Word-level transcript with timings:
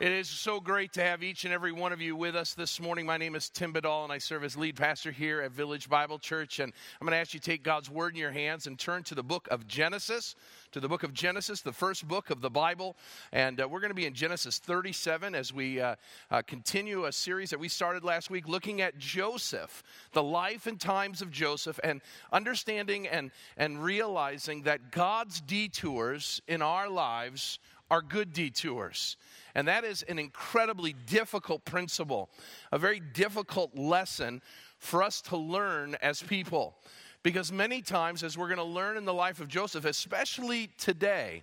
It 0.00 0.10
is 0.10 0.28
so 0.28 0.58
great 0.58 0.92
to 0.94 1.04
have 1.04 1.22
each 1.22 1.44
and 1.44 1.54
every 1.54 1.70
one 1.70 1.92
of 1.92 2.00
you 2.00 2.16
with 2.16 2.34
us 2.34 2.52
this 2.52 2.80
morning. 2.80 3.06
My 3.06 3.16
name 3.16 3.36
is 3.36 3.48
Tim 3.48 3.72
Badal, 3.72 4.02
and 4.02 4.12
I 4.12 4.18
serve 4.18 4.42
as 4.42 4.56
lead 4.56 4.74
pastor 4.74 5.12
here 5.12 5.40
at 5.40 5.52
Village 5.52 5.88
Bible 5.88 6.18
Church. 6.18 6.58
And 6.58 6.72
I'm 7.00 7.06
going 7.06 7.12
to 7.12 7.20
ask 7.20 7.32
you 7.32 7.38
to 7.38 7.46
take 7.48 7.62
God's 7.62 7.88
word 7.88 8.12
in 8.12 8.18
your 8.18 8.32
hands 8.32 8.66
and 8.66 8.76
turn 8.76 9.04
to 9.04 9.14
the 9.14 9.22
book 9.22 9.46
of 9.52 9.68
Genesis, 9.68 10.34
to 10.72 10.80
the 10.80 10.88
book 10.88 11.04
of 11.04 11.14
Genesis, 11.14 11.60
the 11.60 11.72
first 11.72 12.08
book 12.08 12.30
of 12.30 12.40
the 12.40 12.50
Bible. 12.50 12.96
And 13.30 13.60
uh, 13.60 13.68
we're 13.68 13.78
going 13.78 13.92
to 13.92 13.94
be 13.94 14.04
in 14.04 14.14
Genesis 14.14 14.58
37 14.58 15.32
as 15.32 15.54
we 15.54 15.80
uh, 15.80 15.94
uh, 16.28 16.42
continue 16.42 17.04
a 17.04 17.12
series 17.12 17.50
that 17.50 17.60
we 17.60 17.68
started 17.68 18.02
last 18.02 18.30
week 18.30 18.48
looking 18.48 18.80
at 18.80 18.98
Joseph, 18.98 19.84
the 20.12 20.24
life 20.24 20.66
and 20.66 20.80
times 20.80 21.22
of 21.22 21.30
Joseph, 21.30 21.78
and 21.84 22.00
understanding 22.32 23.06
and, 23.06 23.30
and 23.56 23.80
realizing 23.80 24.62
that 24.62 24.90
God's 24.90 25.40
detours 25.40 26.42
in 26.48 26.62
our 26.62 26.88
lives 26.88 27.60
are 27.90 28.02
good 28.02 28.32
detours. 28.32 29.16
And 29.54 29.68
that 29.68 29.84
is 29.84 30.02
an 30.02 30.18
incredibly 30.18 30.94
difficult 31.06 31.64
principle, 31.64 32.30
a 32.72 32.78
very 32.78 33.00
difficult 33.00 33.76
lesson 33.76 34.42
for 34.78 35.02
us 35.02 35.20
to 35.22 35.36
learn 35.36 35.96
as 36.02 36.22
people. 36.22 36.76
Because 37.22 37.50
many 37.52 37.80
times, 37.80 38.22
as 38.22 38.36
we're 38.36 38.48
going 38.48 38.58
to 38.58 38.64
learn 38.64 38.96
in 38.96 39.04
the 39.04 39.14
life 39.14 39.40
of 39.40 39.48
Joseph, 39.48 39.84
especially 39.84 40.70
today, 40.76 41.42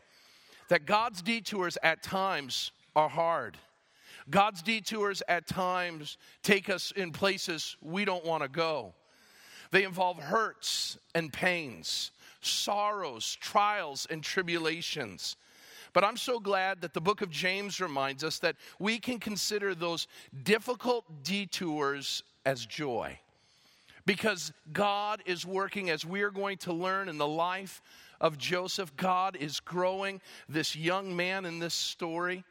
that 0.70 0.86
God's 0.86 1.22
detours 1.22 1.78
at 1.84 2.04
times 2.04 2.72
are 2.96 3.10
hard. 3.10 3.58
God's 4.30 4.62
detours 4.62 5.24
at 5.28 5.48
times 5.48 6.18
take 6.44 6.70
us 6.70 6.92
in 6.96 7.12
places 7.12 7.76
we 7.82 8.06
don't 8.06 8.26
want 8.26 8.44
to 8.44 8.50
go. 8.50 8.94
They 9.72 9.84
involve 9.84 10.18
hurts 10.20 10.98
and 11.16 11.32
pains, 11.32 12.12
sorrows, 12.42 13.38
trials, 13.42 14.06
and 14.10 14.24
tribulations. 14.24 15.38
But 15.94 16.04
I'm 16.04 16.18
so 16.18 16.40
glad 16.40 16.82
that 16.82 16.94
the 16.94 17.02
book 17.02 17.22
of 17.22 17.30
James 17.30 17.82
reminds 17.82 18.24
us 18.24 18.40
that 18.40 18.56
we 18.80 18.98
can 18.98 19.20
consider 19.20 19.76
those 19.76 20.08
difficult 20.44 21.24
detours 21.24 22.24
as 22.46 22.66
joy. 22.66 23.20
Because 24.06 24.52
God 24.72 25.22
is 25.26 25.46
working, 25.46 25.90
as 25.90 26.06
we 26.06 26.22
are 26.22 26.32
going 26.32 26.58
to 26.60 26.74
learn 26.74 27.10
in 27.10 27.18
the 27.18 27.28
life 27.28 27.82
of 28.20 28.38
Joseph, 28.38 28.96
God 28.96 29.36
is 29.36 29.60
growing 29.60 30.22
this 30.48 30.76
young 30.76 31.16
man 31.16 31.46
in 31.46 31.60
this 31.60 31.74
story. 31.74 32.44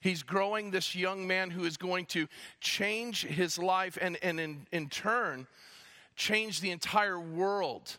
He's 0.00 0.22
growing 0.22 0.70
this 0.70 0.94
young 0.94 1.26
man 1.26 1.50
who 1.50 1.64
is 1.64 1.76
going 1.76 2.06
to 2.06 2.28
change 2.60 3.24
his 3.24 3.58
life 3.58 3.98
and, 4.00 4.18
and 4.22 4.38
in, 4.38 4.66
in 4.72 4.88
turn, 4.88 5.46
change 6.16 6.60
the 6.60 6.70
entire 6.70 7.18
world. 7.18 7.96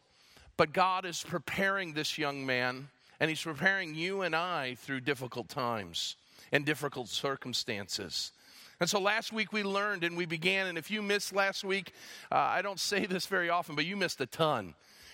But 0.57 0.71
God 0.71 1.05
is 1.05 1.23
preparing 1.23 1.93
this 1.93 2.17
young 2.17 2.45
man 2.45 2.89
and 3.19 3.29
He's 3.29 3.41
preparing 3.41 3.95
you 3.95 4.21
and 4.21 4.35
I 4.35 4.75
through 4.75 5.01
difficult 5.01 5.49
times 5.49 6.15
and 6.51 6.65
difficult 6.65 7.09
circumstances. 7.09 8.31
And 8.79 8.89
so 8.89 8.99
last 8.99 9.31
week 9.31 9.53
we 9.53 9.63
learned 9.63 10.03
and 10.03 10.17
we 10.17 10.25
began, 10.25 10.67
and 10.67 10.77
if 10.77 10.91
you 10.91 11.01
missed 11.01 11.33
last 11.33 11.63
week, 11.63 11.93
uh, 12.31 12.35
I 12.35 12.61
don't 12.61 12.79
say 12.79 13.05
this 13.05 13.25
very 13.25 13.49
often, 13.49 13.75
but 13.75 13.85
you 13.85 13.95
missed 13.95 14.19
a 14.19 14.25
ton. 14.25 14.73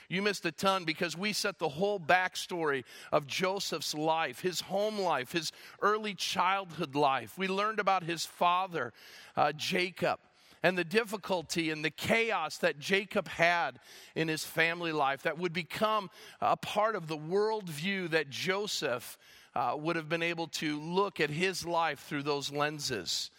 You 0.10 0.22
missed 0.22 0.46
a 0.46 0.52
ton 0.52 0.84
because 0.84 1.16
we 1.16 1.32
set 1.32 1.58
the 1.58 1.70
whole 1.70 2.00
backstory 2.00 2.84
of 3.14 3.28
Joseph's 3.28 3.94
life, 3.94 4.42
his 4.42 4.62
home 4.62 5.00
life, 5.00 5.32
his 5.32 5.54
early 5.82 6.16
childhood 6.16 6.96
life. 6.96 7.38
We 7.38 7.48
learned 7.48 7.80
about 7.80 8.04
his 8.04 8.26
father, 8.26 8.92
uh, 9.38 9.54
Jacob 9.54 10.20
and 10.64 10.78
the 10.78 10.84
difficulty 10.84 11.70
and 11.72 11.84
the 11.84 11.90
chaos 11.90 12.58
that 12.60 12.80
Jacob 12.80 13.28
had 13.28 13.80
in 14.16 14.28
his 14.28 14.44
family 14.44 14.92
life 14.92 15.24
that 15.24 15.38
would 15.38 15.54
become 15.54 16.10
a 16.40 16.58
part 16.58 16.96
of 16.96 17.08
the 17.08 17.18
worldview 17.18 18.10
that 18.12 18.30
Joseph 18.30 19.18
uh, 19.56 19.76
would 19.78 19.96
have 19.96 20.10
been 20.10 20.24
able 20.24 20.48
to 20.48 20.80
look 20.80 21.20
at 21.20 21.30
his 21.30 21.66
life 21.66 22.00
through 22.02 22.24
those 22.24 22.52
lenses. 22.52 23.32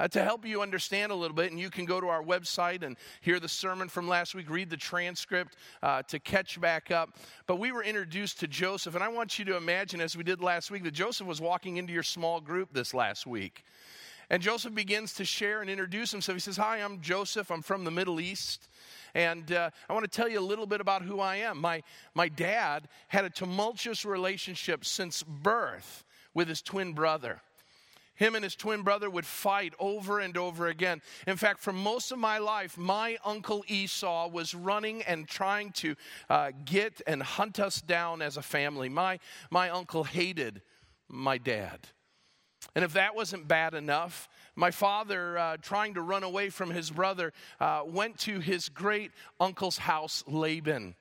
Uh, 0.00 0.08
to 0.08 0.24
help 0.24 0.44
you 0.44 0.62
understand 0.62 1.12
a 1.12 1.14
little 1.14 1.36
bit, 1.36 1.52
and 1.52 1.60
you 1.60 1.70
can 1.70 1.84
go 1.84 2.00
to 2.00 2.08
our 2.08 2.24
website 2.24 2.82
and 2.82 2.96
hear 3.20 3.38
the 3.38 3.48
sermon 3.48 3.88
from 3.88 4.08
last 4.08 4.34
week, 4.34 4.50
read 4.50 4.68
the 4.68 4.76
transcript 4.76 5.56
uh, 5.82 6.02
to 6.02 6.18
catch 6.18 6.60
back 6.60 6.90
up. 6.90 7.18
But 7.46 7.60
we 7.60 7.70
were 7.70 7.84
introduced 7.84 8.40
to 8.40 8.48
Joseph, 8.48 8.96
and 8.96 9.04
I 9.04 9.08
want 9.08 9.38
you 9.38 9.44
to 9.44 9.56
imagine, 9.56 10.00
as 10.00 10.16
we 10.16 10.24
did 10.24 10.40
last 10.40 10.72
week, 10.72 10.82
that 10.84 10.94
Joseph 10.94 11.26
was 11.26 11.40
walking 11.40 11.76
into 11.76 11.92
your 11.92 12.02
small 12.02 12.40
group 12.40 12.72
this 12.72 12.94
last 12.94 13.28
week. 13.28 13.64
And 14.32 14.42
Joseph 14.42 14.74
begins 14.74 15.12
to 15.14 15.26
share 15.26 15.60
and 15.60 15.68
introduce 15.68 16.10
himself. 16.10 16.36
He 16.36 16.40
says, 16.40 16.56
Hi, 16.56 16.78
I'm 16.78 17.02
Joseph. 17.02 17.50
I'm 17.50 17.60
from 17.60 17.84
the 17.84 17.90
Middle 17.90 18.18
East. 18.18 18.70
And 19.14 19.52
uh, 19.52 19.68
I 19.90 19.92
want 19.92 20.10
to 20.10 20.10
tell 20.10 20.26
you 20.26 20.40
a 20.40 20.40
little 20.40 20.64
bit 20.64 20.80
about 20.80 21.02
who 21.02 21.20
I 21.20 21.36
am. 21.36 21.60
My, 21.60 21.82
my 22.14 22.30
dad 22.30 22.88
had 23.08 23.26
a 23.26 23.30
tumultuous 23.30 24.06
relationship 24.06 24.86
since 24.86 25.22
birth 25.22 26.06
with 26.32 26.48
his 26.48 26.62
twin 26.62 26.94
brother. 26.94 27.42
Him 28.14 28.34
and 28.34 28.42
his 28.42 28.56
twin 28.56 28.80
brother 28.80 29.10
would 29.10 29.26
fight 29.26 29.74
over 29.78 30.18
and 30.18 30.34
over 30.38 30.68
again. 30.68 31.02
In 31.26 31.36
fact, 31.36 31.60
for 31.60 31.74
most 31.74 32.10
of 32.10 32.18
my 32.18 32.38
life, 32.38 32.78
my 32.78 33.18
uncle 33.26 33.62
Esau 33.68 34.28
was 34.28 34.54
running 34.54 35.02
and 35.02 35.28
trying 35.28 35.72
to 35.72 35.94
uh, 36.30 36.52
get 36.64 37.02
and 37.06 37.22
hunt 37.22 37.60
us 37.60 37.82
down 37.82 38.22
as 38.22 38.38
a 38.38 38.42
family. 38.42 38.88
My, 38.88 39.18
my 39.50 39.68
uncle 39.68 40.04
hated 40.04 40.62
my 41.06 41.36
dad. 41.36 41.80
And 42.74 42.84
if 42.84 42.92
that 42.94 43.14
wasn't 43.14 43.48
bad 43.48 43.74
enough, 43.74 44.28
my 44.54 44.70
father, 44.70 45.38
uh, 45.38 45.56
trying 45.60 45.94
to 45.94 46.02
run 46.02 46.22
away 46.22 46.48
from 46.48 46.70
his 46.70 46.90
brother, 46.90 47.32
uh, 47.60 47.82
went 47.86 48.18
to 48.20 48.40
his 48.40 48.68
great 48.68 49.12
uncle's 49.40 49.78
house, 49.78 50.24
Laban. 50.26 50.94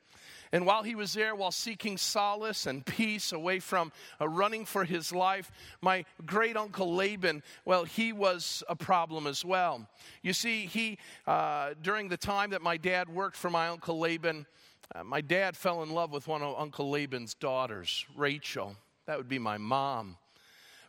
And 0.53 0.65
while 0.65 0.83
he 0.83 0.95
was 0.95 1.13
there, 1.13 1.33
while 1.33 1.51
seeking 1.51 1.97
solace 1.97 2.65
and 2.65 2.85
peace 2.85 3.31
away 3.31 3.59
from 3.59 3.91
uh, 4.19 4.27
running 4.27 4.65
for 4.65 4.83
his 4.83 5.13
life, 5.13 5.49
my 5.81 6.03
great 6.25 6.57
uncle 6.57 6.93
Laban, 6.93 7.41
well, 7.63 7.85
he 7.85 8.11
was 8.11 8.63
a 8.67 8.75
problem 8.75 9.27
as 9.27 9.45
well. 9.45 9.87
You 10.21 10.33
see, 10.33 10.65
he, 10.65 10.97
uh, 11.25 11.73
during 11.81 12.09
the 12.09 12.17
time 12.17 12.49
that 12.49 12.61
my 12.61 12.75
dad 12.75 13.07
worked 13.07 13.37
for 13.37 13.49
my 13.49 13.69
uncle 13.69 13.97
Laban, 13.97 14.45
uh, 14.93 15.05
my 15.05 15.21
dad 15.21 15.55
fell 15.55 15.83
in 15.83 15.89
love 15.89 16.11
with 16.11 16.27
one 16.27 16.41
of 16.41 16.59
Uncle 16.59 16.89
Laban's 16.89 17.33
daughters, 17.33 18.05
Rachel. 18.15 18.75
That 19.05 19.17
would 19.17 19.29
be 19.29 19.39
my 19.39 19.57
mom. 19.57 20.17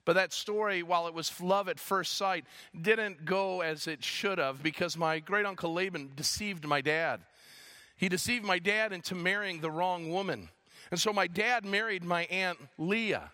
But 0.04 0.14
that 0.14 0.32
story, 0.32 0.82
while 0.82 1.06
it 1.06 1.14
was 1.14 1.40
love 1.40 1.68
at 1.68 1.78
first 1.78 2.16
sight, 2.16 2.44
didn't 2.80 3.24
go 3.24 3.60
as 3.60 3.86
it 3.86 4.02
should 4.02 4.38
have 4.38 4.62
because 4.62 4.96
my 4.96 5.20
great 5.20 5.46
uncle 5.46 5.72
Laban 5.72 6.12
deceived 6.16 6.66
my 6.66 6.80
dad. 6.80 7.20
He 7.96 8.08
deceived 8.08 8.44
my 8.44 8.58
dad 8.58 8.92
into 8.92 9.14
marrying 9.14 9.60
the 9.60 9.70
wrong 9.70 10.10
woman. 10.10 10.48
And 10.91 10.98
so 10.98 11.12
my 11.12 11.28
dad 11.28 11.64
married 11.64 12.02
my 12.02 12.24
aunt 12.24 12.58
Leah. 12.78 13.30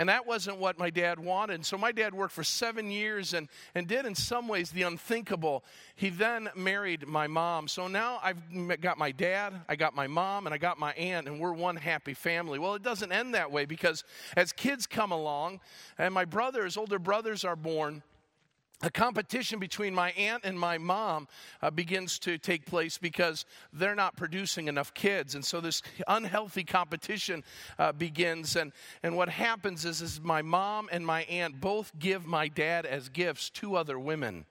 And 0.00 0.08
that 0.08 0.26
wasn't 0.26 0.56
what 0.56 0.78
my 0.78 0.88
dad 0.88 1.20
wanted. 1.20 1.66
So 1.66 1.76
my 1.76 1.92
dad 1.92 2.14
worked 2.14 2.32
for 2.32 2.42
seven 2.42 2.90
years 2.90 3.34
and, 3.34 3.50
and 3.74 3.86
did, 3.86 4.06
in 4.06 4.14
some 4.14 4.48
ways, 4.48 4.70
the 4.70 4.80
unthinkable. 4.80 5.62
He 5.94 6.08
then 6.08 6.48
married 6.56 7.06
my 7.06 7.26
mom. 7.26 7.68
So 7.68 7.86
now 7.86 8.18
I've 8.22 8.40
got 8.80 8.96
my 8.96 9.12
dad, 9.12 9.52
I 9.68 9.76
got 9.76 9.94
my 9.94 10.06
mom, 10.06 10.46
and 10.46 10.54
I 10.54 10.56
got 10.56 10.78
my 10.78 10.94
aunt, 10.94 11.28
and 11.28 11.38
we're 11.38 11.52
one 11.52 11.76
happy 11.76 12.14
family. 12.14 12.58
Well, 12.58 12.74
it 12.76 12.82
doesn't 12.82 13.12
end 13.12 13.34
that 13.34 13.52
way 13.52 13.66
because 13.66 14.02
as 14.38 14.52
kids 14.52 14.86
come 14.86 15.12
along, 15.12 15.60
and 15.98 16.14
my 16.14 16.24
brothers, 16.24 16.78
older 16.78 16.98
brothers, 16.98 17.44
are 17.44 17.54
born, 17.54 18.02
a 18.82 18.90
competition 18.90 19.58
between 19.58 19.94
my 19.94 20.12
aunt 20.12 20.44
and 20.44 20.58
my 20.58 20.78
mom 20.78 21.28
uh, 21.60 21.70
begins 21.70 22.18
to 22.20 22.38
take 22.38 22.64
place 22.64 22.96
because 22.96 23.44
they're 23.74 23.94
not 23.94 24.16
producing 24.16 24.68
enough 24.68 24.94
kids. 24.94 25.34
And 25.34 25.44
so 25.44 25.60
this 25.60 25.82
unhealthy 26.08 26.64
competition 26.64 27.44
uh, 27.78 27.92
begins. 27.92 28.56
And, 28.56 28.72
and 29.02 29.16
what 29.16 29.28
happens 29.28 29.84
is, 29.84 30.00
is 30.00 30.20
my 30.22 30.40
mom 30.40 30.88
and 30.90 31.04
my 31.04 31.22
aunt 31.24 31.60
both 31.60 31.92
give 31.98 32.26
my 32.26 32.48
dad 32.48 32.86
as 32.86 33.10
gifts 33.10 33.50
two 33.50 33.76
other 33.76 33.98
women. 33.98 34.46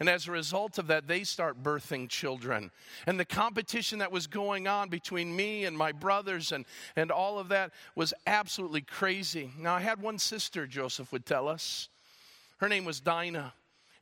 And 0.00 0.08
as 0.08 0.28
a 0.28 0.32
result 0.32 0.78
of 0.78 0.88
that, 0.88 1.08
they 1.08 1.24
start 1.24 1.62
birthing 1.62 2.08
children. 2.08 2.70
And 3.06 3.18
the 3.18 3.24
competition 3.24 3.98
that 3.98 4.12
was 4.12 4.26
going 4.28 4.68
on 4.68 4.88
between 4.88 5.34
me 5.34 5.64
and 5.64 5.76
my 5.76 5.90
brothers 5.92 6.52
and, 6.52 6.64
and 6.94 7.10
all 7.10 7.38
of 7.38 7.48
that 7.48 7.72
was 7.96 8.14
absolutely 8.26 8.82
crazy. 8.82 9.52
Now, 9.58 9.74
I 9.74 9.80
had 9.80 10.00
one 10.00 10.18
sister, 10.18 10.66
Joseph 10.66 11.12
would 11.12 11.26
tell 11.26 11.48
us. 11.48 11.88
Her 12.58 12.68
name 12.68 12.84
was 12.84 13.00
Dinah 13.00 13.52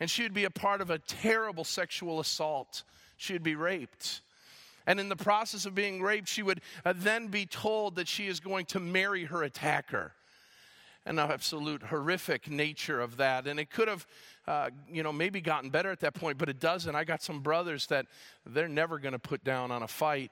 and 0.00 0.10
she 0.10 0.22
would 0.22 0.34
be 0.34 0.44
a 0.44 0.50
part 0.50 0.80
of 0.80 0.90
a 0.90 0.98
terrible 0.98 1.64
sexual 1.64 2.20
assault. 2.20 2.82
She 3.16 3.32
would 3.32 3.42
be 3.42 3.54
raped. 3.54 4.20
And 4.86 5.00
in 5.00 5.08
the 5.08 5.16
process 5.16 5.66
of 5.66 5.74
being 5.74 6.00
raped, 6.00 6.28
she 6.28 6.42
would 6.42 6.60
uh, 6.84 6.92
then 6.96 7.28
be 7.28 7.46
told 7.46 7.96
that 7.96 8.06
she 8.06 8.26
is 8.26 8.38
going 8.38 8.66
to 8.66 8.80
marry 8.80 9.24
her 9.24 9.42
attacker. 9.42 10.12
And 11.04 11.18
the 11.18 11.22
absolute 11.22 11.84
horrific 11.84 12.50
nature 12.50 13.00
of 13.00 13.16
that. 13.18 13.46
And 13.46 13.58
it 13.58 13.70
could 13.70 13.88
have, 13.88 14.06
uh, 14.46 14.70
you 14.90 15.02
know, 15.02 15.12
maybe 15.12 15.40
gotten 15.40 15.70
better 15.70 15.90
at 15.90 16.00
that 16.00 16.14
point, 16.14 16.36
but 16.36 16.48
it 16.48 16.60
doesn't. 16.60 16.94
I 16.94 17.04
got 17.04 17.22
some 17.22 17.40
brothers 17.40 17.86
that 17.88 18.06
they're 18.44 18.68
never 18.68 18.98
going 18.98 19.12
to 19.12 19.18
put 19.18 19.44
down 19.44 19.70
on 19.70 19.82
a 19.82 19.88
fight. 19.88 20.30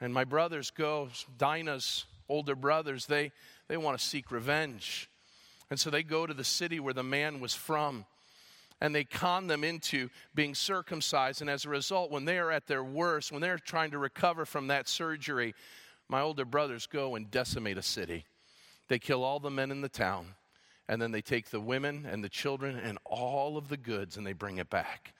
And 0.00 0.14
my 0.14 0.24
brothers 0.24 0.70
go, 0.70 1.08
Dinah's 1.36 2.06
older 2.28 2.54
brothers, 2.54 3.06
they, 3.06 3.32
they 3.68 3.76
want 3.76 3.98
to 3.98 4.04
seek 4.04 4.30
revenge. 4.30 5.08
And 5.70 5.78
so 5.78 5.90
they 5.90 6.02
go 6.02 6.26
to 6.26 6.34
the 6.34 6.44
city 6.44 6.78
where 6.78 6.94
the 6.94 7.02
man 7.02 7.40
was 7.40 7.54
from 7.54 8.06
and 8.84 8.94
they 8.94 9.02
con 9.02 9.46
them 9.46 9.64
into 9.64 10.10
being 10.34 10.54
circumcised. 10.54 11.40
And 11.40 11.48
as 11.48 11.64
a 11.64 11.70
result, 11.70 12.10
when 12.10 12.26
they 12.26 12.36
are 12.36 12.50
at 12.50 12.66
their 12.66 12.84
worst, 12.84 13.32
when 13.32 13.40
they're 13.40 13.56
trying 13.56 13.92
to 13.92 13.98
recover 13.98 14.44
from 14.44 14.66
that 14.66 14.90
surgery, 14.90 15.54
my 16.10 16.20
older 16.20 16.44
brothers 16.44 16.86
go 16.86 17.14
and 17.14 17.30
decimate 17.30 17.78
a 17.78 17.82
city. 17.82 18.26
They 18.88 18.98
kill 18.98 19.24
all 19.24 19.40
the 19.40 19.50
men 19.50 19.70
in 19.70 19.80
the 19.80 19.88
town, 19.88 20.34
and 20.86 21.00
then 21.00 21.12
they 21.12 21.22
take 21.22 21.48
the 21.48 21.60
women 21.60 22.06
and 22.06 22.22
the 22.22 22.28
children 22.28 22.76
and 22.76 22.98
all 23.06 23.56
of 23.56 23.70
the 23.70 23.78
goods 23.78 24.18
and 24.18 24.26
they 24.26 24.34
bring 24.34 24.58
it 24.58 24.68
back. 24.68 25.14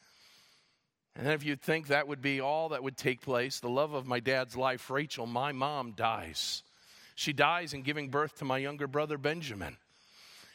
And 1.16 1.28
if 1.28 1.42
you'd 1.42 1.62
think 1.62 1.86
that 1.86 2.06
would 2.06 2.20
be 2.20 2.42
all 2.42 2.68
that 2.68 2.82
would 2.82 2.98
take 2.98 3.22
place, 3.22 3.60
the 3.60 3.70
love 3.70 3.94
of 3.94 4.06
my 4.06 4.20
dad's 4.20 4.58
life, 4.58 4.90
Rachel, 4.90 5.24
my 5.24 5.52
mom, 5.52 5.92
dies. 5.92 6.64
She 7.14 7.32
dies 7.32 7.72
in 7.72 7.80
giving 7.80 8.10
birth 8.10 8.36
to 8.40 8.44
my 8.44 8.58
younger 8.58 8.86
brother, 8.86 9.16
Benjamin. 9.16 9.78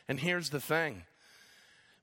And 0.08 0.20
here's 0.20 0.52
the 0.52 0.62
thing 0.62 1.06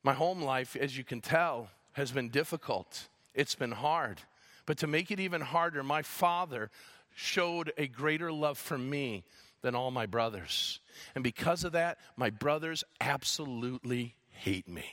my 0.06 0.14
home 0.14 0.40
life, 0.40 0.76
as 0.76 0.96
you 0.96 1.02
can 1.02 1.20
tell, 1.20 1.68
has 1.94 2.12
been 2.12 2.28
difficult, 2.28 3.08
it's 3.34 3.56
been 3.56 3.72
hard. 3.72 4.20
But 4.64 4.78
to 4.78 4.86
make 4.86 5.10
it 5.10 5.18
even 5.18 5.40
harder, 5.40 5.82
my 5.82 6.02
father 6.02 6.70
showed 7.16 7.72
a 7.76 7.88
greater 7.88 8.30
love 8.30 8.56
for 8.56 8.78
me 8.78 9.24
than 9.62 9.74
all 9.74 9.90
my 9.90 10.06
brothers. 10.06 10.78
And 11.16 11.24
because 11.24 11.64
of 11.64 11.72
that, 11.72 11.98
my 12.16 12.30
brothers 12.30 12.84
absolutely 13.00 14.14
hate 14.30 14.68
me. 14.68 14.86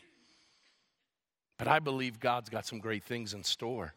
But 1.59 1.67
I 1.67 1.77
believe 1.77 2.19
God's 2.19 2.49
got 2.49 2.65
some 2.65 2.79
great 2.79 3.03
things 3.03 3.35
in 3.35 3.43
store. 3.43 3.93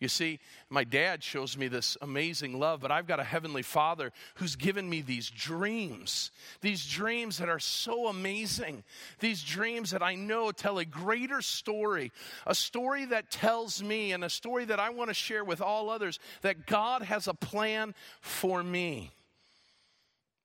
You 0.00 0.06
see, 0.06 0.38
my 0.70 0.84
dad 0.84 1.24
shows 1.24 1.56
me 1.56 1.66
this 1.66 1.96
amazing 2.00 2.56
love, 2.56 2.80
but 2.80 2.92
I've 2.92 3.08
got 3.08 3.18
a 3.18 3.24
heavenly 3.24 3.62
father 3.62 4.12
who's 4.36 4.54
given 4.54 4.88
me 4.88 5.00
these 5.00 5.28
dreams. 5.28 6.30
These 6.60 6.86
dreams 6.86 7.38
that 7.38 7.48
are 7.48 7.58
so 7.58 8.06
amazing. 8.06 8.84
These 9.18 9.42
dreams 9.42 9.90
that 9.90 10.02
I 10.02 10.14
know 10.14 10.52
tell 10.52 10.78
a 10.78 10.84
greater 10.84 11.42
story, 11.42 12.12
a 12.46 12.54
story 12.54 13.06
that 13.06 13.32
tells 13.32 13.82
me, 13.82 14.12
and 14.12 14.22
a 14.22 14.30
story 14.30 14.66
that 14.66 14.78
I 14.78 14.90
want 14.90 15.10
to 15.10 15.14
share 15.14 15.42
with 15.42 15.60
all 15.60 15.90
others 15.90 16.20
that 16.42 16.66
God 16.66 17.02
has 17.02 17.26
a 17.26 17.34
plan 17.34 17.92
for 18.20 18.62
me. 18.62 19.10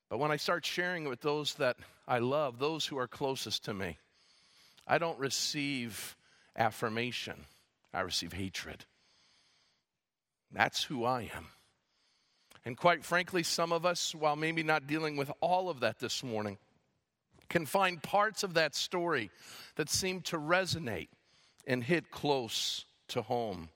But 0.09 0.17
when 0.17 0.31
I 0.31 0.37
start 0.37 0.65
sharing 0.65 1.05
it 1.05 1.09
with 1.09 1.21
those 1.21 1.53
that 1.55 1.77
I 2.07 2.17
love, 2.19 2.57
those 2.57 2.87
who 2.87 2.97
are 2.97 3.07
closest 3.07 3.65
to 3.65 3.73
me, 3.73 3.99
I 4.87 4.97
don't 4.97 5.19
receive 5.19 6.15
affirmation, 6.57 7.35
I 7.93 8.01
receive 8.01 8.33
hatred. 8.33 8.83
That's 10.53 10.83
who 10.83 11.03
I 11.03 11.29
am. 11.35 11.47
And 12.65 12.77
quite 12.77 13.03
frankly, 13.03 13.43
some 13.43 13.73
of 13.73 13.85
us, 13.85 14.15
while 14.15 14.35
maybe 14.35 14.63
not 14.63 14.87
dealing 14.87 15.17
with 15.17 15.31
all 15.41 15.69
of 15.69 15.81
that 15.81 15.99
this 15.99 16.23
morning, 16.23 16.57
can 17.49 17.65
find 17.65 18.01
parts 18.01 18.43
of 18.43 18.53
that 18.53 18.73
story 18.75 19.29
that 19.75 19.89
seem 19.89 20.21
to 20.21 20.37
resonate 20.37 21.09
and 21.67 21.83
hit 21.83 22.09
close 22.11 22.85
to 23.09 23.21
home. 23.21 23.69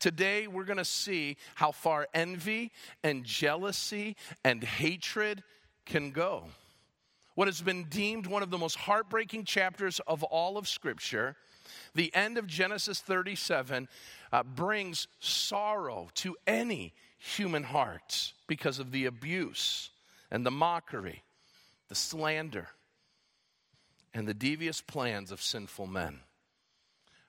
Today, 0.00 0.46
we're 0.46 0.64
going 0.64 0.78
to 0.78 0.84
see 0.84 1.36
how 1.54 1.70
far 1.70 2.08
envy 2.12 2.72
and 3.04 3.24
jealousy 3.24 4.16
and 4.44 4.62
hatred 4.64 5.42
can 5.86 6.10
go. 6.10 6.44
What 7.34 7.46
has 7.48 7.62
been 7.62 7.84
deemed 7.84 8.26
one 8.26 8.42
of 8.42 8.50
the 8.50 8.58
most 8.58 8.76
heartbreaking 8.76 9.44
chapters 9.44 10.00
of 10.06 10.24
all 10.24 10.58
of 10.58 10.66
Scripture 10.66 11.36
the 11.94 12.14
end 12.14 12.38
of 12.38 12.46
Genesis 12.46 13.00
37 13.00 13.88
uh, 14.32 14.42
brings 14.42 15.08
sorrow 15.20 16.08
to 16.14 16.36
any 16.46 16.94
human 17.18 17.64
heart 17.64 18.32
because 18.46 18.78
of 18.78 18.92
the 18.92 19.06
abuse 19.06 19.90
and 20.30 20.44
the 20.44 20.50
mockery, 20.50 21.22
the 21.88 21.94
slander, 21.94 22.68
and 24.14 24.26
the 24.26 24.34
devious 24.34 24.80
plans 24.80 25.30
of 25.30 25.42
sinful 25.42 25.86
men. 25.86 26.20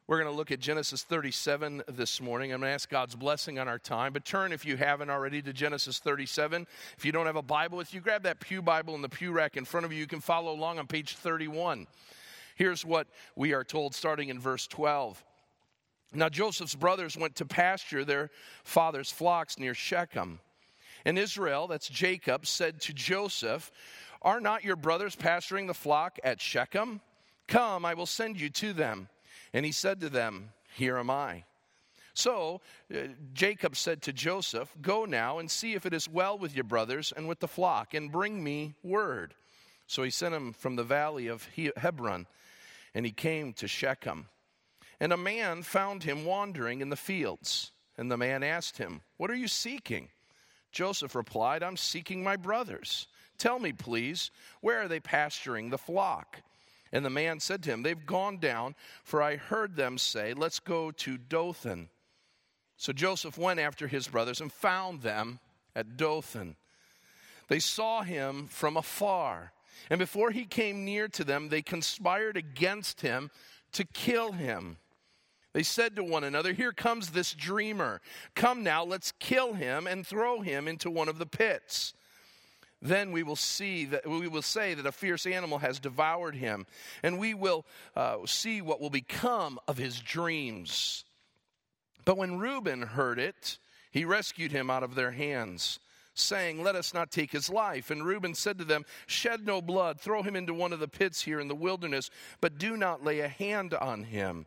We're 0.09 0.17
going 0.17 0.31
to 0.31 0.35
look 0.35 0.51
at 0.51 0.59
Genesis 0.59 1.03
37 1.03 1.83
this 1.87 2.19
morning. 2.19 2.51
I'm 2.51 2.61
going 2.61 2.71
to 2.71 2.73
ask 2.73 2.89
God's 2.89 3.15
blessing 3.15 3.59
on 3.59 3.67
our 3.67 3.77
time. 3.77 4.11
But 4.11 4.25
turn, 4.25 4.51
if 4.51 4.65
you 4.65 4.75
haven't 4.75 5.11
already, 5.11 5.39
to 5.43 5.53
Genesis 5.53 5.99
37. 5.99 6.65
If 6.97 7.05
you 7.05 7.11
don't 7.11 7.27
have 7.27 7.35
a 7.35 7.43
Bible 7.43 7.77
with 7.77 7.93
you, 7.93 8.01
grab 8.01 8.23
that 8.23 8.39
Pew 8.39 8.63
Bible 8.63 8.95
in 8.95 9.03
the 9.03 9.09
pew 9.09 9.31
rack 9.31 9.55
in 9.55 9.65
front 9.65 9.85
of 9.85 9.93
you. 9.93 9.99
You 9.99 10.07
can 10.07 10.19
follow 10.19 10.51
along 10.51 10.79
on 10.79 10.87
page 10.87 11.15
31. 11.15 11.85
Here's 12.59 12.85
what 12.85 13.07
we 13.37 13.53
are 13.53 13.63
told 13.63 13.95
starting 13.95 14.27
in 14.27 14.37
verse 14.37 14.67
12. 14.67 15.23
Now 16.13 16.27
Joseph's 16.27 16.75
brothers 16.75 17.15
went 17.15 17.37
to 17.37 17.45
pasture 17.45 18.03
their 18.03 18.31
father's 18.65 19.09
flocks 19.09 19.57
near 19.57 19.73
Shechem. 19.73 20.41
And 21.05 21.17
Israel, 21.17 21.67
that's 21.67 21.87
Jacob, 21.87 22.45
said 22.45 22.81
to 22.81 22.93
Joseph, 22.93 23.71
Are 24.21 24.41
not 24.41 24.65
your 24.65 24.75
brothers 24.75 25.15
pasturing 25.15 25.67
the 25.67 25.73
flock 25.73 26.19
at 26.21 26.41
Shechem? 26.41 26.99
Come, 27.47 27.85
I 27.85 27.93
will 27.93 28.05
send 28.05 28.41
you 28.41 28.49
to 28.49 28.73
them. 28.73 29.07
And 29.53 29.65
he 29.65 29.71
said 29.71 30.01
to 30.01 30.09
them, 30.09 30.49
Here 30.75 30.97
am 30.97 31.09
I. 31.09 31.45
So 32.13 32.59
uh, 32.93 33.03
Jacob 33.33 33.77
said 33.77 34.01
to 34.01 34.11
Joseph, 34.11 34.75
Go 34.81 35.05
now 35.05 35.39
and 35.39 35.49
see 35.49 35.75
if 35.75 35.85
it 35.85 35.93
is 35.93 36.09
well 36.09 36.37
with 36.37 36.53
your 36.53 36.65
brothers 36.65 37.13
and 37.15 37.25
with 37.25 37.39
the 37.39 37.47
flock, 37.47 37.93
and 37.93 38.11
bring 38.11 38.43
me 38.43 38.75
word. 38.83 39.33
So 39.87 40.03
he 40.03 40.09
sent 40.09 40.35
him 40.35 40.51
from 40.51 40.75
the 40.75 40.83
valley 40.83 41.27
of 41.27 41.47
Hebron 41.77 42.27
and 42.99 43.05
he 43.05 43.13
came 43.13 43.53
to 43.53 43.65
Shechem. 43.65 44.27
And 44.99 45.13
a 45.13 45.17
man 45.17 45.63
found 45.63 46.03
him 46.03 46.25
wandering 46.25 46.81
in 46.81 46.89
the 46.89 46.97
fields. 46.97 47.71
And 47.97 48.11
the 48.11 48.17
man 48.17 48.43
asked 48.43 48.77
him, 48.77 49.03
What 49.15 49.31
are 49.31 49.37
you 49.37 49.47
seeking? 49.47 50.09
Joseph 50.73 51.15
replied, 51.15 51.63
I'm 51.63 51.77
seeking 51.77 52.21
my 52.21 52.35
brothers. 52.35 53.07
Tell 53.37 53.57
me, 53.57 53.71
please, 53.71 54.31
where 54.59 54.81
are 54.81 54.89
they 54.89 54.99
pasturing 54.99 55.69
the 55.69 55.77
flock? 55.77 56.41
And 56.91 57.05
the 57.05 57.09
man 57.09 57.39
said 57.39 57.63
to 57.63 57.69
him, 57.69 57.83
They've 57.83 58.05
gone 58.05 58.37
down, 58.37 58.75
for 59.05 59.21
I 59.21 59.37
heard 59.37 59.77
them 59.77 59.97
say, 59.97 60.33
Let's 60.33 60.59
go 60.59 60.91
to 60.91 61.17
Dothan. 61.17 61.87
So 62.75 62.91
Joseph 62.91 63.37
went 63.37 63.61
after 63.61 63.87
his 63.87 64.09
brothers 64.09 64.41
and 64.41 64.51
found 64.51 65.03
them 65.03 65.39
at 65.73 65.95
Dothan. 65.95 66.57
They 67.47 67.59
saw 67.59 68.01
him 68.01 68.47
from 68.47 68.75
afar 68.75 69.53
and 69.89 69.99
before 69.99 70.31
he 70.31 70.45
came 70.45 70.85
near 70.85 71.07
to 71.09 71.23
them, 71.23 71.49
they 71.49 71.61
conspired 71.61 72.37
against 72.37 73.01
him 73.01 73.31
to 73.73 73.85
kill 73.85 74.31
him. 74.33 74.77
They 75.53 75.63
said 75.63 75.95
to 75.95 76.03
one 76.03 76.23
another, 76.23 76.53
Here 76.53 76.71
comes 76.71 77.09
this 77.09 77.33
dreamer. 77.33 78.01
Come 78.35 78.63
now, 78.63 78.83
let's 78.83 79.11
kill 79.19 79.53
him 79.53 79.87
and 79.87 80.05
throw 80.05 80.41
him 80.41 80.67
into 80.67 80.91
one 80.91 81.09
of 81.09 81.17
the 81.17 81.25
pits. 81.25 81.93
Then 82.81 83.11
we 83.11 83.23
will 83.23 83.35
see 83.35 83.85
that 83.85 84.07
we 84.07 84.27
will 84.27 84.41
say 84.41 84.73
that 84.73 84.85
a 84.85 84.91
fierce 84.91 85.25
animal 85.25 85.57
has 85.57 85.79
devoured 85.79 86.35
him, 86.35 86.65
and 87.03 87.19
we 87.19 87.33
will 87.33 87.65
uh, 87.95 88.17
see 88.25 88.61
what 88.61 88.79
will 88.79 88.89
become 88.89 89.59
of 89.67 89.77
his 89.77 89.99
dreams. 89.99 91.03
But 92.05 92.17
when 92.17 92.39
Reuben 92.39 92.81
heard 92.81 93.19
it, 93.19 93.57
he 93.91 94.05
rescued 94.05 94.51
him 94.51 94.69
out 94.69 94.83
of 94.83 94.95
their 94.95 95.11
hands 95.11 95.79
saying, 96.19 96.63
Let 96.63 96.75
us 96.75 96.93
not 96.93 97.11
take 97.11 97.31
his 97.31 97.49
life. 97.49 97.91
And 97.91 98.05
Reuben 98.05 98.33
said 98.33 98.57
to 98.59 98.65
them, 98.65 98.85
Shed 99.07 99.45
no 99.45 99.61
blood, 99.61 99.99
throw 99.99 100.23
him 100.23 100.35
into 100.35 100.53
one 100.53 100.73
of 100.73 100.79
the 100.79 100.87
pits 100.87 101.21
here 101.21 101.39
in 101.39 101.47
the 101.47 101.55
wilderness, 101.55 102.09
but 102.41 102.57
do 102.57 102.77
not 102.77 103.03
lay 103.03 103.19
a 103.19 103.27
hand 103.27 103.73
on 103.73 104.03
him, 104.03 104.45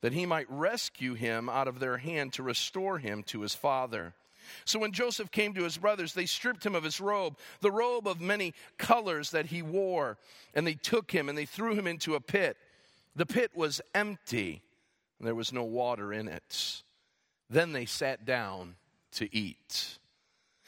that 0.00 0.12
he 0.12 0.26
might 0.26 0.50
rescue 0.50 1.14
him 1.14 1.48
out 1.48 1.68
of 1.68 1.80
their 1.80 1.98
hand 1.98 2.32
to 2.34 2.42
restore 2.42 2.98
him 2.98 3.22
to 3.24 3.40
his 3.40 3.54
father. 3.54 4.14
So 4.64 4.78
when 4.78 4.92
Joseph 4.92 5.30
came 5.30 5.54
to 5.54 5.64
his 5.64 5.78
brothers, 5.78 6.12
they 6.12 6.26
stripped 6.26 6.64
him 6.64 6.74
of 6.74 6.84
his 6.84 7.00
robe, 7.00 7.38
the 7.60 7.70
robe 7.70 8.06
of 8.06 8.20
many 8.20 8.54
colors 8.78 9.30
that 9.30 9.46
he 9.46 9.62
wore, 9.62 10.18
and 10.54 10.66
they 10.66 10.74
took 10.74 11.10
him 11.10 11.28
and 11.28 11.36
they 11.36 11.44
threw 11.44 11.74
him 11.74 11.86
into 11.86 12.14
a 12.14 12.20
pit. 12.20 12.56
The 13.16 13.26
pit 13.26 13.52
was 13.54 13.80
empty, 13.94 14.62
and 15.18 15.26
there 15.26 15.34
was 15.34 15.52
no 15.52 15.64
water 15.64 16.12
in 16.12 16.28
it. 16.28 16.82
Then 17.48 17.72
they 17.72 17.84
sat 17.84 18.24
down 18.24 18.76
to 19.12 19.34
eat. 19.34 19.98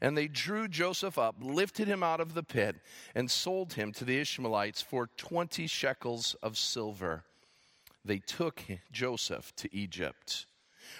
and 0.00 0.16
they 0.16 0.28
drew 0.28 0.68
Joseph 0.68 1.18
up, 1.18 1.36
lifted 1.40 1.88
him 1.88 2.02
out 2.02 2.20
of 2.20 2.34
the 2.34 2.42
pit, 2.42 2.76
and 3.14 3.30
sold 3.30 3.74
him 3.74 3.92
to 3.92 4.04
the 4.04 4.18
Ishmaelites 4.18 4.82
for 4.82 5.08
20 5.16 5.66
shekels 5.66 6.36
of 6.42 6.56
silver. 6.56 7.24
They 8.04 8.18
took 8.18 8.62
Joseph 8.92 9.54
to 9.56 9.74
Egypt. 9.74 10.46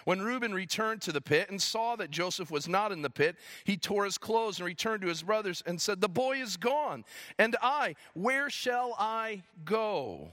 When 0.05 0.21
Reuben 0.21 0.53
returned 0.53 1.03
to 1.03 1.13
the 1.13 1.21
pit 1.21 1.51
and 1.51 1.61
saw 1.61 1.97
that 1.97 2.11
Joseph 2.11 2.51
was 2.51 2.69
not 2.69 2.93
in 2.93 3.03
the 3.03 3.11
pit, 3.11 3.37
he 3.65 3.77
tore 3.77 4.05
his 4.05 4.19
clothes 4.19 4.59
and 4.59 4.67
returned 4.67 5.03
to 5.03 5.09
his 5.09 5.23
brothers 5.23 5.63
and 5.67 5.81
said, 5.81 6.01
The 6.01 6.09
boy 6.09 6.41
is 6.41 6.57
gone, 6.57 7.05
and 7.39 7.57
I, 7.63 7.95
where 8.15 8.51
shall 8.51 8.95
I 8.99 9.43
go? 9.65 10.33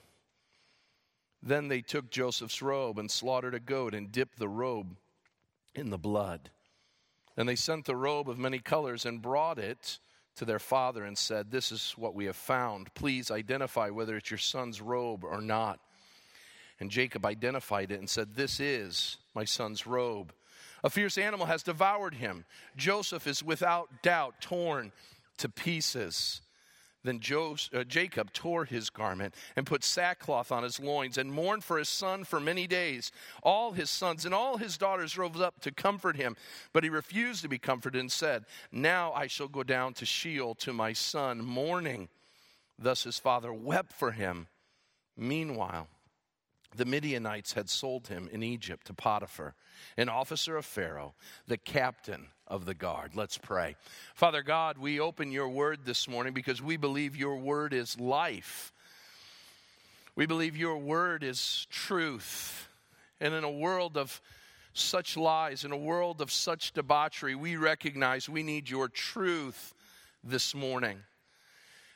Then 1.41 1.67
they 1.67 1.81
took 1.81 2.09
Joseph's 2.09 2.61
robe 2.61 2.97
and 2.97 3.09
slaughtered 3.09 3.53
a 3.53 3.59
goat 3.59 3.93
and 3.93 4.11
dipped 4.11 4.39
the 4.39 4.49
robe 4.49 4.97
in 5.75 5.89
the 5.91 5.97
blood. 5.97 6.49
And 7.37 7.47
they 7.47 7.55
sent 7.55 7.85
the 7.85 7.95
robe 7.95 8.29
of 8.29 8.37
many 8.37 8.59
colors 8.59 9.05
and 9.05 9.21
brought 9.21 9.59
it 9.59 9.99
to 10.37 10.45
their 10.45 10.59
father 10.59 11.03
and 11.03 11.17
said, 11.17 11.51
This 11.51 11.71
is 11.71 11.93
what 11.97 12.15
we 12.15 12.25
have 12.25 12.35
found. 12.35 12.93
Please 12.93 13.31
identify 13.31 13.89
whether 13.89 14.15
it's 14.15 14.31
your 14.31 14.37
son's 14.37 14.81
robe 14.81 15.23
or 15.23 15.41
not. 15.41 15.79
And 16.79 16.91
Jacob 16.91 17.25
identified 17.25 17.91
it 17.91 17.99
and 17.99 18.09
said, 18.09 18.35
This 18.35 18.59
is 18.59 19.17
my 19.33 19.45
son's 19.45 19.87
robe. 19.87 20.33
A 20.83 20.89
fierce 20.89 21.17
animal 21.17 21.47
has 21.47 21.63
devoured 21.63 22.15
him. 22.15 22.45
Joseph 22.75 23.27
is 23.27 23.43
without 23.43 24.03
doubt 24.03 24.39
torn 24.39 24.91
to 25.37 25.49
pieces. 25.49 26.41
Then 27.05 27.21
uh, 27.73 27.83
Jacob 27.83 28.33
tore 28.33 28.65
his 28.65 28.89
garment 28.89 29.35
and 29.55 29.65
put 29.65 29.83
sackcloth 29.83 30.51
on 30.51 30.63
his 30.63 30.79
loins 30.79 31.17
and 31.17 31.31
mourned 31.31 31.63
for 31.63 31.77
his 31.77 31.87
son 31.87 32.23
for 32.23 32.39
many 32.39 32.65
days. 32.65 33.11
All 33.43 33.73
his 33.73 33.89
sons 33.89 34.25
and 34.25 34.33
all 34.33 34.57
his 34.57 34.77
daughters 34.77 35.17
rose 35.17 35.39
up 35.39 35.61
to 35.61 35.71
comfort 35.71 36.15
him, 36.15 36.35
but 36.73 36.83
he 36.83 36.89
refused 36.89 37.43
to 37.43 37.49
be 37.49 37.59
comforted 37.59 37.99
and 37.99 38.11
said, 38.11 38.45
Now 38.71 39.13
I 39.13 39.27
shall 39.27 39.47
go 39.47 39.63
down 39.63 39.93
to 39.95 40.05
Sheol 40.05 40.55
to 40.55 40.73
my 40.73 40.93
son, 40.93 41.45
mourning. 41.45 42.09
Thus 42.77 43.03
his 43.03 43.19
father 43.19 43.53
wept 43.53 43.93
for 43.93 44.11
him. 44.11 44.47
Meanwhile, 45.15 45.87
the 46.75 46.85
Midianites 46.85 47.53
had 47.53 47.69
sold 47.69 48.07
him 48.07 48.27
in 48.31 48.43
Egypt 48.43 48.87
to 48.87 48.93
Potiphar, 48.93 49.55
an 49.95 50.09
officer 50.09 50.57
of 50.57 50.65
Pharaoh, 50.65 51.13
the 51.47 51.57
captain 51.57 52.27
of 52.47 52.65
the 52.65 52.73
guard. 52.73 53.15
Let's 53.15 53.37
pray. 53.37 53.75
Father 54.13 54.41
God, 54.41 54.77
we 54.77 54.99
open 54.99 55.31
your 55.31 55.49
word 55.49 55.79
this 55.85 56.07
morning 56.07 56.33
because 56.33 56.61
we 56.61 56.77
believe 56.77 57.15
your 57.15 57.37
word 57.37 57.73
is 57.73 57.99
life. 57.99 58.71
We 60.15 60.25
believe 60.25 60.55
your 60.55 60.77
word 60.77 61.23
is 61.23 61.67
truth. 61.69 62.69
And 63.19 63.33
in 63.33 63.43
a 63.43 63.51
world 63.51 63.97
of 63.97 64.21
such 64.73 65.17
lies, 65.17 65.63
in 65.63 65.71
a 65.71 65.77
world 65.77 66.21
of 66.21 66.31
such 66.31 66.73
debauchery, 66.73 67.35
we 67.35 67.55
recognize 67.55 68.29
we 68.29 68.43
need 68.43 68.69
your 68.69 68.87
truth 68.87 69.73
this 70.23 70.53
morning. 70.53 70.99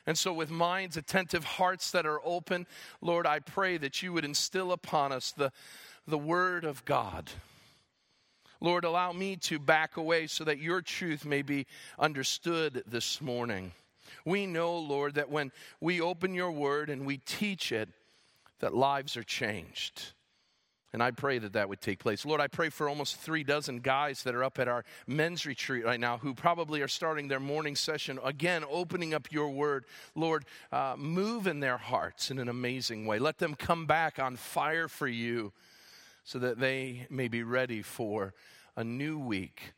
And 0.05 0.17
so, 0.17 0.33
with 0.33 0.49
minds 0.49 0.97
attentive, 0.97 1.43
hearts 1.43 1.91
that 1.91 2.05
are 2.05 2.19
open, 2.23 2.65
Lord, 3.01 3.27
I 3.27 3.39
pray 3.39 3.77
that 3.77 4.01
you 4.01 4.13
would 4.13 4.25
instill 4.25 4.71
upon 4.71 5.11
us 5.11 5.31
the, 5.31 5.51
the 6.07 6.17
Word 6.17 6.63
of 6.63 6.83
God. 6.85 7.29
Lord, 8.61 8.83
allow 8.83 9.11
me 9.13 9.35
to 9.37 9.59
back 9.59 9.97
away 9.97 10.27
so 10.27 10.43
that 10.43 10.59
your 10.59 10.81
truth 10.81 11.25
may 11.25 11.41
be 11.41 11.65
understood 11.97 12.83
this 12.85 13.21
morning. 13.21 13.71
We 14.25 14.45
know, 14.45 14.77
Lord, 14.77 15.15
that 15.15 15.29
when 15.29 15.51
we 15.79 16.01
open 16.01 16.33
your 16.33 16.51
Word 16.51 16.89
and 16.89 17.05
we 17.05 17.17
teach 17.17 17.71
it, 17.71 17.89
that 18.59 18.75
lives 18.75 19.15
are 19.15 19.23
changed. 19.23 20.13
And 20.91 21.03
I 21.03 21.11
pray 21.11 21.37
that 21.37 21.53
that 21.53 21.69
would 21.69 21.81
take 21.81 21.99
place. 21.99 22.25
Lord, 22.25 22.41
I 22.41 22.47
pray 22.47 22.69
for 22.69 22.89
almost 22.89 23.17
three 23.17 23.43
dozen 23.43 23.79
guys 23.79 24.23
that 24.23 24.33
are 24.33 24.43
up 24.43 24.57
at 24.57 24.67
our 24.67 24.83
men's 25.05 25.45
retreat 25.45 25.85
right 25.85 25.99
now 25.99 26.17
who 26.17 26.33
probably 26.33 26.81
are 26.81 26.87
starting 26.87 27.27
their 27.27 27.39
morning 27.39 27.75
session, 27.75 28.19
again, 28.23 28.63
opening 28.69 29.13
up 29.13 29.31
your 29.31 29.49
word. 29.49 29.85
Lord, 30.15 30.45
uh, 30.71 30.95
move 30.97 31.45
in 31.45 31.59
their 31.59 31.77
hearts 31.77 32.31
in 32.31 32.39
an 32.39 32.49
amazing 32.49 33.05
way. 33.05 33.19
Let 33.19 33.37
them 33.37 33.53
come 33.53 33.85
back 33.85 34.17
on 34.17 34.35
fire 34.35 34.87
for 34.87 35.07
you 35.07 35.53
so 36.29 36.37
that 36.37 36.59
they 36.59 37.07
may 37.09 37.27
be 37.27 37.41
ready 37.41 37.81
for 37.81 38.35
a 38.75 38.83
new 38.83 39.17
week, 39.17 39.73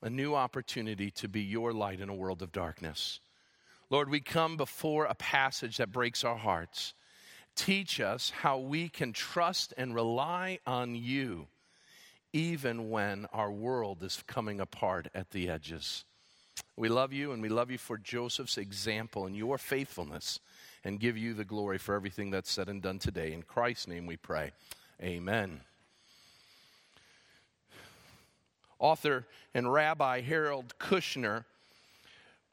a 0.00 0.08
new 0.08 0.34
opportunity 0.34 1.10
to 1.10 1.28
be 1.28 1.42
your 1.42 1.74
light 1.74 2.00
in 2.00 2.08
a 2.08 2.14
world 2.14 2.40
of 2.40 2.50
darkness. 2.50 3.20
Lord, 3.90 4.08
we 4.08 4.20
come 4.20 4.56
before 4.56 5.04
a 5.04 5.14
passage 5.14 5.76
that 5.76 5.92
breaks 5.92 6.24
our 6.24 6.38
hearts 6.38 6.94
teach 7.54 8.00
us 8.00 8.30
how 8.30 8.56
we 8.56 8.88
can 8.88 9.12
trust 9.12 9.74
and 9.76 9.94
rely 9.94 10.58
on 10.66 10.94
you 10.94 11.46
even 12.32 12.88
when 12.88 13.26
our 13.30 13.52
world 13.52 14.02
is 14.02 14.24
coming 14.26 14.60
apart 14.60 15.08
at 15.14 15.32
the 15.32 15.50
edges. 15.50 16.06
We 16.74 16.88
love 16.88 17.12
you 17.12 17.32
and 17.32 17.42
we 17.42 17.50
love 17.50 17.70
you 17.70 17.76
for 17.76 17.98
Joseph's 17.98 18.56
example 18.56 19.26
and 19.26 19.36
your 19.36 19.58
faithfulness 19.58 20.40
and 20.84 20.98
give 20.98 21.18
you 21.18 21.34
the 21.34 21.44
glory 21.44 21.76
for 21.76 21.94
everything 21.94 22.30
that's 22.30 22.50
said 22.50 22.70
and 22.70 22.80
done 22.80 22.98
today. 22.98 23.34
In 23.34 23.42
Christ's 23.42 23.88
name 23.88 24.06
we 24.06 24.16
pray. 24.16 24.52
Amen. 25.02 25.60
Author 28.82 29.28
and 29.54 29.72
Rabbi 29.72 30.22
Harold 30.22 30.74
Kushner 30.78 31.44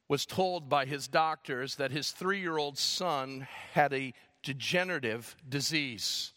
was 0.07 0.27
told 0.27 0.69
by 0.69 0.85
his 0.85 1.07
doctors 1.07 1.75
that 1.75 1.91
his 1.91 2.11
three 2.11 2.39
year 2.39 2.57
old 2.57 2.77
son 2.77 3.47
had 3.73 3.91
a 3.93 4.13
degenerative 4.43 5.35
disease, 5.47 6.31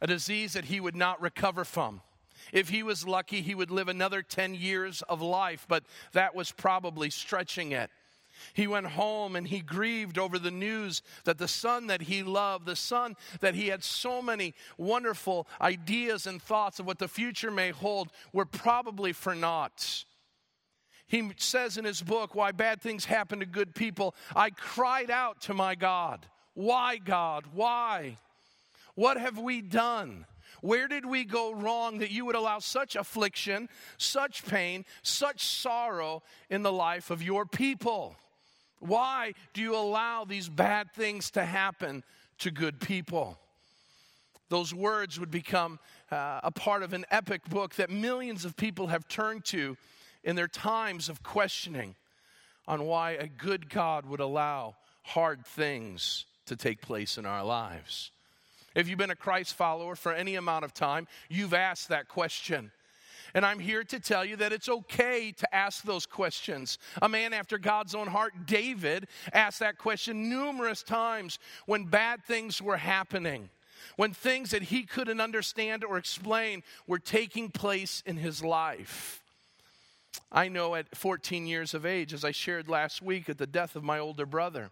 a 0.00 0.06
disease 0.06 0.52
that 0.52 0.66
he 0.66 0.80
would 0.80 0.96
not 0.96 1.20
recover 1.20 1.64
from. 1.64 2.00
If 2.52 2.68
he 2.68 2.84
was 2.84 3.06
lucky, 3.06 3.42
he 3.42 3.56
would 3.56 3.72
live 3.72 3.88
another 3.88 4.22
10 4.22 4.54
years 4.54 5.02
of 5.02 5.20
life, 5.20 5.66
but 5.68 5.82
that 6.12 6.34
was 6.34 6.52
probably 6.52 7.10
stretching 7.10 7.72
it. 7.72 7.90
He 8.54 8.66
went 8.66 8.86
home 8.86 9.36
and 9.36 9.46
he 9.46 9.60
grieved 9.60 10.18
over 10.18 10.38
the 10.38 10.50
news 10.50 11.02
that 11.24 11.38
the 11.38 11.48
son 11.48 11.86
that 11.88 12.02
he 12.02 12.22
loved, 12.22 12.66
the 12.66 12.76
son 12.76 13.16
that 13.40 13.54
he 13.54 13.68
had 13.68 13.84
so 13.84 14.20
many 14.20 14.54
wonderful 14.76 15.46
ideas 15.60 16.26
and 16.26 16.42
thoughts 16.42 16.78
of 16.78 16.86
what 16.86 16.98
the 16.98 17.08
future 17.08 17.50
may 17.50 17.70
hold, 17.70 18.10
were 18.32 18.46
probably 18.46 19.12
for 19.12 19.34
naught. 19.34 20.04
He 21.06 21.30
says 21.38 21.78
in 21.78 21.84
his 21.84 22.02
book, 22.02 22.34
Why 22.34 22.52
Bad 22.52 22.82
Things 22.82 23.06
Happen 23.06 23.40
to 23.40 23.46
Good 23.46 23.74
People, 23.74 24.14
I 24.36 24.50
cried 24.50 25.10
out 25.10 25.40
to 25.42 25.54
my 25.54 25.74
God. 25.74 26.26
Why, 26.52 26.98
God? 26.98 27.44
Why? 27.54 28.18
What 28.94 29.16
have 29.16 29.38
we 29.38 29.62
done? 29.62 30.26
Where 30.60 30.88
did 30.88 31.06
we 31.06 31.24
go 31.24 31.54
wrong 31.54 31.98
that 31.98 32.10
you 32.10 32.24
would 32.26 32.34
allow 32.34 32.58
such 32.58 32.96
affliction, 32.96 33.68
such 33.96 34.44
pain, 34.44 34.84
such 35.02 35.44
sorrow 35.44 36.22
in 36.50 36.62
the 36.62 36.72
life 36.72 37.10
of 37.10 37.22
your 37.22 37.46
people? 37.46 38.16
Why 38.80 39.34
do 39.54 39.60
you 39.60 39.76
allow 39.76 40.24
these 40.24 40.48
bad 40.48 40.92
things 40.92 41.30
to 41.32 41.44
happen 41.44 42.04
to 42.38 42.50
good 42.50 42.80
people? 42.80 43.38
Those 44.48 44.72
words 44.72 45.20
would 45.20 45.30
become 45.30 45.78
uh, 46.10 46.40
a 46.42 46.50
part 46.50 46.82
of 46.82 46.92
an 46.92 47.04
epic 47.10 47.44
book 47.48 47.74
that 47.74 47.90
millions 47.90 48.44
of 48.44 48.56
people 48.56 48.86
have 48.86 49.06
turned 49.08 49.44
to 49.46 49.76
in 50.24 50.36
their 50.36 50.48
times 50.48 51.08
of 51.08 51.22
questioning 51.22 51.94
on 52.66 52.84
why 52.84 53.12
a 53.12 53.26
good 53.26 53.68
God 53.70 54.06
would 54.06 54.20
allow 54.20 54.76
hard 55.02 55.44
things 55.44 56.26
to 56.46 56.56
take 56.56 56.80
place 56.80 57.18
in 57.18 57.26
our 57.26 57.44
lives. 57.44 58.10
If 58.74 58.88
you've 58.88 58.98
been 58.98 59.10
a 59.10 59.16
Christ 59.16 59.54
follower 59.54 59.96
for 59.96 60.12
any 60.12 60.34
amount 60.36 60.64
of 60.64 60.72
time, 60.72 61.08
you've 61.28 61.54
asked 61.54 61.88
that 61.88 62.08
question. 62.08 62.70
And 63.34 63.44
I'm 63.44 63.58
here 63.58 63.84
to 63.84 64.00
tell 64.00 64.24
you 64.24 64.36
that 64.36 64.52
it's 64.52 64.68
okay 64.68 65.32
to 65.32 65.54
ask 65.54 65.82
those 65.82 66.06
questions. 66.06 66.78
A 67.02 67.08
man 67.08 67.32
after 67.32 67.58
God's 67.58 67.94
own 67.94 68.06
heart, 68.06 68.46
David, 68.46 69.08
asked 69.32 69.60
that 69.60 69.78
question 69.78 70.28
numerous 70.30 70.82
times 70.82 71.38
when 71.66 71.84
bad 71.84 72.24
things 72.24 72.62
were 72.62 72.76
happening, 72.76 73.50
when 73.96 74.12
things 74.12 74.50
that 74.50 74.62
he 74.62 74.84
couldn't 74.84 75.20
understand 75.20 75.84
or 75.84 75.98
explain 75.98 76.62
were 76.86 76.98
taking 76.98 77.50
place 77.50 78.02
in 78.06 78.16
his 78.16 78.42
life. 78.42 79.22
I 80.32 80.48
know 80.48 80.74
at 80.74 80.96
14 80.96 81.46
years 81.46 81.74
of 81.74 81.86
age, 81.86 82.12
as 82.12 82.24
I 82.24 82.32
shared 82.32 82.68
last 82.68 83.02
week 83.02 83.28
at 83.28 83.38
the 83.38 83.46
death 83.46 83.76
of 83.76 83.82
my 83.82 83.98
older 83.98 84.26
brother, 84.26 84.70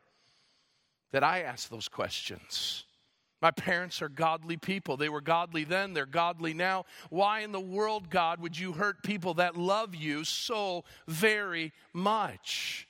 that 1.13 1.25
I 1.25 1.43
asked 1.43 1.71
those 1.71 1.89
questions. 1.89 2.86
My 3.47 3.53
parents 3.53 4.03
are 4.03 4.09
godly 4.09 4.57
people. 4.57 4.97
They 4.97 5.09
were 5.09 5.21
godly 5.21 5.63
then, 5.63 5.95
they're 5.95 6.05
godly 6.05 6.53
now. 6.53 6.85
Why 7.11 7.43
in 7.43 7.53
the 7.53 7.61
world, 7.61 8.11
God, 8.11 8.41
would 8.41 8.59
you 8.59 8.73
hurt 8.73 9.05
people 9.05 9.35
that 9.35 9.57
love 9.57 9.95
you 9.95 10.25
so 10.25 10.83
very 11.07 11.73
much? 11.93 12.89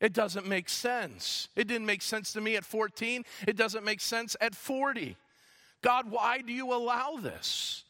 It 0.00 0.14
doesn't 0.14 0.46
make 0.46 0.70
sense. 0.70 1.48
It 1.54 1.68
didn't 1.68 1.84
make 1.84 2.00
sense 2.00 2.32
to 2.32 2.40
me 2.40 2.56
at 2.56 2.64
14. 2.64 3.26
It 3.46 3.58
doesn't 3.58 3.84
make 3.84 4.00
sense 4.00 4.38
at 4.40 4.54
40. 4.54 5.18
God, 5.82 6.10
why 6.10 6.40
do 6.40 6.54
you 6.54 6.72
allow 6.72 7.16
this? 7.20 7.84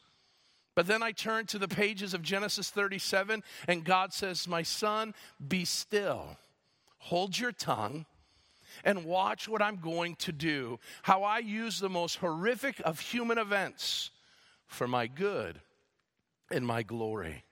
But 0.75 0.87
then 0.87 1.01
I 1.01 1.13
turn 1.13 1.45
to 1.45 1.57
the 1.57 1.69
pages 1.69 2.13
of 2.13 2.21
Genesis 2.21 2.69
37, 2.71 3.41
and 3.69 3.85
God 3.85 4.11
says, 4.11 4.49
My 4.49 4.63
son, 4.63 5.13
be 5.47 5.63
still. 5.63 6.35
Hold 6.97 7.39
your 7.39 7.53
tongue 7.53 8.05
and 8.85 9.03
watch 9.03 9.49
what 9.49 9.61
I'm 9.61 9.77
going 9.77 10.15
to 10.17 10.31
do. 10.31 10.79
How 11.01 11.23
I 11.23 11.39
use 11.39 11.79
the 11.79 11.89
most 11.89 12.17
horrific 12.17 12.79
of 12.85 12.99
human 12.99 13.37
events 13.37 14.11
for 14.67 14.87
my 14.87 15.07
good 15.07 15.59
and 16.51 16.65
my 16.65 16.83
glory. 16.83 17.43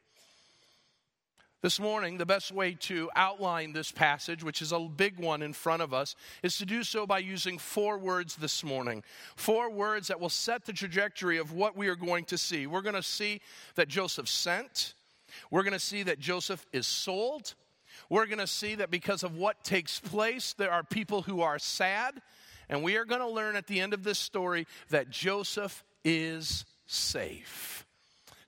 This 1.63 1.79
morning, 1.79 2.17
the 2.17 2.25
best 2.25 2.51
way 2.51 2.73
to 2.81 3.09
outline 3.15 3.71
this 3.71 3.89
passage, 3.89 4.43
which 4.43 4.61
is 4.61 4.73
a 4.73 4.79
big 4.79 5.17
one 5.17 5.41
in 5.41 5.53
front 5.53 5.81
of 5.81 5.93
us, 5.93 6.13
is 6.43 6.57
to 6.57 6.65
do 6.65 6.83
so 6.83 7.07
by 7.07 7.19
using 7.19 7.57
four 7.57 7.97
words 7.97 8.35
this 8.35 8.65
morning. 8.65 9.01
Four 9.37 9.71
words 9.71 10.09
that 10.09 10.19
will 10.19 10.27
set 10.27 10.65
the 10.65 10.73
trajectory 10.73 11.37
of 11.37 11.53
what 11.53 11.77
we 11.77 11.87
are 11.87 11.95
going 11.95 12.25
to 12.25 12.37
see. 12.37 12.67
We're 12.67 12.81
going 12.81 12.95
to 12.95 13.01
see 13.01 13.39
that 13.75 13.87
Joseph 13.87 14.27
sent, 14.27 14.93
we're 15.51 15.63
going 15.63 15.71
to 15.71 15.79
see 15.79 16.03
that 16.03 16.19
Joseph 16.19 16.65
is 16.73 16.85
sold, 16.85 17.55
we're 18.13 18.27
going 18.27 18.37
to 18.37 18.45
see 18.45 18.75
that 18.75 18.91
because 18.91 19.23
of 19.23 19.37
what 19.37 19.63
takes 19.63 19.99
place, 19.99 20.53
there 20.53 20.71
are 20.71 20.83
people 20.83 21.23
who 21.23 21.41
are 21.41 21.57
sad. 21.57 22.21
And 22.69 22.83
we 22.83 22.95
are 22.95 23.05
going 23.05 23.21
to 23.21 23.27
learn 23.27 23.55
at 23.55 23.65
the 23.65 23.79
end 23.79 23.91
of 23.91 24.03
this 24.03 24.19
story 24.19 24.67
that 24.89 25.09
Joseph 25.09 25.83
is 26.05 26.63
safe. 26.85 27.87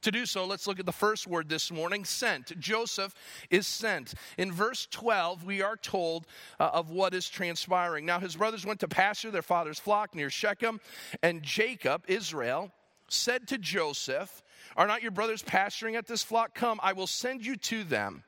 To 0.04 0.12
do 0.12 0.28
so, 0.28 0.46
let's 0.46 0.68
look 0.68 0.80
at 0.80 0.86
the 0.86 0.92
first 0.92 1.26
word 1.26 1.50
this 1.50 1.72
morning 1.72 2.06
sent. 2.06 2.60
Joseph 2.60 3.16
is 3.50 3.66
sent. 3.66 4.14
In 4.38 4.52
verse 4.52 4.88
12, 4.92 5.44
we 5.44 5.64
are 5.64 5.78
told 5.78 6.28
uh, 6.60 6.70
of 6.72 6.92
what 6.92 7.16
is 7.16 7.28
transpiring. 7.28 8.06
Now, 8.06 8.20
his 8.20 8.36
brothers 8.36 8.68
went 8.68 8.82
to 8.82 8.88
pasture 8.88 9.32
their 9.32 9.42
father's 9.42 9.80
flock 9.80 10.14
near 10.14 10.30
Shechem, 10.30 10.80
and 11.24 11.42
Jacob, 11.42 12.04
Israel, 12.08 12.72
said 13.08 13.48
to 13.48 13.58
Joseph, 13.58 14.44
Are 14.78 14.86
not 14.86 15.02
your 15.02 15.10
brothers 15.10 15.42
pasturing 15.42 15.96
at 15.96 16.06
this 16.06 16.22
flock? 16.22 16.54
Come, 16.54 16.80
I 16.84 16.94
will 16.94 17.08
send 17.08 17.44
you 17.44 17.56
to 17.56 17.84
them. 17.84 18.24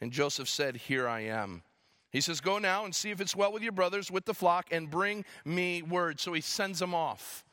And 0.00 0.12
Joseph 0.12 0.48
said, 0.48 0.76
Here 0.76 1.08
I 1.08 1.20
am. 1.20 1.62
He 2.10 2.20
says, 2.20 2.40
Go 2.40 2.58
now 2.58 2.84
and 2.84 2.94
see 2.94 3.10
if 3.10 3.20
it's 3.20 3.36
well 3.36 3.52
with 3.52 3.62
your 3.62 3.72
brothers 3.72 4.10
with 4.10 4.24
the 4.24 4.34
flock 4.34 4.68
and 4.70 4.90
bring 4.90 5.24
me 5.44 5.82
word. 5.82 6.20
So 6.20 6.32
he 6.32 6.40
sends 6.40 6.78
them 6.78 6.94
off. 6.94 7.44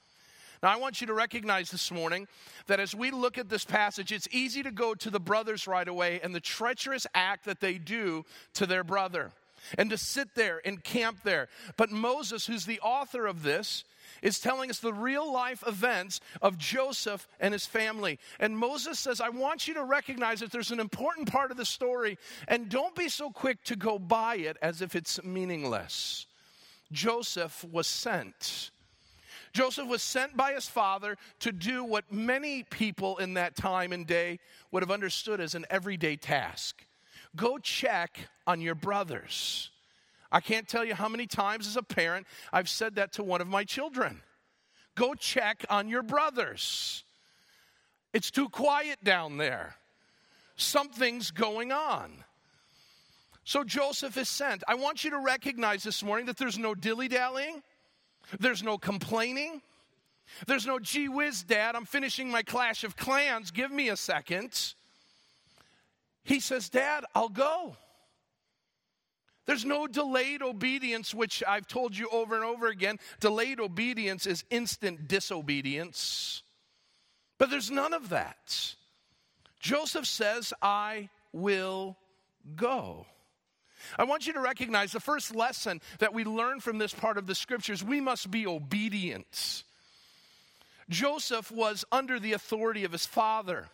Now, 0.61 0.71
I 0.71 0.77
want 0.77 1.01
you 1.01 1.07
to 1.07 1.13
recognize 1.13 1.71
this 1.71 1.91
morning 1.91 2.25
that 2.67 2.79
as 2.79 2.95
we 2.95 3.11
look 3.11 3.37
at 3.37 3.49
this 3.49 3.65
passage, 3.65 4.13
it's 4.13 4.29
easy 4.31 4.63
to 4.63 4.71
go 4.71 4.93
to 4.95 5.09
the 5.09 5.19
brothers 5.19 5.67
right 5.67 5.87
away 5.87 6.21
and 6.23 6.33
the 6.33 6.39
treacherous 6.39 7.05
act 7.13 7.43
that 7.45 7.59
they 7.59 7.77
do 7.77 8.23
to 8.53 8.65
their 8.65 8.85
brother 8.85 9.31
and 9.77 9.89
to 9.89 9.97
sit 9.97 10.35
there 10.35 10.61
and 10.63 10.81
camp 10.81 11.19
there. 11.23 11.49
But 11.75 11.91
Moses, 11.91 12.47
who's 12.47 12.65
the 12.65 12.79
author 12.79 13.25
of 13.25 13.43
this, 13.43 13.83
is 14.23 14.39
telling 14.39 14.71
us 14.71 14.79
the 14.79 14.91
real 14.91 15.31
life 15.31 15.63
events 15.67 16.19
of 16.41 16.57
Joseph 16.57 17.27
and 17.39 17.53
his 17.53 17.67
family. 17.67 18.17
And 18.39 18.57
Moses 18.57 18.97
says, 18.97 19.21
I 19.21 19.29
want 19.29 19.67
you 19.67 19.75
to 19.75 19.83
recognize 19.83 20.39
that 20.39 20.51
there's 20.51 20.71
an 20.71 20.79
important 20.79 21.31
part 21.31 21.51
of 21.51 21.57
the 21.57 21.65
story, 21.65 22.17
and 22.47 22.69
don't 22.69 22.95
be 22.95 23.09
so 23.09 23.29
quick 23.29 23.63
to 23.65 23.75
go 23.75 23.99
by 23.99 24.37
it 24.37 24.57
as 24.63 24.81
if 24.81 24.95
it's 24.95 25.23
meaningless. 25.23 26.25
Joseph 26.91 27.63
was 27.71 27.85
sent. 27.85 28.71
Joseph 29.53 29.87
was 29.87 30.01
sent 30.01 30.35
by 30.35 30.53
his 30.53 30.67
father 30.67 31.17
to 31.41 31.51
do 31.51 31.83
what 31.83 32.11
many 32.11 32.63
people 32.63 33.17
in 33.17 33.35
that 33.35 33.55
time 33.55 33.91
and 33.91 34.07
day 34.07 34.39
would 34.71 34.81
have 34.81 34.89
understood 34.89 35.39
as 35.39 35.53
an 35.53 35.67
everyday 35.69 36.15
task 36.15 36.83
go 37.35 37.57
check 37.57 38.19
on 38.45 38.61
your 38.61 38.75
brothers. 38.75 39.69
I 40.33 40.41
can't 40.41 40.67
tell 40.67 40.83
you 40.83 40.95
how 40.95 41.07
many 41.07 41.27
times 41.27 41.67
as 41.67 41.77
a 41.77 41.83
parent 41.83 42.25
I've 42.51 42.67
said 42.67 42.95
that 42.95 43.13
to 43.13 43.23
one 43.23 43.39
of 43.39 43.47
my 43.47 43.63
children. 43.63 44.21
Go 44.95 45.13
check 45.13 45.63
on 45.69 45.87
your 45.87 46.01
brothers. 46.01 47.03
It's 48.13 48.31
too 48.31 48.49
quiet 48.49 49.03
down 49.03 49.37
there. 49.37 49.75
Something's 50.55 51.31
going 51.31 51.71
on. 51.71 52.23
So 53.43 53.63
Joseph 53.63 54.17
is 54.17 54.27
sent. 54.27 54.63
I 54.67 54.75
want 54.75 55.03
you 55.03 55.11
to 55.11 55.19
recognize 55.19 55.83
this 55.83 56.03
morning 56.03 56.25
that 56.25 56.37
there's 56.37 56.57
no 56.57 56.73
dilly 56.73 57.07
dallying. 57.07 57.61
There's 58.39 58.63
no 58.63 58.77
complaining. 58.77 59.61
There's 60.47 60.65
no 60.65 60.79
gee 60.79 61.09
whiz, 61.09 61.43
Dad, 61.43 61.75
I'm 61.75 61.85
finishing 61.85 62.31
my 62.31 62.41
Clash 62.41 62.83
of 62.83 62.95
Clans. 62.95 63.51
Give 63.51 63.71
me 63.71 63.89
a 63.89 63.97
second. 63.97 64.73
He 66.23 66.39
says, 66.39 66.69
Dad, 66.69 67.03
I'll 67.13 67.29
go. 67.29 67.75
There's 69.45 69.65
no 69.65 69.87
delayed 69.87 70.41
obedience, 70.41 71.13
which 71.13 71.43
I've 71.47 71.67
told 71.67 71.97
you 71.97 72.07
over 72.11 72.35
and 72.35 72.43
over 72.43 72.67
again. 72.67 72.97
Delayed 73.19 73.59
obedience 73.59 74.25
is 74.25 74.45
instant 74.49 75.07
disobedience. 75.07 76.43
But 77.37 77.49
there's 77.49 77.69
none 77.71 77.93
of 77.93 78.09
that. 78.09 78.75
Joseph 79.59 80.05
says, 80.05 80.53
I 80.61 81.09
will 81.33 81.97
go. 82.55 83.05
I 83.97 84.05
want 84.05 84.27
you 84.27 84.33
to 84.33 84.39
recognize 84.39 84.91
the 84.93 84.99
first 84.99 85.35
lesson 85.35 85.81
that 85.99 86.13
we 86.13 86.23
learn 86.23 86.61
from 86.61 86.77
this 86.77 86.93
part 86.93 87.17
of 87.17 87.27
the 87.27 87.35
scriptures 87.35 87.83
we 87.83 87.99
must 87.99 88.31
be 88.31 88.47
obedient. 88.47 89.63
Joseph 90.89 91.51
was 91.51 91.83
under 91.91 92.19
the 92.19 92.33
authority 92.33 92.83
of 92.83 92.91
his 92.91 93.05
father. 93.05 93.67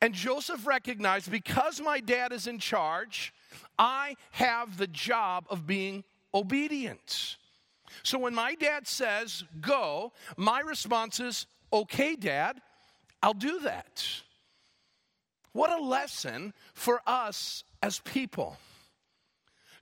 And 0.00 0.12
Joseph 0.12 0.66
recognized 0.66 1.30
because 1.30 1.80
my 1.80 2.00
dad 2.00 2.32
is 2.32 2.46
in 2.46 2.58
charge, 2.58 3.32
I 3.78 4.16
have 4.32 4.76
the 4.76 4.86
job 4.86 5.46
of 5.50 5.66
being 5.66 6.04
obedient. 6.34 7.36
So 8.02 8.18
when 8.18 8.34
my 8.34 8.54
dad 8.54 8.86
says, 8.86 9.44
go, 9.60 10.12
my 10.36 10.60
response 10.60 11.20
is, 11.20 11.46
okay, 11.72 12.16
dad, 12.16 12.60
I'll 13.22 13.34
do 13.34 13.60
that. 13.60 14.06
What 15.52 15.70
a 15.70 15.82
lesson 15.82 16.52
for 16.74 17.00
us 17.06 17.64
as 17.82 18.00
people 18.00 18.58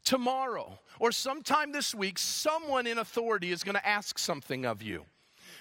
tomorrow 0.05 0.79
or 1.01 1.11
sometime 1.11 1.73
this 1.73 1.95
week, 1.95 2.19
someone 2.19 2.87
in 2.87 2.99
authority 2.99 3.51
is 3.51 3.65
going 3.65 3.75
to 3.75 3.87
ask 3.87 4.19
something 4.19 4.65
of 4.65 4.83
you. 4.83 5.05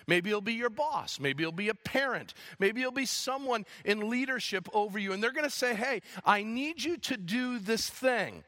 Maybe 0.07 0.29
it'll 0.29 0.41
be 0.41 0.53
your 0.53 0.69
boss. 0.69 1.19
Maybe 1.19 1.43
it'll 1.43 1.51
be 1.51 1.69
a 1.69 1.75
parent. 1.75 2.33
Maybe 2.59 2.81
it'll 2.81 2.91
be 2.91 3.05
someone 3.05 3.65
in 3.85 4.09
leadership 4.09 4.67
over 4.73 4.99
you. 4.99 5.13
And 5.13 5.23
they're 5.23 5.31
going 5.31 5.43
to 5.43 5.49
say, 5.49 5.75
Hey, 5.75 6.01
I 6.25 6.43
need 6.43 6.83
you 6.83 6.97
to 6.97 7.17
do 7.17 7.59
this 7.59 7.89
thing. 7.89 8.43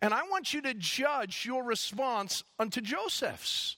And 0.00 0.14
I 0.14 0.22
want 0.30 0.54
you 0.54 0.62
to 0.62 0.74
judge 0.74 1.44
your 1.44 1.64
response 1.64 2.44
unto 2.58 2.80
Joseph's. 2.80 3.76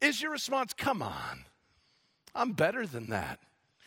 Is 0.00 0.20
your 0.20 0.32
response, 0.32 0.74
Come 0.74 1.02
on, 1.02 1.44
I'm 2.34 2.52
better 2.52 2.86
than 2.86 3.10
that? 3.10 3.38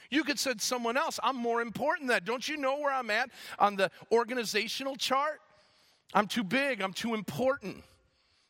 You 0.09 0.23
could 0.23 0.39
say 0.39 0.53
someone 0.59 0.97
else, 0.97 1.19
I'm 1.23 1.35
more 1.35 1.61
important 1.61 2.07
than 2.07 2.15
that. 2.15 2.25
Don't 2.25 2.47
you 2.47 2.57
know 2.57 2.79
where 2.79 2.93
I'm 2.93 3.09
at 3.09 3.29
on 3.59 3.75
the 3.75 3.91
organizational 4.11 4.95
chart? 4.95 5.41
I'm 6.13 6.27
too 6.27 6.43
big, 6.43 6.81
I'm 6.81 6.93
too 6.93 7.13
important 7.13 7.83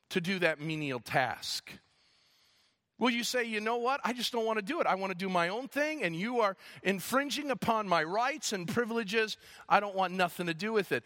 to 0.09 0.21
do 0.21 0.39
that 0.39 0.59
menial 0.59 0.99
task. 0.99 1.71
Will 2.97 3.09
you 3.09 3.23
say, 3.23 3.43
you 3.43 3.59
know 3.59 3.77
what? 3.77 3.99
I 4.03 4.13
just 4.13 4.31
don't 4.31 4.45
want 4.45 4.57
to 4.57 4.65
do 4.65 4.79
it. 4.79 4.87
I 4.87 4.95
want 4.95 5.11
to 5.11 5.17
do 5.17 5.27
my 5.27 5.49
own 5.49 5.67
thing, 5.67 6.03
and 6.03 6.15
you 6.15 6.39
are 6.39 6.55
infringing 6.81 7.51
upon 7.51 7.87
my 7.89 8.03
rights 8.03 8.53
and 8.53 8.67
privileges. 8.67 9.37
I 9.67 9.79
don't 9.79 9.95
want 9.95 10.13
nothing 10.13 10.47
to 10.47 10.53
do 10.53 10.71
with 10.71 10.91
it. 10.91 11.03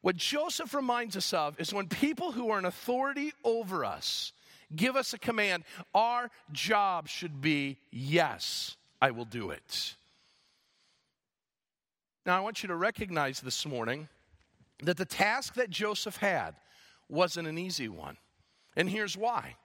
What 0.00 0.16
Joseph 0.16 0.74
reminds 0.74 1.16
us 1.16 1.32
of 1.32 1.58
is 1.58 1.72
when 1.72 1.88
people 1.88 2.32
who 2.32 2.50
are 2.50 2.58
in 2.58 2.66
authority 2.66 3.32
over 3.42 3.84
us 3.84 4.32
give 4.74 4.96
us 4.96 5.12
a 5.12 5.18
command, 5.18 5.64
our 5.94 6.30
job 6.52 7.08
should 7.08 7.40
be, 7.40 7.78
yes, 7.90 8.76
I 9.00 9.10
will 9.10 9.24
do 9.24 9.50
it. 9.50 9.94
Now, 12.26 12.36
I 12.36 12.40
want 12.40 12.62
you 12.62 12.68
to 12.68 12.76
recognize 12.76 13.40
this 13.40 13.66
morning 13.66 14.08
that 14.82 14.96
the 14.96 15.04
task 15.04 15.54
that 15.54 15.70
Joseph 15.70 16.16
had 16.16 16.54
wasn't 17.08 17.48
an 17.48 17.58
easy 17.58 17.88
one. 17.88 18.16
And 18.76 18.88
here's 18.88 19.16
why 19.16 19.56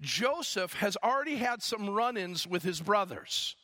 Joseph 0.00 0.74
has 0.74 0.96
already 1.02 1.36
had 1.36 1.62
some 1.62 1.90
run 1.90 2.16
ins 2.16 2.46
with 2.46 2.62
his 2.62 2.80
brothers. 2.80 3.56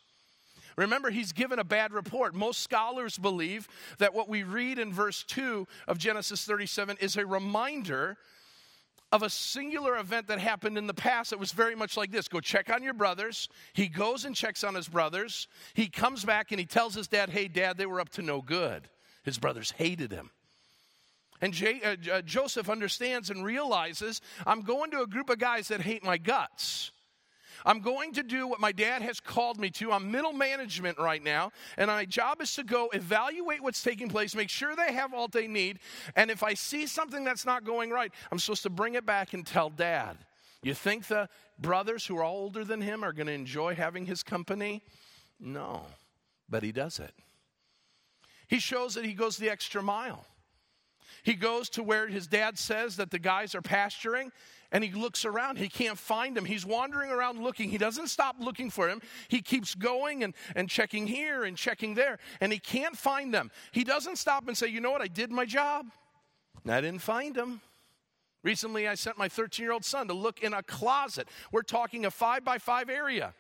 Remember, 0.77 1.11
he's 1.11 1.33
given 1.33 1.59
a 1.59 1.65
bad 1.65 1.93
report. 1.93 2.35
Most 2.35 2.61
scholars 2.61 3.17
believe 3.17 3.67
that 3.99 4.13
what 4.13 4.29
we 4.29 4.43
read 4.43 4.79
in 4.79 4.93
verse 4.93 5.25
2 5.25 5.67
of 5.89 5.97
Genesis 5.97 6.45
37 6.45 6.99
is 7.01 7.17
a 7.17 7.25
reminder 7.25 8.19
of 9.13 9.23
a 9.23 9.31
singular 9.31 9.97
event 9.97 10.27
that 10.27 10.39
happened 10.39 10.77
in 10.77 10.87
the 10.87 10.93
past 10.93 11.31
that 11.31 11.39
was 11.39 11.53
very 11.53 11.75
much 11.75 11.97
like 11.97 12.11
this 12.11 12.29
go 12.29 12.41
check 12.41 12.71
on 12.71 12.83
your 12.83 12.93
brothers. 12.93 13.49
He 13.73 13.89
goes 13.89 14.25
and 14.25 14.35
checks 14.35 14.65
on 14.65 14.75
his 14.75 14.89
brothers. 14.89 15.49
He 15.75 15.89
comes 15.89 16.25
back 16.25 16.51
and 16.51 16.61
he 16.61 16.67
tells 16.67 16.95
his 16.95 17.09
dad, 17.09 17.31
Hey, 17.31 17.49
dad, 17.49 17.79
they 17.79 17.87
were 17.87 18.01
up 18.01 18.11
to 18.11 18.23
no 18.23 18.43
good. 18.43 18.89
His 19.23 19.39
brothers 19.39 19.71
hated 19.71 20.13
him. 20.13 20.31
And 21.41 21.53
J- 21.53 21.81
uh, 21.83 21.97
uh, 22.13 22.23
Joseph 22.23 22.71
understands 22.71 23.31
and 23.31 23.45
realizes 23.45 24.21
I'm 24.47 24.63
going 24.63 24.91
to 24.93 25.03
a 25.03 25.07
group 25.07 25.31
of 25.31 25.39
guys 25.39 25.69
that 25.69 25.81
hate 25.81 26.05
my 26.05 26.19
guts. 26.19 26.93
I'm 27.65 27.81
going 27.81 28.13
to 28.13 28.23
do 28.23 28.47
what 28.47 28.61
my 28.61 28.71
dad 28.71 29.03
has 29.03 29.19
called 29.19 29.59
me 29.59 29.71
to. 29.71 29.91
I'm 29.91 30.11
middle 30.11 30.33
management 30.33 30.99
right 30.99 31.23
now, 31.23 31.51
and 31.77 31.89
my 31.89 32.05
job 32.05 32.41
is 32.41 32.55
to 32.55 32.65
go 32.65 32.89
evaluate 32.93 33.61
what's 33.61 33.83
taking 33.83 34.09
place, 34.09 34.37
make 34.37 34.51
sure 34.51 34.77
they 34.77 34.93
have 34.93 35.13
all 35.13 35.27
they 35.27 35.49
need, 35.49 35.81
and 36.15 36.31
if 36.31 36.45
I 36.45 36.55
see 36.55 36.87
something 36.87 37.25
that's 37.25 37.45
not 37.45 37.65
going 37.65 37.91
right, 37.91 38.13
I'm 38.31 38.39
supposed 38.39 38.63
to 38.63 38.71
bring 38.71 38.95
it 38.95 39.05
back 39.05 39.35
and 39.35 39.45
tell 39.45 39.69
dad. 39.69 40.17
You 40.63 40.75
think 40.75 41.09
the 41.09 41.29
brothers 41.59 42.07
who 42.07 42.17
are 42.19 42.25
older 42.25 42.65
than 42.65 42.81
him 42.81 43.05
are 43.05 43.13
going 43.13 43.27
to 43.27 43.33
enjoy 43.33 43.75
having 43.75 44.07
his 44.07 44.23
company? 44.23 44.83
No, 45.41 45.83
but 46.49 46.63
he 46.63 46.71
does 46.71 47.01
it. 47.01 47.15
He 48.47 48.61
shows 48.61 48.95
that 48.95 49.05
he 49.05 49.13
goes 49.13 49.37
the 49.39 49.51
extra 49.51 49.83
mile. 49.83 50.25
He 51.27 51.35
goes 51.35 51.69
to 51.71 51.83
where 51.83 52.07
his 52.07 52.29
dad 52.29 52.57
says 52.57 52.99
that 52.99 53.11
the 53.11 53.19
guys 53.19 53.57
are 53.57 53.61
pasturing 53.61 54.31
and 54.71 54.85
he 54.85 54.93
looks 54.93 55.25
around. 55.25 55.59
He 55.59 55.69
can't 55.69 55.99
find 55.99 56.39
him. 56.39 56.45
He's 56.45 56.65
wandering 56.65 57.11
around 57.11 57.43
looking. 57.43 57.69
He 57.69 57.79
doesn't 57.79 58.07
stop 58.07 58.37
looking 58.39 58.71
for 58.71 58.89
him. 58.89 59.03
He 59.27 59.43
keeps 59.43 59.75
going 59.75 60.23
and, 60.23 60.35
and 60.55 60.69
checking 60.69 61.09
here 61.09 61.43
and 61.43 61.57
checking 61.57 61.95
there, 61.95 62.21
and 62.41 62.53
he 62.53 62.61
can't 62.61 62.97
find 62.97 63.35
them. 63.35 63.51
He 63.73 63.83
doesn't 63.83 64.19
stop 64.19 64.47
and 64.47 64.57
say, 64.57 64.69
You 64.69 64.81
know 64.81 64.93
what? 64.93 65.03
I 65.03 65.09
did 65.09 65.33
my 65.33 65.45
job. 65.45 65.87
I 66.65 66.81
didn't 66.81 67.03
find 67.03 67.37
him. 67.37 67.61
Recently, 68.45 68.87
I 68.87 68.95
sent 68.95 69.19
my 69.19 69.29
13 69.29 69.65
year 69.65 69.73
old 69.73 69.85
son 69.85 70.07
to 70.07 70.15
look 70.15 70.45
in 70.45 70.55
a 70.55 70.63
closet. 70.63 71.27
We're 71.51 71.63
talking 71.63 72.07
a 72.07 72.11
five 72.13 72.45
by 72.45 72.59
five 72.59 72.89
area. 72.89 73.35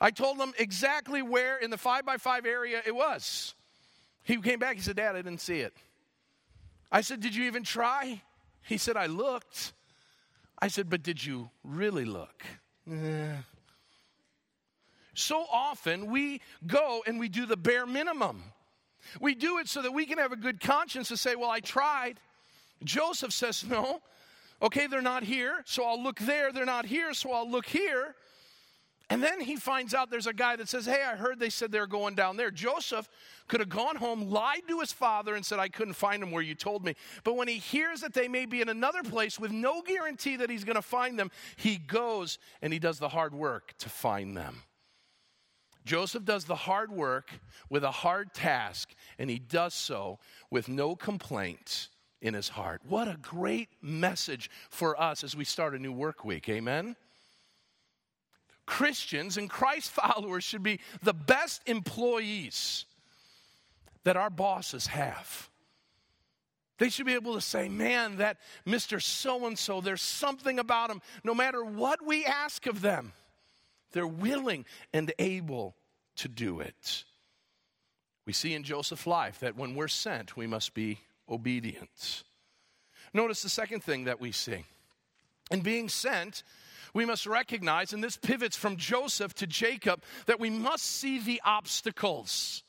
I 0.00 0.12
told 0.12 0.38
him 0.38 0.54
exactly 0.60 1.22
where 1.22 1.58
in 1.58 1.70
the 1.70 1.78
five 1.78 2.06
by 2.06 2.18
five 2.18 2.46
area 2.46 2.82
it 2.86 2.94
was. 2.94 3.56
He 4.22 4.36
came 4.36 4.60
back. 4.60 4.76
He 4.76 4.82
said, 4.82 4.94
Dad, 4.94 5.16
I 5.16 5.22
didn't 5.22 5.40
see 5.40 5.58
it. 5.58 5.74
I 6.92 7.00
said, 7.00 7.20
Did 7.20 7.34
you 7.34 7.44
even 7.44 7.64
try? 7.64 8.22
He 8.62 8.76
said, 8.76 8.96
I 8.96 9.06
looked. 9.06 9.72
I 10.60 10.68
said, 10.68 10.90
But 10.90 11.02
did 11.02 11.24
you 11.24 11.50
really 11.64 12.04
look? 12.04 12.44
Eh. 12.90 13.36
so 15.14 15.44
often 15.52 16.10
we 16.10 16.40
go 16.66 17.02
and 17.06 17.18
we 17.18 17.28
do 17.28 17.46
the 17.46 17.56
bare 17.56 17.86
minimum. 17.86 18.42
We 19.20 19.34
do 19.34 19.58
it 19.58 19.68
so 19.68 19.82
that 19.82 19.92
we 19.92 20.04
can 20.04 20.18
have 20.18 20.32
a 20.32 20.36
good 20.36 20.60
conscience 20.60 21.08
to 21.08 21.16
say, 21.16 21.34
Well, 21.34 21.50
I 21.50 21.60
tried. 21.60 22.20
Joseph 22.84 23.32
says, 23.32 23.64
No. 23.64 24.00
Okay, 24.60 24.86
they're 24.86 25.02
not 25.02 25.24
here, 25.24 25.62
so 25.64 25.84
I'll 25.84 26.00
look 26.00 26.20
there. 26.20 26.52
They're 26.52 26.64
not 26.64 26.86
here, 26.86 27.14
so 27.14 27.32
I'll 27.32 27.50
look 27.50 27.66
here. 27.66 28.14
And 29.12 29.22
then 29.22 29.42
he 29.42 29.56
finds 29.56 29.92
out 29.92 30.10
there's 30.10 30.26
a 30.26 30.32
guy 30.32 30.56
that 30.56 30.70
says, 30.70 30.86
Hey, 30.86 31.02
I 31.02 31.16
heard 31.16 31.38
they 31.38 31.50
said 31.50 31.70
they're 31.70 31.86
going 31.86 32.14
down 32.14 32.38
there. 32.38 32.50
Joseph 32.50 33.10
could 33.46 33.60
have 33.60 33.68
gone 33.68 33.96
home, 33.96 34.30
lied 34.30 34.62
to 34.68 34.80
his 34.80 34.90
father, 34.90 35.34
and 35.34 35.44
said, 35.44 35.58
I 35.58 35.68
couldn't 35.68 35.92
find 35.92 36.22
them 36.22 36.30
where 36.30 36.40
you 36.40 36.54
told 36.54 36.82
me. 36.82 36.94
But 37.22 37.36
when 37.36 37.46
he 37.46 37.58
hears 37.58 38.00
that 38.00 38.14
they 38.14 38.26
may 38.26 38.46
be 38.46 38.62
in 38.62 38.70
another 38.70 39.02
place 39.02 39.38
with 39.38 39.50
no 39.50 39.82
guarantee 39.82 40.36
that 40.36 40.48
he's 40.48 40.64
going 40.64 40.76
to 40.76 40.82
find 40.82 41.18
them, 41.18 41.30
he 41.56 41.76
goes 41.76 42.38
and 42.62 42.72
he 42.72 42.78
does 42.78 42.98
the 42.98 43.10
hard 43.10 43.34
work 43.34 43.74
to 43.80 43.90
find 43.90 44.34
them. 44.34 44.62
Joseph 45.84 46.24
does 46.24 46.46
the 46.46 46.56
hard 46.56 46.90
work 46.90 47.32
with 47.68 47.84
a 47.84 47.90
hard 47.90 48.32
task, 48.32 48.94
and 49.18 49.28
he 49.28 49.38
does 49.38 49.74
so 49.74 50.20
with 50.50 50.70
no 50.70 50.96
complaint 50.96 51.90
in 52.22 52.32
his 52.32 52.48
heart. 52.48 52.80
What 52.88 53.08
a 53.08 53.18
great 53.20 53.68
message 53.82 54.48
for 54.70 54.98
us 54.98 55.22
as 55.22 55.36
we 55.36 55.44
start 55.44 55.74
a 55.74 55.78
new 55.78 55.92
work 55.92 56.24
week. 56.24 56.48
Amen. 56.48 56.96
Christians 58.72 59.36
and 59.36 59.50
Christ 59.50 59.90
followers 60.02 60.44
should 60.44 60.62
be 60.62 60.80
the 61.02 61.12
best 61.12 61.60
employees 61.66 62.86
that 64.04 64.16
our 64.16 64.30
bosses 64.30 64.86
have. 64.86 65.50
They 66.78 66.88
should 66.88 67.04
be 67.04 67.12
able 67.14 67.34
to 67.34 67.40
say, 67.42 67.68
man, 67.68 68.16
that 68.16 68.38
Mr. 68.66 69.00
So 69.00 69.46
and 69.46 69.58
so, 69.58 69.82
there's 69.82 70.00
something 70.00 70.58
about 70.58 70.90
him. 70.90 71.02
No 71.22 71.34
matter 71.34 71.62
what 71.62 72.04
we 72.04 72.24
ask 72.24 72.66
of 72.66 72.80
them, 72.80 73.12
they're 73.92 74.06
willing 74.06 74.64
and 74.94 75.12
able 75.18 75.76
to 76.16 76.28
do 76.28 76.60
it. 76.60 77.04
We 78.24 78.32
see 78.32 78.54
in 78.54 78.62
Joseph's 78.62 79.06
life 79.06 79.40
that 79.40 79.54
when 79.54 79.74
we're 79.74 79.86
sent, 79.86 80.34
we 80.34 80.46
must 80.46 80.72
be 80.72 80.98
obedient. 81.28 82.22
Notice 83.12 83.42
the 83.42 83.50
second 83.50 83.84
thing 83.84 84.04
that 84.04 84.18
we 84.18 84.32
see. 84.32 84.64
In 85.50 85.60
being 85.60 85.90
sent, 85.90 86.42
we 86.94 87.04
must 87.04 87.26
recognize, 87.26 87.92
and 87.92 88.02
this 88.02 88.16
pivots 88.16 88.56
from 88.56 88.76
Joseph 88.76 89.34
to 89.34 89.46
Jacob, 89.46 90.02
that 90.26 90.40
we 90.40 90.50
must 90.50 90.84
see 90.84 91.18
the 91.18 91.40
obstacles. 91.44 92.62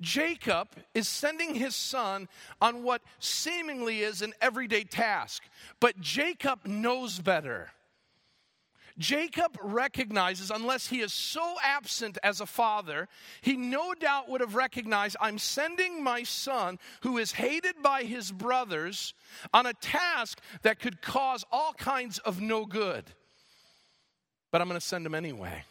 Jacob 0.00 0.68
is 0.94 1.08
sending 1.08 1.54
his 1.54 1.74
son 1.74 2.28
on 2.60 2.82
what 2.82 3.02
seemingly 3.18 4.00
is 4.00 4.20
an 4.20 4.34
everyday 4.40 4.84
task, 4.84 5.42
but 5.80 5.98
Jacob 6.00 6.66
knows 6.66 7.18
better. 7.18 7.70
Jacob 8.98 9.58
recognizes, 9.62 10.50
unless 10.50 10.86
he 10.86 11.00
is 11.00 11.12
so 11.12 11.56
absent 11.62 12.16
as 12.22 12.40
a 12.40 12.46
father, 12.46 13.08
he 13.42 13.56
no 13.56 13.94
doubt 13.94 14.28
would 14.28 14.40
have 14.40 14.54
recognized 14.54 15.16
I'm 15.20 15.38
sending 15.38 16.02
my 16.02 16.22
son, 16.22 16.78
who 17.02 17.18
is 17.18 17.32
hated 17.32 17.82
by 17.82 18.04
his 18.04 18.32
brothers, 18.32 19.12
on 19.52 19.66
a 19.66 19.74
task 19.74 20.40
that 20.62 20.80
could 20.80 21.02
cause 21.02 21.44
all 21.52 21.74
kinds 21.74 22.18
of 22.18 22.40
no 22.40 22.64
good. 22.64 23.04
But 24.50 24.62
I'm 24.62 24.68
going 24.68 24.80
to 24.80 24.86
send 24.86 25.04
him 25.04 25.14
anyway. 25.14 25.64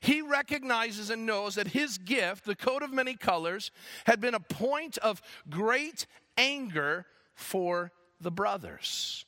He 0.00 0.22
recognizes 0.22 1.10
and 1.10 1.26
knows 1.26 1.56
that 1.56 1.68
his 1.68 1.98
gift, 1.98 2.44
the 2.44 2.56
coat 2.56 2.82
of 2.82 2.92
many 2.92 3.14
colors, 3.14 3.70
had 4.06 4.20
been 4.20 4.34
a 4.34 4.40
point 4.40 4.96
of 4.98 5.20
great 5.50 6.06
anger 6.36 7.04
for 7.34 7.92
the 8.20 8.30
brothers. 8.30 9.24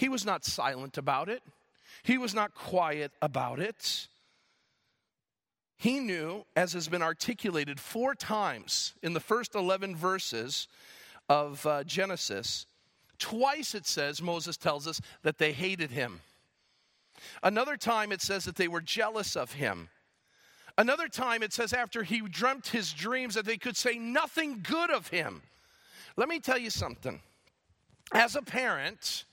He 0.00 0.08
was 0.08 0.24
not 0.24 0.46
silent 0.46 0.96
about 0.96 1.28
it, 1.28 1.42
he 2.02 2.16
was 2.16 2.34
not 2.34 2.54
quiet 2.54 3.12
about 3.20 3.60
it. 3.60 4.08
He 5.76 6.00
knew, 6.00 6.46
as 6.56 6.72
has 6.72 6.88
been 6.88 7.02
articulated 7.02 7.78
four 7.78 8.14
times 8.14 8.94
in 9.02 9.12
the 9.12 9.20
first 9.20 9.54
11 9.54 9.94
verses 9.96 10.68
of 11.28 11.66
uh, 11.66 11.84
Genesis, 11.84 12.64
twice 13.18 13.74
it 13.74 13.86
says, 13.86 14.22
Moses 14.22 14.56
tells 14.56 14.86
us, 14.86 15.02
that 15.22 15.36
they 15.36 15.52
hated 15.52 15.90
him. 15.90 16.20
Another 17.42 17.76
time 17.76 18.10
it 18.10 18.22
says 18.22 18.46
that 18.46 18.56
they 18.56 18.68
were 18.68 18.80
jealous 18.80 19.36
of 19.36 19.52
him. 19.52 19.90
Another 20.78 21.08
time 21.08 21.42
it 21.42 21.52
says 21.52 21.74
after 21.74 22.04
he 22.04 22.20
dreamt 22.22 22.68
his 22.68 22.94
dreams 22.94 23.34
that 23.34 23.44
they 23.44 23.58
could 23.58 23.76
say 23.76 23.98
nothing 23.98 24.60
good 24.62 24.90
of 24.90 25.08
him. 25.08 25.42
Let 26.16 26.30
me 26.30 26.40
tell 26.40 26.58
you 26.58 26.70
something. 26.70 27.20
As 28.12 28.34
a 28.34 28.42
parent, 28.42 29.24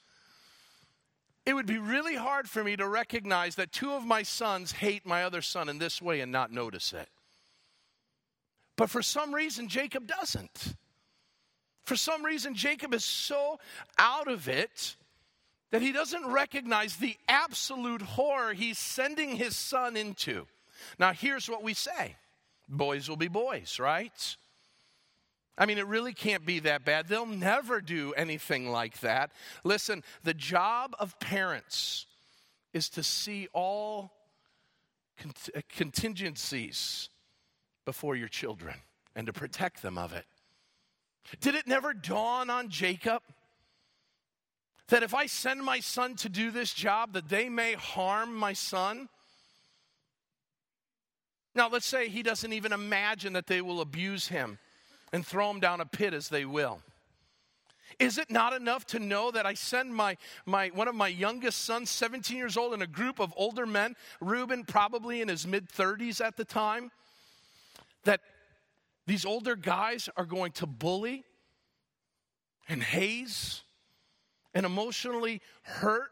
it 1.48 1.56
would 1.56 1.66
be 1.66 1.78
really 1.78 2.16
hard 2.16 2.50
for 2.50 2.62
me 2.62 2.76
to 2.76 2.86
recognize 2.86 3.56
that 3.56 3.72
two 3.72 3.94
of 3.94 4.06
my 4.06 4.22
sons 4.22 4.74
hate 4.74 5.06
my 5.06 5.24
other 5.24 5.42
son 5.42 5.70
in 5.70 5.78
this 5.78 6.02
way 6.02 6.20
and 6.20 6.30
not 6.30 6.52
notice 6.52 6.92
it. 6.92 7.08
But 8.76 8.90
for 8.90 9.02
some 9.02 9.34
reason, 9.34 9.70
Jacob 9.70 10.08
doesn't. 10.08 10.76
For 11.86 11.96
some 11.96 12.26
reason, 12.26 12.54
Jacob 12.54 12.94
is 12.94 13.06
so 13.06 13.62
out 13.98 14.28
of 14.28 14.50
it 14.50 14.98
that 15.72 15.82
he 15.82 15.94
doesn't 15.94 16.28
recognize 16.28 16.98
the 16.98 17.16
absolute 17.30 18.02
horror 18.02 18.52
he's 18.52 18.78
sending 18.78 19.38
his 19.38 19.56
son 19.56 19.96
into. 19.96 20.48
Now, 21.00 21.14
here's 21.14 21.50
what 21.50 21.64
we 21.64 21.74
say 21.74 22.18
boys 22.68 23.08
will 23.08 23.16
be 23.16 23.30
boys, 23.30 23.80
right? 23.80 24.36
I 25.58 25.66
mean, 25.66 25.80
it 25.80 25.88
really 25.88 26.14
can't 26.14 26.46
be 26.46 26.60
that 26.60 26.86
bad. 26.86 27.08
They'll 27.08 27.26
never 27.26 27.82
do 27.82 28.14
anything 28.14 28.70
like 28.70 29.00
that. 29.00 29.32
Listen, 29.64 30.04
the 30.24 30.34
job 30.34 30.96
of 31.00 31.20
parents 31.20 32.06
is 32.74 32.90
to 32.90 33.02
see 33.02 33.48
all 33.54 34.12
uh, 35.26 35.62
contingencies 35.70 37.10
before 37.86 38.16
your 38.16 38.28
children 38.28 38.76
and 39.16 39.26
to 39.26 39.34
protect 39.34 39.82
them 39.82 39.98
of 39.98 40.14
it. 40.14 40.26
Did 41.42 41.56
it 41.56 41.66
never 41.66 41.94
dawn 41.94 42.52
on 42.52 42.70
Jacob 42.70 43.24
that 44.90 45.02
if 45.02 45.14
I 45.16 45.26
send 45.26 45.64
my 45.64 45.80
son 45.80 46.16
to 46.18 46.30
do 46.30 46.52
this 46.52 46.72
job 46.72 47.14
that 47.14 47.30
they 47.30 47.50
may 47.50 47.74
harm 47.74 48.34
my 48.36 48.54
son? 48.54 49.10
Now, 51.56 51.68
let's 51.68 51.88
say 51.88 52.10
he 52.10 52.22
doesn't 52.22 52.54
even 52.54 52.72
imagine 52.72 53.34
that 53.34 53.48
they 53.48 53.62
will 53.62 53.82
abuse 53.82 54.28
him 54.28 54.60
and 55.14 55.26
throw 55.26 55.48
them 55.48 55.60
down 55.60 55.82
a 55.82 55.86
pit 55.86 56.14
as 56.14 56.30
they 56.30 56.46
will. 56.46 56.82
Is 58.00 58.18
it 58.18 58.30
not 58.30 58.54
enough 58.54 58.86
to 58.88 59.00
know 59.00 59.32
that 59.32 59.46
I 59.46 59.54
send 59.56 59.94
my, 59.94 60.18
my 60.46 60.68
one 60.70 60.88
of 60.88 60.94
my 60.94 61.08
youngest 61.08 61.64
sons, 61.64 61.90
17 61.90 62.38
years 62.38 62.56
old, 62.56 62.74
in 62.74 62.82
a 62.82 62.88
group 62.88 63.20
of 63.20 63.34
older 63.36 63.66
men, 63.66 63.96
Reuben 64.22 64.66
probably 64.66 65.22
in 65.22 65.30
his 65.30 65.48
mid 65.48 65.70
30s 65.70 66.24
at 66.24 66.38
the 66.38 66.46
time, 66.46 66.92
that 68.04 68.22
these 69.08 69.26
older 69.26 69.56
guys 69.56 70.10
are 70.16 70.26
going 70.26 70.52
to 70.54 70.68
bully 70.68 71.24
and 72.70 72.84
haze 72.84 73.64
and 74.54 74.66
emotionally 74.66 75.42
hurt 75.64 76.12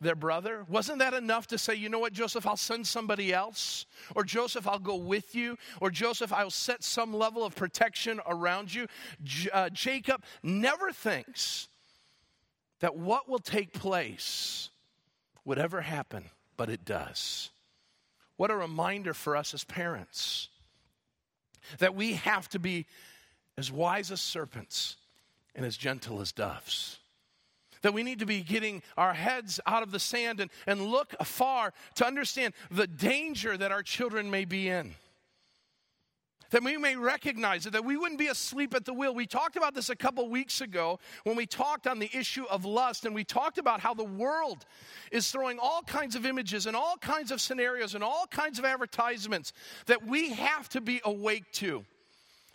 their 0.00 0.14
brother? 0.14 0.64
Wasn't 0.68 0.98
that 1.00 1.14
enough 1.14 1.48
to 1.48 1.58
say, 1.58 1.74
you 1.74 1.88
know 1.88 1.98
what, 1.98 2.12
Joseph, 2.12 2.46
I'll 2.46 2.56
send 2.56 2.86
somebody 2.86 3.32
else? 3.32 3.86
Or 4.14 4.24
Joseph, 4.24 4.66
I'll 4.66 4.78
go 4.78 4.96
with 4.96 5.34
you? 5.34 5.56
Or 5.80 5.90
Joseph, 5.90 6.32
I'll 6.32 6.50
set 6.50 6.84
some 6.84 7.12
level 7.12 7.44
of 7.44 7.54
protection 7.54 8.20
around 8.26 8.72
you? 8.72 8.86
J- 9.22 9.50
uh, 9.50 9.70
Jacob 9.70 10.22
never 10.42 10.92
thinks 10.92 11.68
that 12.80 12.96
what 12.96 13.28
will 13.28 13.40
take 13.40 13.72
place 13.72 14.70
would 15.44 15.58
ever 15.58 15.80
happen, 15.80 16.24
but 16.56 16.70
it 16.70 16.84
does. 16.84 17.50
What 18.36 18.50
a 18.50 18.56
reminder 18.56 19.14
for 19.14 19.36
us 19.36 19.52
as 19.52 19.64
parents 19.64 20.48
that 21.78 21.94
we 21.94 22.14
have 22.14 22.48
to 22.50 22.58
be 22.58 22.86
as 23.56 23.72
wise 23.72 24.12
as 24.12 24.20
serpents 24.20 24.96
and 25.54 25.66
as 25.66 25.76
gentle 25.76 26.20
as 26.20 26.30
doves. 26.30 26.97
That 27.88 27.94
we 27.94 28.02
need 28.02 28.18
to 28.18 28.26
be 28.26 28.42
getting 28.42 28.82
our 28.98 29.14
heads 29.14 29.60
out 29.66 29.82
of 29.82 29.92
the 29.92 29.98
sand 29.98 30.40
and, 30.40 30.50
and 30.66 30.88
look 30.88 31.14
afar 31.18 31.72
to 31.94 32.06
understand 32.06 32.52
the 32.70 32.86
danger 32.86 33.56
that 33.56 33.72
our 33.72 33.82
children 33.82 34.30
may 34.30 34.44
be 34.44 34.68
in. 34.68 34.94
That 36.50 36.62
we 36.62 36.76
may 36.76 36.96
recognize 36.96 37.64
it, 37.64 37.72
that 37.72 37.86
we 37.86 37.96
wouldn't 37.96 38.18
be 38.18 38.26
asleep 38.26 38.74
at 38.74 38.84
the 38.84 38.92
wheel. 38.92 39.14
We 39.14 39.26
talked 39.26 39.56
about 39.56 39.74
this 39.74 39.88
a 39.88 39.96
couple 39.96 40.28
weeks 40.28 40.60
ago 40.60 40.98
when 41.24 41.34
we 41.34 41.46
talked 41.46 41.86
on 41.86 41.98
the 41.98 42.10
issue 42.12 42.44
of 42.50 42.66
lust, 42.66 43.06
and 43.06 43.14
we 43.14 43.24
talked 43.24 43.56
about 43.56 43.80
how 43.80 43.94
the 43.94 44.04
world 44.04 44.66
is 45.10 45.30
throwing 45.30 45.58
all 45.58 45.80
kinds 45.80 46.14
of 46.14 46.26
images 46.26 46.66
and 46.66 46.76
all 46.76 46.98
kinds 46.98 47.30
of 47.30 47.40
scenarios 47.40 47.94
and 47.94 48.04
all 48.04 48.26
kinds 48.26 48.58
of 48.58 48.66
advertisements 48.66 49.54
that 49.86 50.06
we 50.06 50.34
have 50.34 50.68
to 50.68 50.82
be 50.82 51.00
awake 51.06 51.50
to. 51.52 51.86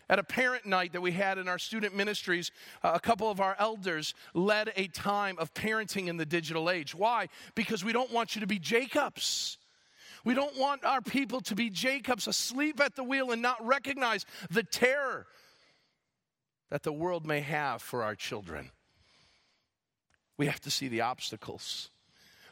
At 0.09 0.19
a 0.19 0.23
parent 0.23 0.65
night 0.65 0.93
that 0.93 1.01
we 1.01 1.11
had 1.11 1.37
in 1.37 1.47
our 1.47 1.57
student 1.57 1.95
ministries, 1.95 2.51
uh, 2.83 2.91
a 2.93 2.99
couple 2.99 3.31
of 3.31 3.39
our 3.39 3.55
elders 3.57 4.13
led 4.33 4.73
a 4.75 4.87
time 4.87 5.37
of 5.39 5.53
parenting 5.53 6.07
in 6.07 6.17
the 6.17 6.25
digital 6.25 6.69
age. 6.69 6.93
Why? 6.93 7.29
Because 7.55 7.83
we 7.83 7.93
don't 7.93 8.11
want 8.11 8.35
you 8.35 8.41
to 8.41 8.47
be 8.47 8.59
Jacobs. 8.59 9.57
We 10.25 10.33
don't 10.33 10.57
want 10.57 10.85
our 10.85 11.01
people 11.01 11.41
to 11.41 11.55
be 11.55 11.69
Jacobs 11.69 12.27
asleep 12.27 12.79
at 12.79 12.95
the 12.95 13.03
wheel 13.03 13.31
and 13.31 13.41
not 13.41 13.65
recognize 13.65 14.25
the 14.49 14.63
terror 14.63 15.25
that 16.69 16.83
the 16.83 16.93
world 16.93 17.25
may 17.25 17.41
have 17.41 17.81
for 17.81 18.03
our 18.03 18.15
children. 18.15 18.71
We 20.37 20.47
have 20.47 20.61
to 20.61 20.71
see 20.71 20.87
the 20.87 21.01
obstacles. 21.01 21.91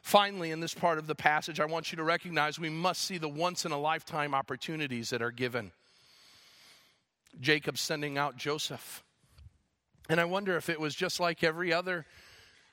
Finally, 0.02 0.52
in 0.52 0.60
this 0.60 0.74
part 0.74 0.98
of 0.98 1.08
the 1.08 1.16
passage, 1.16 1.60
I 1.60 1.66
want 1.66 1.92
you 1.92 1.96
to 1.98 2.04
recognize 2.04 2.60
we 2.60 2.70
must 2.70 3.02
see 3.02 3.18
the 3.18 3.30
once 3.30 3.66
in 3.66 3.72
a 3.72 3.80
lifetime 3.80 4.34
opportunities 4.34 5.10
that 5.12 5.22
are 5.22 5.32
given. 5.32 5.72
Jacob 7.40 7.78
sending 7.78 8.18
out 8.18 8.38
Joseph. 8.38 9.04
And 10.10 10.20
I 10.20 10.26
wonder 10.26 10.58
if 10.58 10.70
it 10.70 10.80
was 10.80 10.96
just 10.96 11.20
like 11.20 11.44
every 11.44 11.72
other 11.72 12.06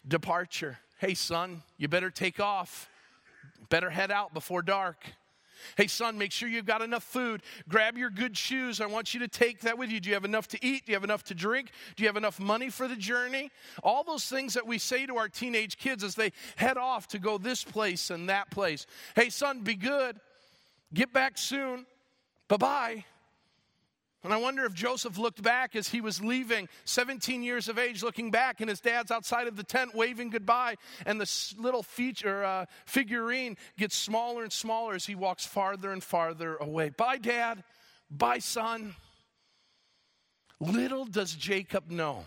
departure. 0.06 0.78
Hey, 0.98 1.14
son, 1.14 1.62
you 1.76 1.88
better 1.88 2.10
take 2.10 2.40
off. 2.40 2.88
Better 3.68 3.90
head 3.90 4.10
out 4.10 4.34
before 4.34 4.62
dark. 4.62 5.04
Hey, 5.76 5.86
son, 5.86 6.18
make 6.18 6.32
sure 6.32 6.48
you've 6.48 6.66
got 6.66 6.82
enough 6.82 7.02
food. 7.04 7.42
Grab 7.68 7.98
your 7.98 8.10
good 8.10 8.36
shoes. 8.36 8.80
I 8.80 8.86
want 8.86 9.14
you 9.14 9.20
to 9.20 9.28
take 9.28 9.60
that 9.60 9.76
with 9.76 9.90
you. 9.90 10.00
Do 10.00 10.08
you 10.08 10.14
have 10.14 10.24
enough 10.24 10.48
to 10.48 10.64
eat? 10.64 10.86
Do 10.86 10.92
you 10.92 10.96
have 10.96 11.04
enough 11.04 11.24
to 11.24 11.34
drink? 11.34 11.70
Do 11.96 12.02
you 12.02 12.08
have 12.08 12.16
enough 12.16 12.40
money 12.40 12.70
for 12.70 12.88
the 12.88 12.96
journey? 12.96 13.50
All 13.82 14.04
those 14.04 14.24
things 14.24 14.54
that 14.54 14.66
we 14.66 14.78
say 14.78 15.06
to 15.06 15.16
our 15.16 15.28
teenage 15.28 15.76
kids 15.76 16.04
as 16.04 16.14
they 16.14 16.32
head 16.56 16.76
off 16.76 17.08
to 17.08 17.18
go 17.18 17.38
this 17.38 17.64
place 17.64 18.10
and 18.10 18.28
that 18.28 18.50
place. 18.50 18.86
Hey, 19.14 19.30
son, 19.30 19.62
be 19.62 19.74
good. 19.74 20.18
Get 20.94 21.12
back 21.12 21.36
soon. 21.36 21.86
Bye 22.48 22.56
bye. 22.56 23.04
And 24.24 24.32
I 24.32 24.36
wonder 24.36 24.64
if 24.64 24.74
Joseph 24.74 25.16
looked 25.16 25.42
back 25.42 25.76
as 25.76 25.88
he 25.88 26.00
was 26.00 26.20
leaving, 26.20 26.68
17 26.84 27.42
years 27.42 27.68
of 27.68 27.78
age, 27.78 28.02
looking 28.02 28.32
back, 28.32 28.60
and 28.60 28.68
his 28.68 28.80
dad's 28.80 29.12
outside 29.12 29.46
of 29.46 29.56
the 29.56 29.62
tent 29.62 29.94
waving 29.94 30.30
goodbye, 30.30 30.74
and 31.06 31.20
the 31.20 31.54
little 31.56 31.84
feature, 31.84 32.44
uh, 32.44 32.66
figurine 32.84 33.56
gets 33.78 33.96
smaller 33.96 34.42
and 34.42 34.52
smaller 34.52 34.94
as 34.94 35.06
he 35.06 35.14
walks 35.14 35.46
farther 35.46 35.92
and 35.92 36.02
farther 36.02 36.56
away. 36.56 36.90
Bye, 36.90 37.18
dad. 37.18 37.62
Bye, 38.10 38.40
son. 38.40 38.96
Little 40.58 41.04
does 41.04 41.34
Jacob 41.34 41.88
know 41.88 42.24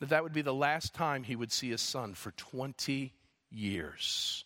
that 0.00 0.10
that 0.10 0.22
would 0.22 0.34
be 0.34 0.42
the 0.42 0.54
last 0.54 0.92
time 0.92 1.22
he 1.22 1.36
would 1.36 1.50
see 1.50 1.70
his 1.70 1.80
son 1.80 2.12
for 2.12 2.32
20 2.32 3.12
years. 3.50 4.44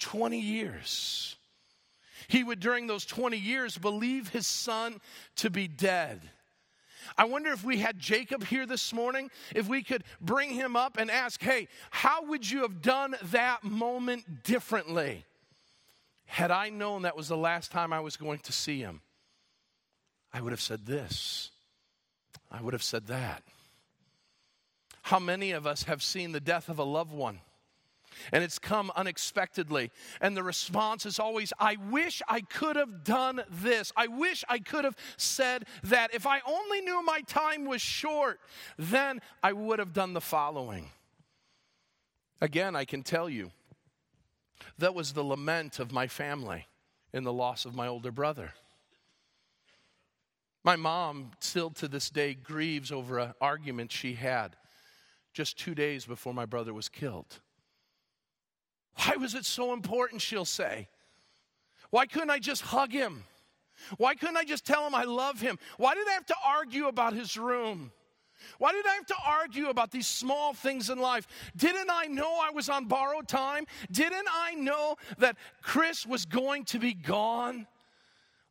20 0.00 0.40
years. 0.40 1.37
He 2.28 2.44
would, 2.44 2.60
during 2.60 2.86
those 2.86 3.06
20 3.06 3.38
years, 3.38 3.76
believe 3.78 4.28
his 4.28 4.46
son 4.46 5.00
to 5.36 5.50
be 5.50 5.66
dead. 5.66 6.20
I 7.16 7.24
wonder 7.24 7.50
if 7.52 7.64
we 7.64 7.78
had 7.78 7.98
Jacob 7.98 8.44
here 8.44 8.66
this 8.66 8.92
morning, 8.92 9.30
if 9.54 9.66
we 9.66 9.82
could 9.82 10.04
bring 10.20 10.50
him 10.50 10.76
up 10.76 10.98
and 10.98 11.10
ask, 11.10 11.42
hey, 11.42 11.68
how 11.90 12.26
would 12.26 12.48
you 12.48 12.62
have 12.62 12.82
done 12.82 13.16
that 13.24 13.64
moment 13.64 14.42
differently? 14.44 15.24
Had 16.26 16.50
I 16.50 16.68
known 16.68 17.02
that 17.02 17.16
was 17.16 17.28
the 17.28 17.36
last 17.36 17.72
time 17.72 17.94
I 17.94 18.00
was 18.00 18.18
going 18.18 18.40
to 18.40 18.52
see 18.52 18.80
him, 18.80 19.00
I 20.32 20.42
would 20.42 20.52
have 20.52 20.60
said 20.60 20.84
this. 20.84 21.50
I 22.52 22.60
would 22.60 22.74
have 22.74 22.82
said 22.82 23.06
that. 23.06 23.42
How 25.02 25.18
many 25.18 25.52
of 25.52 25.66
us 25.66 25.84
have 25.84 26.02
seen 26.02 26.32
the 26.32 26.40
death 26.40 26.68
of 26.68 26.78
a 26.78 26.84
loved 26.84 27.12
one? 27.12 27.40
And 28.32 28.44
it's 28.44 28.58
come 28.58 28.90
unexpectedly. 28.96 29.90
And 30.20 30.36
the 30.36 30.42
response 30.42 31.06
is 31.06 31.18
always, 31.18 31.52
I 31.58 31.76
wish 31.90 32.22
I 32.28 32.40
could 32.40 32.76
have 32.76 33.04
done 33.04 33.42
this. 33.50 33.92
I 33.96 34.06
wish 34.06 34.44
I 34.48 34.58
could 34.58 34.84
have 34.84 34.96
said 35.16 35.64
that. 35.84 36.14
If 36.14 36.26
I 36.26 36.40
only 36.46 36.80
knew 36.80 37.02
my 37.02 37.20
time 37.22 37.64
was 37.64 37.82
short, 37.82 38.40
then 38.78 39.20
I 39.42 39.52
would 39.52 39.78
have 39.78 39.92
done 39.92 40.12
the 40.12 40.20
following. 40.20 40.90
Again, 42.40 42.76
I 42.76 42.84
can 42.84 43.02
tell 43.02 43.28
you, 43.28 43.50
that 44.78 44.94
was 44.94 45.12
the 45.12 45.24
lament 45.24 45.78
of 45.78 45.92
my 45.92 46.06
family 46.06 46.66
in 47.12 47.24
the 47.24 47.32
loss 47.32 47.64
of 47.64 47.74
my 47.74 47.86
older 47.86 48.12
brother. 48.12 48.54
My 50.64 50.76
mom, 50.76 51.30
still 51.40 51.70
to 51.70 51.88
this 51.88 52.10
day, 52.10 52.34
grieves 52.34 52.92
over 52.92 53.18
an 53.18 53.32
argument 53.40 53.90
she 53.92 54.14
had 54.14 54.56
just 55.32 55.58
two 55.58 55.74
days 55.74 56.04
before 56.04 56.34
my 56.34 56.44
brother 56.44 56.74
was 56.74 56.88
killed. 56.88 57.40
Why 58.98 59.16
was 59.16 59.34
it 59.34 59.44
so 59.44 59.72
important, 59.72 60.22
she'll 60.22 60.44
say? 60.44 60.88
Why 61.90 62.06
couldn't 62.06 62.30
I 62.30 62.38
just 62.38 62.62
hug 62.62 62.92
him? 62.92 63.24
Why 63.96 64.14
couldn't 64.14 64.36
I 64.36 64.44
just 64.44 64.66
tell 64.66 64.86
him 64.86 64.94
I 64.94 65.04
love 65.04 65.40
him? 65.40 65.58
Why 65.76 65.94
did 65.94 66.08
I 66.08 66.12
have 66.12 66.26
to 66.26 66.36
argue 66.44 66.88
about 66.88 67.14
his 67.14 67.36
room? 67.36 67.92
Why 68.58 68.72
did 68.72 68.86
I 68.86 68.94
have 68.94 69.06
to 69.06 69.16
argue 69.24 69.68
about 69.68 69.90
these 69.90 70.06
small 70.06 70.52
things 70.52 70.90
in 70.90 70.98
life? 70.98 71.26
Didn't 71.56 71.88
I 71.90 72.06
know 72.06 72.40
I 72.40 72.50
was 72.50 72.68
on 72.68 72.86
borrowed 72.86 73.28
time? 73.28 73.66
Didn't 73.90 74.26
I 74.30 74.54
know 74.54 74.96
that 75.18 75.36
Chris 75.62 76.06
was 76.06 76.24
going 76.24 76.64
to 76.66 76.78
be 76.78 76.94
gone? 76.94 77.66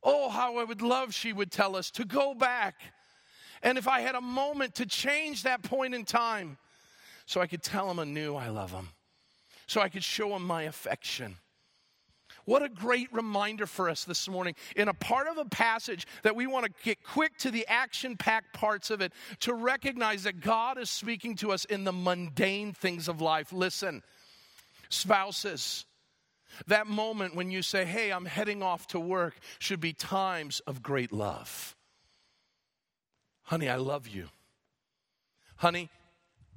Oh, 0.03 0.29
how 0.29 0.57
I 0.57 0.63
would 0.63 0.81
love, 0.81 1.13
she 1.13 1.33
would 1.33 1.51
tell 1.51 1.75
us, 1.75 1.91
to 1.91 2.05
go 2.05 2.33
back. 2.33 2.75
And 3.63 3.77
if 3.77 3.87
I 3.87 4.01
had 4.01 4.15
a 4.15 4.21
moment 4.21 4.75
to 4.75 4.85
change 4.85 5.43
that 5.43 5.63
point 5.63 5.93
in 5.93 6.05
time 6.05 6.57
so 7.25 7.41
I 7.41 7.47
could 7.47 7.63
tell 7.63 7.89
him 7.89 7.99
anew 7.99 8.35
I 8.35 8.47
love 8.49 8.71
him 8.71 8.89
so 9.67 9.81
I 9.81 9.89
could 9.89 10.03
show 10.03 10.35
him 10.35 10.43
my 10.43 10.63
affection. 10.63 11.37
What 12.45 12.63
a 12.63 12.69
great 12.69 13.11
reminder 13.11 13.65
for 13.65 13.89
us 13.89 14.05
this 14.05 14.29
morning 14.29 14.55
in 14.77 14.87
a 14.87 14.93
part 14.93 15.27
of 15.27 15.37
a 15.37 15.43
passage 15.43 16.07
that 16.23 16.33
we 16.33 16.47
want 16.47 16.65
to 16.65 16.71
get 16.81 17.03
quick 17.03 17.37
to 17.39 17.51
the 17.51 17.67
action 17.67 18.15
packed 18.15 18.53
parts 18.53 18.89
of 18.89 19.01
it 19.01 19.11
to 19.41 19.53
recognize 19.53 20.23
that 20.23 20.39
God 20.39 20.77
is 20.77 20.89
speaking 20.89 21.35
to 21.37 21.51
us 21.51 21.65
in 21.65 21.83
the 21.83 21.91
mundane 21.91 22.71
things 22.71 23.09
of 23.09 23.19
life. 23.19 23.51
Listen, 23.51 24.01
spouses, 24.87 25.85
that 26.67 26.87
moment 26.87 27.35
when 27.35 27.51
you 27.51 27.61
say, 27.61 27.83
Hey, 27.83 28.11
I'm 28.11 28.25
heading 28.25 28.63
off 28.63 28.87
to 28.87 28.99
work, 28.99 29.35
should 29.59 29.81
be 29.81 29.91
times 29.91 30.61
of 30.61 30.81
great 30.81 31.11
love. 31.11 31.75
Honey, 33.43 33.67
I 33.67 33.75
love 33.75 34.07
you. 34.07 34.29
Honey, 35.57 35.89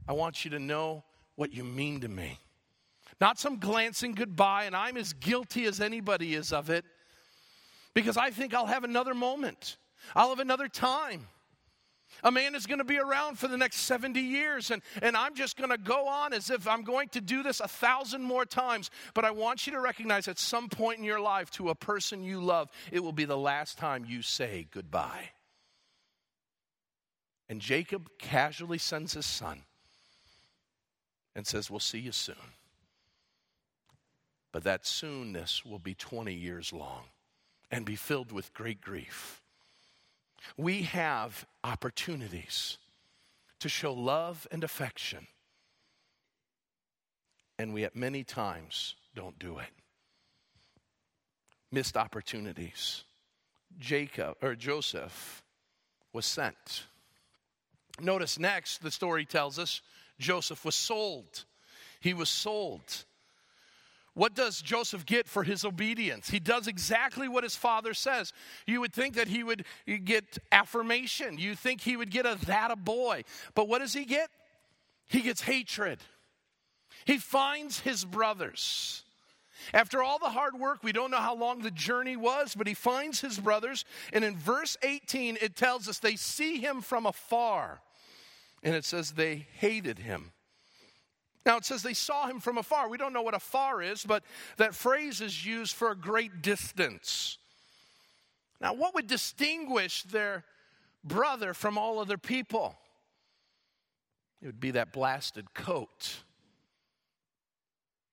I 0.07 0.13
want 0.13 0.45
you 0.45 0.53
to 0.53 0.61
know 0.61 1.03
what 1.35 1.53
you 1.53 1.65
mean 1.65 2.01
to 2.03 2.09
me. 2.09 2.39
Not 3.21 3.39
some 3.39 3.59
glancing 3.59 4.13
goodbye, 4.13 4.65
and 4.65 4.77
I'm 4.77 4.97
as 4.97 5.13
guilty 5.13 5.65
as 5.65 5.81
anybody 5.81 6.35
is 6.35 6.53
of 6.53 6.71
it 6.71 6.85
because 7.95 8.17
I 8.17 8.31
think 8.31 8.55
I'll 8.55 8.67
have 8.67 8.85
another 8.85 9.15
moment. 9.15 9.79
I'll 10.15 10.31
have 10.31 10.41
another 10.41 10.69
time. 10.69 11.27
A 12.23 12.31
man 12.31 12.55
is 12.55 12.67
going 12.67 12.79
to 12.79 12.85
be 12.85 12.99
around 12.99 13.39
for 13.39 13.49
the 13.49 13.57
next 13.57 13.79
70 13.79 14.21
years, 14.21 14.71
and, 14.71 14.83
and 15.01 15.17
I'm 15.17 15.35
just 15.35 15.57
going 15.57 15.71
to 15.71 15.79
go 15.79 16.07
on 16.07 16.33
as 16.33 16.51
if 16.51 16.67
I'm 16.69 16.83
going 16.83 17.09
to 17.11 17.21
do 17.21 17.43
this 17.43 17.61
a 17.61 17.69
thousand 17.69 18.23
more 18.23 18.45
times. 18.45 18.91
But 19.15 19.25
I 19.25 19.31
want 19.31 19.67
you 19.67 19.73
to 19.73 19.81
recognize 19.81 20.29
at 20.29 20.39
some 20.39 20.69
point 20.69 20.99
in 20.99 21.05
your 21.05 21.21
life 21.21 21.51
to 21.53 21.71
a 21.71 21.75
person 21.75 22.23
you 22.23 22.41
love, 22.41 22.69
it 22.91 23.01
will 23.01 23.13
be 23.13 23.25
the 23.25 23.39
last 23.39 23.79
time 23.79 24.05
you 24.07 24.23
say 24.23 24.67
goodbye. 24.71 25.31
And 27.49 27.61
Jacob 27.61 28.11
casually 28.19 28.79
sends 28.79 29.15
his 29.15 29.27
son 29.27 29.63
and 31.35 31.47
says, 31.47 31.71
We'll 31.71 31.81
see 31.81 31.99
you 31.99 32.13
soon. 32.13 32.37
But 34.53 34.65
that 34.65 34.85
soonness 34.85 35.65
will 35.65 35.79
be 35.79 35.95
20 35.95 36.35
years 36.35 36.73
long 36.73 37.05
and 37.71 37.85
be 37.85 37.97
filled 37.97 38.33
with 38.33 38.53
great 38.53 38.81
grief. 38.81 39.41
We 40.57 40.83
have 40.83 41.47
opportunities 41.63 42.79
to 43.61 43.69
show 43.69 43.93
love 43.93 44.49
and 44.51 44.65
affection, 44.65 45.27
and 47.59 47.75
we 47.75 47.85
at 47.85 47.95
many 47.95 48.25
times 48.25 48.97
don't 49.15 49.39
do 49.39 49.59
it. 49.59 49.69
Missed 51.71 51.97
opportunities. 51.97 53.05
Jacob 53.79 54.37
or 54.43 54.57
Joseph 54.57 55.45
was 56.13 56.27
sent. 56.27 56.85
Notice 58.01 58.39
next, 58.39 58.83
the 58.83 58.91
story 58.91 59.25
tells 59.25 59.59
us 59.59 59.83
Joseph 60.19 60.65
was 60.65 60.75
sold. 60.75 61.45
He 62.01 62.15
was 62.15 62.29
sold. 62.29 63.05
What 64.21 64.35
does 64.35 64.61
Joseph 64.61 65.07
get 65.07 65.27
for 65.27 65.45
his 65.45 65.65
obedience? 65.65 66.29
He 66.29 66.41
does 66.41 66.67
exactly 66.67 67.27
what 67.27 67.43
his 67.43 67.57
father 67.57 67.95
says. 67.95 68.35
You 68.67 68.83
would 68.83 68.93
think 68.93 69.15
that 69.15 69.29
he 69.29 69.43
would 69.43 69.65
get 70.05 70.37
affirmation. 70.53 71.39
You 71.39 71.55
think 71.55 71.81
he 71.81 71.97
would 71.97 72.11
get 72.11 72.27
a 72.27 72.37
that 72.45 72.71
a 72.71 72.77
boy. 72.77 73.25
But 73.55 73.67
what 73.67 73.79
does 73.79 73.95
he 73.95 74.05
get? 74.05 74.29
He 75.09 75.23
gets 75.23 75.41
hatred. 75.41 76.01
He 77.07 77.17
finds 77.17 77.81
his 77.81 78.05
brothers. 78.05 79.05
After 79.73 80.03
all 80.03 80.19
the 80.19 80.29
hard 80.29 80.55
work, 80.55 80.85
we 80.85 80.93
don't 80.93 81.11
know 81.11 81.17
how 81.17 81.35
long 81.35 81.63
the 81.63 81.71
journey 81.71 82.19
was, 82.19 82.55
but 82.55 82.67
he 82.67 82.75
finds 82.75 83.23
his 83.23 83.39
brothers. 83.39 83.87
And 84.13 84.23
in 84.23 84.37
verse 84.37 84.77
18, 84.83 85.39
it 85.41 85.57
tells 85.57 85.89
us 85.89 85.99
they 85.99 86.17
see 86.17 86.59
him 86.59 86.83
from 86.83 87.07
afar. 87.07 87.81
And 88.63 88.75
it 88.75 88.85
says 88.85 89.13
they 89.13 89.47
hated 89.55 90.01
him. 90.01 90.33
Now 91.47 91.57
it 91.57 91.65
says 91.65 91.83
they 91.83 91.95
saw 91.95 92.27
him 92.27 92.41
from 92.41 92.59
afar. 92.59 92.89
We 92.89 92.99
don't 92.99 93.13
know 93.13 93.23
what 93.23 93.35
afar 93.35 93.83
is, 93.83 94.05
but 94.05 94.23
that 94.57 94.75
phrase 94.75 95.21
is 95.21 95.45
used 95.45 95.75
for 95.75 95.91
a 95.91 95.97
great 95.97 96.43
distance. 96.43 97.39
Now, 98.61 98.75
what 98.75 98.95
would 98.95 99.07
distinguish 99.07 100.03
their 100.03 100.45
brother 101.03 101.55
from 101.55 101.79
all 101.79 101.99
other 101.99 102.19
people? 102.19 102.77
It 104.43 104.47
would 104.47 104.61
be 104.61 104.73
that 104.73 104.93
blasted 104.93 105.55
coat. 105.55 106.17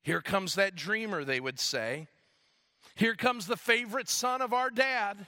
Here 0.04 0.22
comes 0.22 0.56
that 0.56 0.76
dreamer, 0.76 1.26
they 1.26 1.42
would 1.42 1.60
say. 1.60 2.08
Here 2.96 3.16
comes 3.16 3.46
the 3.46 3.58
favorite 3.58 4.08
son 4.08 4.42
of 4.42 4.54
our 4.54 4.70
dad. 4.70 5.28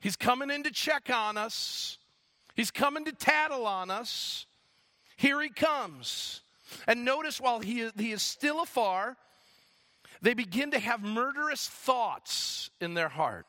He's 0.00 0.16
coming 0.16 0.50
in 0.50 0.62
to 0.64 0.70
check 0.70 1.10
on 1.10 1.36
us, 1.36 1.98
he's 2.54 2.70
coming 2.70 3.04
to 3.04 3.12
tattle 3.12 3.66
on 3.66 3.90
us. 3.90 4.46
Here 5.16 5.40
he 5.40 5.50
comes. 5.50 6.40
And 6.86 7.04
notice 7.04 7.40
while 7.40 7.60
he 7.60 7.80
is, 7.80 7.92
he 7.96 8.12
is 8.12 8.22
still 8.22 8.62
afar, 8.62 9.16
they 10.20 10.34
begin 10.34 10.70
to 10.70 10.78
have 10.78 11.02
murderous 11.02 11.68
thoughts 11.68 12.70
in 12.80 12.94
their 12.94 13.08
heart. 13.08 13.46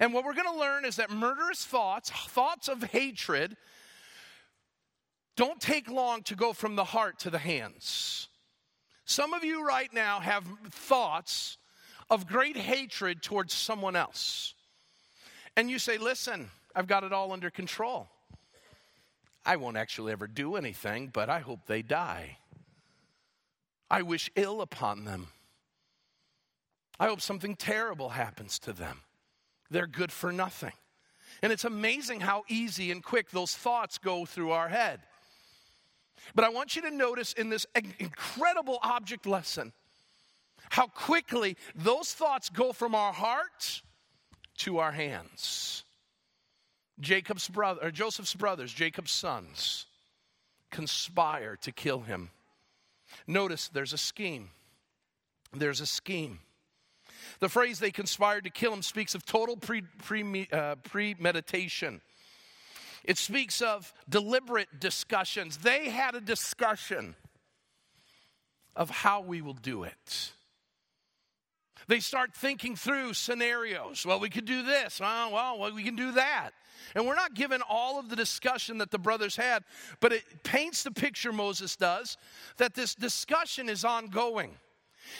And 0.00 0.12
what 0.12 0.24
we're 0.24 0.34
going 0.34 0.52
to 0.52 0.60
learn 0.60 0.84
is 0.84 0.96
that 0.96 1.10
murderous 1.10 1.64
thoughts, 1.64 2.10
thoughts 2.10 2.68
of 2.68 2.82
hatred, 2.82 3.56
don't 5.36 5.60
take 5.60 5.90
long 5.90 6.22
to 6.24 6.34
go 6.34 6.52
from 6.52 6.76
the 6.76 6.84
heart 6.84 7.20
to 7.20 7.30
the 7.30 7.38
hands. 7.38 8.28
Some 9.04 9.32
of 9.32 9.44
you 9.44 9.66
right 9.66 9.92
now 9.92 10.20
have 10.20 10.46
thoughts 10.70 11.56
of 12.10 12.26
great 12.26 12.56
hatred 12.56 13.22
towards 13.22 13.54
someone 13.54 13.96
else. 13.96 14.54
And 15.56 15.70
you 15.70 15.78
say, 15.78 15.98
Listen, 15.98 16.50
I've 16.74 16.86
got 16.86 17.04
it 17.04 17.12
all 17.12 17.32
under 17.32 17.50
control. 17.50 18.08
I 19.44 19.56
won't 19.56 19.76
actually 19.76 20.12
ever 20.12 20.26
do 20.26 20.56
anything, 20.56 21.08
but 21.08 21.28
I 21.28 21.40
hope 21.40 21.66
they 21.66 21.82
die. 21.82 22.38
I 23.90 24.02
wish 24.02 24.30
ill 24.36 24.60
upon 24.60 25.04
them. 25.04 25.28
I 26.98 27.06
hope 27.06 27.20
something 27.20 27.56
terrible 27.56 28.10
happens 28.10 28.58
to 28.60 28.72
them. 28.72 29.00
They're 29.70 29.86
good 29.86 30.12
for 30.12 30.32
nothing. 30.32 30.72
And 31.42 31.52
it's 31.52 31.64
amazing 31.64 32.20
how 32.20 32.44
easy 32.48 32.90
and 32.92 33.02
quick 33.02 33.30
those 33.30 33.54
thoughts 33.54 33.98
go 33.98 34.24
through 34.24 34.52
our 34.52 34.68
head. 34.68 35.00
But 36.34 36.44
I 36.44 36.50
want 36.50 36.76
you 36.76 36.82
to 36.82 36.90
notice 36.90 37.32
in 37.32 37.48
this 37.50 37.66
incredible 37.98 38.78
object 38.82 39.26
lesson 39.26 39.72
how 40.70 40.86
quickly 40.86 41.56
those 41.74 42.12
thoughts 42.12 42.48
go 42.48 42.72
from 42.72 42.94
our 42.94 43.12
heart 43.12 43.82
to 44.58 44.78
our 44.78 44.92
hands. 44.92 45.84
Jacob's 47.02 47.48
brother, 47.48 47.80
or 47.82 47.90
Joseph's 47.90 48.34
brothers, 48.34 48.72
Jacob's 48.72 49.10
sons, 49.10 49.86
conspire 50.70 51.56
to 51.56 51.72
kill 51.72 52.00
him. 52.00 52.30
Notice 53.26 53.68
there's 53.68 53.92
a 53.92 53.98
scheme. 53.98 54.50
There's 55.52 55.80
a 55.80 55.86
scheme. 55.86 56.38
The 57.40 57.48
phrase 57.48 57.78
they 57.78 57.90
conspired 57.90 58.44
to 58.44 58.50
kill 58.50 58.72
him 58.72 58.82
speaks 58.82 59.14
of 59.14 59.26
total 59.26 59.56
pre, 59.56 59.82
pre, 59.82 60.48
uh, 60.50 60.76
premeditation. 60.76 62.00
It 63.04 63.18
speaks 63.18 63.60
of 63.60 63.92
deliberate 64.08 64.80
discussions. 64.80 65.58
They 65.58 65.90
had 65.90 66.14
a 66.14 66.20
discussion 66.20 67.16
of 68.76 68.90
how 68.90 69.20
we 69.20 69.42
will 69.42 69.54
do 69.54 69.82
it. 69.82 70.32
They 71.88 72.00
start 72.00 72.34
thinking 72.34 72.76
through 72.76 73.14
scenarios. 73.14 74.04
Well, 74.06 74.20
we 74.20 74.30
could 74.30 74.44
do 74.44 74.62
this. 74.62 75.00
Oh, 75.02 75.30
well, 75.32 75.72
we 75.72 75.82
can 75.82 75.96
do 75.96 76.12
that. 76.12 76.50
And 76.94 77.06
we're 77.06 77.14
not 77.14 77.34
given 77.34 77.62
all 77.68 77.98
of 77.98 78.08
the 78.08 78.16
discussion 78.16 78.78
that 78.78 78.90
the 78.90 78.98
brothers 78.98 79.36
had, 79.36 79.64
but 80.00 80.12
it 80.12 80.24
paints 80.42 80.82
the 80.82 80.90
picture, 80.90 81.32
Moses 81.32 81.76
does, 81.76 82.16
that 82.56 82.74
this 82.74 82.94
discussion 82.94 83.68
is 83.68 83.84
ongoing. 83.84 84.56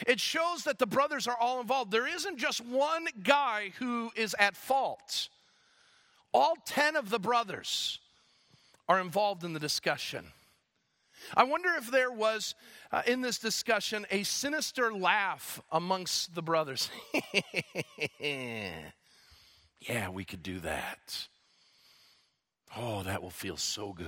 It 0.07 0.21
shows 0.21 0.65
that 0.65 0.79
the 0.79 0.87
brothers 0.87 1.27
are 1.27 1.37
all 1.37 1.61
involved. 1.61 1.91
There 1.91 2.07
isn't 2.07 2.39
just 2.39 2.65
one 2.65 3.07
guy 3.23 3.73
who 3.79 4.11
is 4.17 4.35
at 4.39 4.57
fault, 4.57 5.29
all 6.33 6.55
10 6.65 6.97
of 6.97 7.11
the 7.11 7.19
brothers 7.19 7.99
are 8.89 9.01
involved 9.01 9.45
in 9.45 9.53
the 9.53 9.61
discussion. 9.61 10.27
I 11.37 11.45
wonder 11.45 11.71
if 11.77 11.91
there 11.91 12.11
was 12.11 12.55
uh, 12.91 13.03
in 13.07 13.21
this 13.21 13.39
discussion 13.39 14.07
a 14.11 14.23
sinister 14.23 14.93
laugh 14.93 15.61
amongst 15.71 16.35
the 16.35 16.43
brothers. 16.43 16.91
yeah, 18.21 18.91
we 20.11 20.25
could 20.25 20.43
do 20.43 20.61
that. 20.61 21.29
Oh, 22.77 23.03
that 23.03 23.23
will 23.23 23.31
feel 23.31 23.57
so 23.57 23.93
good. 23.93 24.07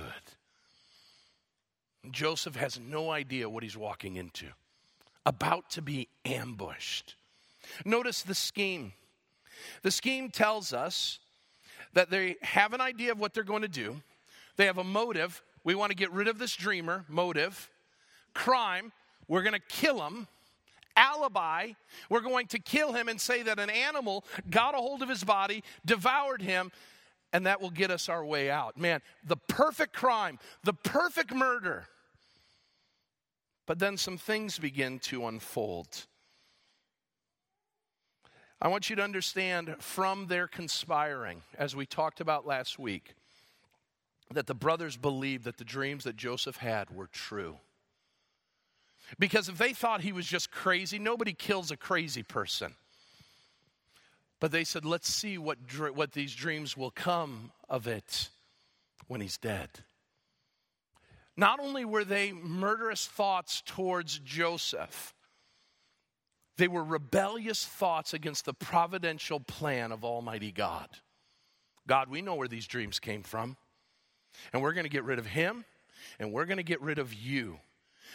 Joseph 2.11 2.55
has 2.55 2.79
no 2.79 3.09
idea 3.11 3.49
what 3.49 3.63
he's 3.63 3.77
walking 3.77 4.15
into, 4.15 4.47
about 5.25 5.69
to 5.71 5.81
be 5.81 6.07
ambushed. 6.23 7.15
Notice 7.83 8.21
the 8.21 8.35
scheme. 8.35 8.93
The 9.81 9.91
scheme 9.91 10.29
tells 10.29 10.73
us 10.73 11.19
that 11.93 12.09
they 12.09 12.35
have 12.41 12.73
an 12.73 12.81
idea 12.81 13.11
of 13.11 13.19
what 13.19 13.33
they're 13.33 13.43
going 13.43 13.61
to 13.63 13.67
do, 13.67 14.01
they 14.57 14.65
have 14.65 14.77
a 14.77 14.83
motive. 14.83 15.41
We 15.65 15.75
want 15.75 15.89
to 15.89 15.95
get 15.95 16.11
rid 16.13 16.29
of 16.29 16.39
this 16.39 16.55
dreamer, 16.55 17.03
motive. 17.09 17.69
Crime, 18.33 18.93
we're 19.27 19.43
going 19.43 19.53
to 19.53 19.59
kill 19.59 20.01
him 20.01 20.27
alibi. 20.95 21.71
We're 22.09 22.21
going 22.21 22.47
to 22.47 22.59
kill 22.59 22.93
him 22.93 23.09
and 23.09 23.19
say 23.19 23.43
that 23.43 23.59
an 23.59 23.69
animal 23.69 24.23
got 24.49 24.75
a 24.75 24.77
hold 24.77 25.01
of 25.01 25.09
his 25.09 25.23
body, 25.23 25.63
devoured 25.85 26.41
him, 26.41 26.71
and 27.33 27.45
that 27.45 27.61
will 27.61 27.69
get 27.69 27.91
us 27.91 28.07
our 28.07 28.25
way 28.25 28.49
out. 28.49 28.77
Man, 28.77 29.01
the 29.25 29.35
perfect 29.35 29.93
crime, 29.93 30.39
the 30.63 30.73
perfect 30.73 31.33
murder. 31.33 31.87
But 33.65 33.79
then 33.79 33.97
some 33.97 34.17
things 34.17 34.59
begin 34.59 34.99
to 34.99 35.27
unfold. 35.27 36.05
I 38.61 38.67
want 38.67 38.89
you 38.89 38.95
to 38.95 39.03
understand 39.03 39.75
from 39.79 40.27
their 40.27 40.47
conspiring, 40.47 41.41
as 41.57 41.75
we 41.75 41.85
talked 41.85 42.21
about 42.21 42.47
last 42.47 42.79
week, 42.79 43.15
that 44.31 44.47
the 44.47 44.55
brothers 44.55 44.97
believed 44.97 45.43
that 45.45 45.57
the 45.57 45.63
dreams 45.63 46.03
that 46.03 46.17
Joseph 46.17 46.57
had 46.57 46.89
were 46.89 47.07
true. 47.07 47.57
Because 49.19 49.49
if 49.49 49.57
they 49.57 49.73
thought 49.73 50.01
he 50.01 50.11
was 50.11 50.25
just 50.25 50.51
crazy, 50.51 50.97
nobody 50.97 51.33
kills 51.33 51.69
a 51.71 51.77
crazy 51.77 52.23
person. 52.23 52.73
But 54.39 54.51
they 54.51 54.63
said, 54.63 54.83
let's 54.83 55.11
see 55.11 55.37
what, 55.37 55.57
what 55.93 56.11
these 56.11 56.33
dreams 56.33 56.75
will 56.75 56.91
come 56.91 57.51
of 57.69 57.87
it 57.87 58.29
when 59.07 59.21
he's 59.21 59.37
dead. 59.37 59.69
Not 61.37 61.59
only 61.59 61.85
were 61.85 62.03
they 62.03 62.31
murderous 62.31 63.05
thoughts 63.05 63.61
towards 63.65 64.19
Joseph, 64.19 65.13
they 66.57 66.67
were 66.67 66.83
rebellious 66.83 67.65
thoughts 67.65 68.13
against 68.13 68.45
the 68.45 68.53
providential 68.53 69.39
plan 69.39 69.91
of 69.91 70.05
Almighty 70.05 70.51
God. 70.51 70.89
God, 71.87 72.09
we 72.09 72.21
know 72.21 72.35
where 72.35 72.47
these 72.47 72.67
dreams 72.67 72.99
came 72.99 73.21
from. 73.21 73.57
And 74.53 74.61
we're 74.61 74.73
going 74.73 74.85
to 74.85 74.89
get 74.89 75.03
rid 75.03 75.19
of 75.19 75.25
him, 75.25 75.65
and 76.19 76.31
we're 76.31 76.45
going 76.45 76.57
to 76.57 76.63
get 76.63 76.81
rid 76.81 76.99
of 76.99 77.13
you. 77.13 77.59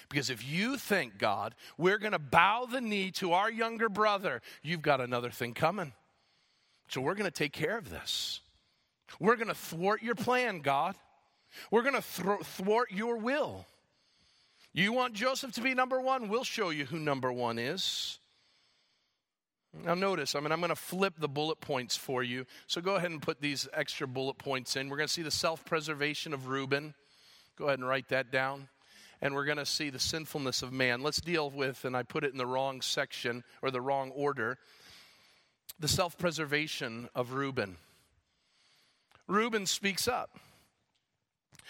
Because 0.08 0.30
if 0.30 0.46
you 0.46 0.76
think, 0.76 1.18
God, 1.18 1.54
we're 1.78 1.98
going 1.98 2.12
to 2.12 2.18
bow 2.18 2.66
the 2.70 2.80
knee 2.80 3.10
to 3.12 3.32
our 3.32 3.50
younger 3.50 3.88
brother, 3.88 4.42
you've 4.62 4.82
got 4.82 5.00
another 5.00 5.30
thing 5.30 5.54
coming. 5.54 5.92
So 6.88 7.00
we're 7.00 7.14
going 7.14 7.30
to 7.30 7.30
take 7.30 7.52
care 7.52 7.78
of 7.78 7.90
this. 7.90 8.40
We're 9.18 9.36
going 9.36 9.48
to 9.48 9.54
thwart 9.54 10.02
your 10.02 10.14
plan, 10.14 10.60
God. 10.60 10.94
We're 11.70 11.82
going 11.82 11.94
to 11.94 12.02
thwart 12.02 12.92
your 12.92 13.16
will. 13.16 13.66
You 14.72 14.92
want 14.92 15.14
Joseph 15.14 15.52
to 15.52 15.60
be 15.60 15.74
number 15.74 16.00
one? 16.00 16.28
We'll 16.28 16.44
show 16.44 16.70
you 16.70 16.84
who 16.84 16.98
number 16.98 17.32
one 17.32 17.58
is. 17.58 18.19
Now, 19.72 19.94
notice, 19.94 20.34
I 20.34 20.40
mean, 20.40 20.50
I'm 20.50 20.60
going 20.60 20.70
to 20.70 20.76
flip 20.76 21.14
the 21.18 21.28
bullet 21.28 21.60
points 21.60 21.96
for 21.96 22.22
you. 22.22 22.44
So 22.66 22.80
go 22.80 22.96
ahead 22.96 23.10
and 23.10 23.22
put 23.22 23.40
these 23.40 23.68
extra 23.72 24.08
bullet 24.08 24.36
points 24.36 24.74
in. 24.74 24.88
We're 24.88 24.96
going 24.96 25.06
to 25.06 25.12
see 25.12 25.22
the 25.22 25.30
self 25.30 25.64
preservation 25.64 26.34
of 26.34 26.48
Reuben. 26.48 26.94
Go 27.56 27.66
ahead 27.66 27.78
and 27.78 27.86
write 27.86 28.08
that 28.08 28.32
down 28.32 28.68
and 29.22 29.34
we're 29.34 29.44
going 29.44 29.58
to 29.58 29.66
see 29.66 29.90
the 29.90 29.98
sinfulness 29.98 30.62
of 30.62 30.72
man. 30.72 31.02
Let's 31.02 31.20
deal 31.20 31.50
with, 31.50 31.84
and 31.84 31.96
I 31.96 32.02
put 32.02 32.24
it 32.24 32.32
in 32.32 32.38
the 32.38 32.46
wrong 32.46 32.80
section 32.80 33.44
or 33.62 33.70
the 33.70 33.80
wrong 33.80 34.10
order, 34.12 34.58
the 35.78 35.88
self 35.88 36.16
preservation 36.18 37.08
of 37.14 37.32
Reuben. 37.32 37.76
Reuben 39.26 39.66
speaks 39.66 40.08
up. 40.08 40.38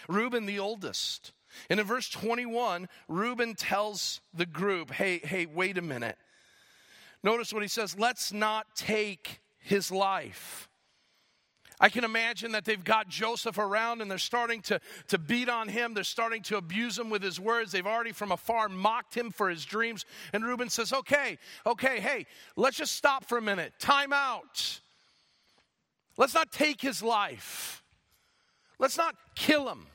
Reuben, 0.07 0.45
the 0.45 0.59
oldest. 0.59 1.31
And 1.69 1.79
in 1.79 1.85
verse 1.85 2.09
21, 2.09 2.87
Reuben 3.07 3.55
tells 3.55 4.21
the 4.33 4.45
group, 4.45 4.91
hey, 4.91 5.19
hey, 5.19 5.45
wait 5.45 5.77
a 5.77 5.81
minute. 5.81 6.17
Notice 7.23 7.53
what 7.53 7.61
he 7.61 7.67
says 7.67 7.97
let's 7.97 8.33
not 8.33 8.75
take 8.75 9.41
his 9.59 9.91
life. 9.91 10.67
I 11.81 11.89
can 11.89 12.03
imagine 12.03 12.51
that 12.51 12.63
they've 12.63 12.83
got 12.83 13.09
Joseph 13.09 13.57
around 13.57 14.01
and 14.01 14.11
they're 14.11 14.19
starting 14.19 14.61
to, 14.63 14.79
to 15.07 15.17
beat 15.17 15.49
on 15.49 15.67
him. 15.67 15.95
They're 15.95 16.03
starting 16.03 16.43
to 16.43 16.57
abuse 16.57 16.97
him 16.97 17.09
with 17.09 17.23
his 17.23 17.39
words. 17.39 17.71
They've 17.71 17.87
already 17.87 18.11
from 18.11 18.31
afar 18.31 18.69
mocked 18.69 19.17
him 19.17 19.31
for 19.31 19.49
his 19.49 19.65
dreams. 19.65 20.05
And 20.31 20.45
Reuben 20.45 20.69
says, 20.69 20.93
Okay, 20.93 21.39
okay, 21.65 21.99
hey, 21.99 22.27
let's 22.55 22.77
just 22.77 22.95
stop 22.95 23.25
for 23.25 23.39
a 23.39 23.41
minute. 23.41 23.73
Time 23.79 24.13
out. 24.13 24.79
Let's 26.17 26.35
not 26.35 26.51
take 26.51 26.79
his 26.79 27.01
life. 27.01 27.81
Let's 28.77 28.97
not 28.97 29.15
kill 29.33 29.67
him. 29.67 29.87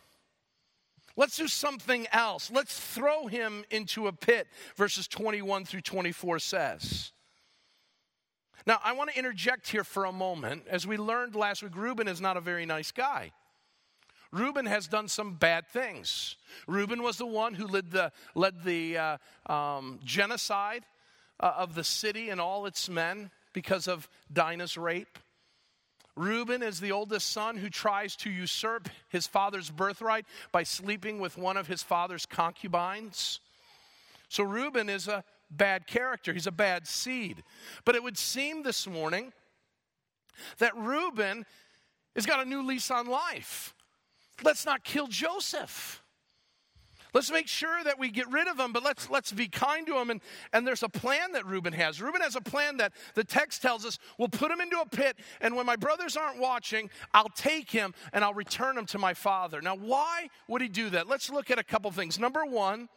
Let's 1.17 1.37
do 1.37 1.47
something 1.47 2.09
else. 2.11 2.51
Let's 2.51 2.79
throw 2.79 3.29
him 3.29 3.65
into 3.71 4.09
a 4.09 4.13
pit, 4.13 4.49
verses 4.75 5.07
21 5.07 5.65
through 5.65 5.83
24 5.83 6.41
says. 6.41 7.13
Now, 8.67 8.81
I 8.83 8.95
want 8.95 9.11
to 9.11 9.19
interject 9.19 9.69
here 9.69 9.85
for 9.85 10.07
a 10.07 10.13
moment. 10.13 10.65
As 10.69 10.87
we 10.87 10.97
learned 10.97 11.37
last 11.37 11.63
week, 11.63 11.77
Reuben 11.77 12.09
is 12.09 12.21
not 12.21 12.37
a 12.37 12.41
very 12.41 12.67
nice 12.67 12.91
guy. 12.91 13.31
Reuben 14.33 14.67
has 14.67 14.89
done 14.89 15.07
some 15.07 15.35
bad 15.35 15.69
things. 15.69 16.35
Reuben 16.67 17.03
was 17.03 17.17
the 17.17 17.27
one 17.27 17.55
who 17.55 17.69
led 17.69 17.93
the, 17.93 18.11
led 18.35 18.65
the 18.65 18.99
uh, 18.99 19.53
um, 19.53 20.01
genocide 20.05 20.85
uh, 21.39 21.53
of 21.57 21.77
the 21.77 21.85
city 21.85 22.29
and 22.29 22.41
all 22.41 22.67
its 22.67 22.89
men 22.89 23.31
because 23.53 23.87
of 23.87 24.09
Dinah's 24.33 24.77
rape. 24.77 25.19
Reuben 26.17 26.63
is 26.63 26.81
the 26.81 26.93
oldest 26.93 27.31
son 27.31 27.59
who 27.59 27.71
tries 27.71 28.17
to 28.17 28.31
usurp 28.31 28.89
his 29.09 29.27
father's 29.27 29.71
birthright 29.71 30.27
by 30.51 30.65
sleeping 30.65 31.21
with 31.21 31.39
one 31.39 31.57
of 31.57 31.69
his 31.69 31.83
father's 31.83 32.27
concubines. 32.27 33.39
So 34.29 34.43
Reuben 34.43 34.89
is 34.89 35.07
a 35.09 35.23
bad 35.51 35.87
character, 35.87 36.33
he's 36.33 36.47
a 36.47 36.53
bad 36.53 36.87
seed. 36.87 37.43
But 37.85 37.95
it 37.95 38.03
would 38.03 38.19
seem 38.19 38.63
this 38.63 38.87
morning 38.87 39.33
that 40.59 40.77
Reuben 40.77 41.47
has 42.15 42.27
got 42.27 42.45
a 42.45 42.49
new 42.49 42.67
lease 42.67 42.91
on 42.91 43.07
life. 43.07 43.75
Let's 44.43 44.67
not 44.67 44.85
kill 44.85 45.07
Joseph. 45.07 46.03
Let's 47.15 47.31
make 47.31 47.49
sure 47.49 47.83
that 47.83 47.99
we 47.99 48.11
get 48.11 48.31
rid 48.31 48.47
of 48.47 48.61
him, 48.61 48.75
but 48.75 48.83
let's, 48.83 49.09
let's 49.09 49.33
be 49.33 49.49
kind 49.49 49.87
to 49.87 49.97
him. 49.97 50.11
And, 50.11 50.21
and 50.53 50.67
there's 50.67 50.83
a 50.83 50.89
plan 50.89 51.33
that 51.33 51.47
Reuben 51.47 51.73
has. 51.73 52.03
Reuben 52.03 52.21
has 52.21 52.37
a 52.37 52.43
plan 52.43 52.77
that 52.77 52.93
the 53.15 53.25
text 53.25 53.63
tells 53.63 53.87
us 53.87 53.99
we'll 54.19 54.29
put 54.29 54.51
him 54.51 54.61
into 54.61 54.79
a 54.79 54.87
pit, 54.87 55.17
and 55.41 55.57
when 55.57 55.65
my 55.65 55.77
brothers 55.77 56.15
aren't 56.19 56.39
watching, 56.39 56.91
I'll 57.15 57.31
take 57.31 57.71
him 57.71 57.95
and 58.13 58.23
I'll 58.23 58.35
return 58.35 58.77
him 58.77 58.85
to 58.87 58.99
my 58.99 59.15
father. 59.15 59.63
Now, 59.63 59.77
why 59.77 60.29
would 60.47 60.61
he 60.61 60.69
do 60.69 60.91
that? 60.91 61.09
Let's 61.09 61.31
look 61.31 61.51
at 61.51 61.59
a 61.59 61.65
couple 61.65 61.91
things. 61.91 62.19
Number 62.19 62.45
one, 62.45 62.91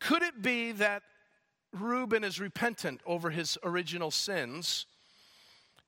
could 0.00 0.22
it 0.22 0.42
be 0.42 0.72
that 0.72 1.04
Reuben 1.74 2.24
is 2.24 2.40
repentant 2.40 3.00
over 3.04 3.30
his 3.30 3.58
original 3.64 4.10
sins 4.10 4.86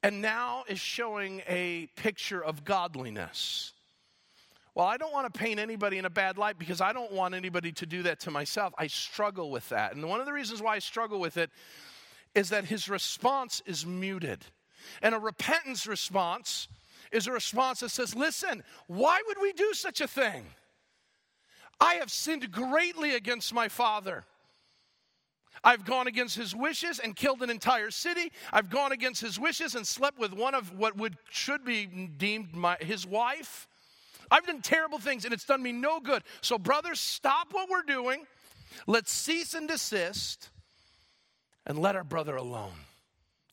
and 0.03 0.21
now 0.21 0.65
is 0.69 0.79
showing 0.79 1.43
a 1.49 1.89
picture 1.97 2.43
of 2.45 2.65
godliness? 2.65 3.73
Well, 4.75 4.87
I 4.87 4.99
don't 4.99 5.13
want 5.13 5.33
to 5.33 5.39
paint 5.39 5.59
anybody 5.59 5.97
in 5.97 6.05
a 6.05 6.11
bad 6.11 6.37
light 6.37 6.59
because 6.59 6.83
I 6.83 6.93
don't 6.93 7.13
want 7.13 7.35
anybody 7.35 7.73
to 7.73 7.87
do 7.87 8.03
that 8.03 8.21
to 8.21 8.31
myself. 8.31 8.75
I 8.77 8.89
struggle 8.89 9.51
with 9.51 9.67
that. 9.71 9.95
And 9.95 10.07
one 10.07 10.21
of 10.21 10.27
the 10.27 10.35
reasons 10.35 10.61
why 10.61 10.75
I 10.75 10.81
struggle 10.81 11.19
with 11.19 11.39
it 11.39 11.51
is 12.35 12.51
that 12.51 12.67
his 12.67 12.89
response 12.89 13.63
is 13.65 13.87
muted. 13.87 14.45
And 15.01 15.15
a 15.15 15.19
repentance 15.19 15.87
response 15.87 16.69
is 17.11 17.27
a 17.27 17.33
response 17.33 17.81
that 17.81 17.89
says, 17.89 18.15
Listen, 18.15 18.63
why 18.87 19.21
would 19.27 19.39
we 19.41 19.53
do 19.55 19.73
such 19.73 20.03
a 20.03 20.07
thing? 20.07 20.45
I 21.81 21.95
have 21.95 22.11
sinned 22.11 22.51
greatly 22.51 23.15
against 23.15 23.55
my 23.55 23.69
father. 23.69 24.25
I've 25.65 25.85
gone 25.85 26.07
against 26.07 26.37
his 26.37 26.55
wishes 26.55 26.99
and 26.99 27.17
killed 27.17 27.43
an 27.43 27.51
entire 27.51 27.91
city. 27.91 28.33
I've 28.53 28.71
gone 28.71 28.93
against 28.93 29.21
his 29.21 29.39
wishes 29.39 29.75
and 29.75 29.87
slept 29.87 30.19
with 30.19 30.33
one 30.33 30.55
of 30.55 30.77
what 30.77 30.97
would 30.97 31.17
should 31.31 31.65
be 31.65 31.87
deemed 31.87 32.55
my, 32.55 32.77
his 32.81 33.07
wife. 33.07 33.69
I've 34.31 34.47
done 34.47 34.61
terrible 34.61 34.99
things 34.99 35.25
and 35.25 35.33
it's 35.33 35.45
done 35.45 35.63
me 35.63 35.73
no 35.73 36.01
good. 36.01 36.23
So, 36.41 36.59
brothers, 36.59 37.01
stop 37.01 37.53
what 37.53 37.69
we're 37.69 37.83
doing. 37.83 38.27
Let's 38.87 39.13
cease 39.13 39.55
and 39.55 39.69
desist 39.69 40.51
and 41.67 41.79
let 41.79 41.97
our 41.97 42.05
brother 42.05 42.37
alone. 42.37 42.73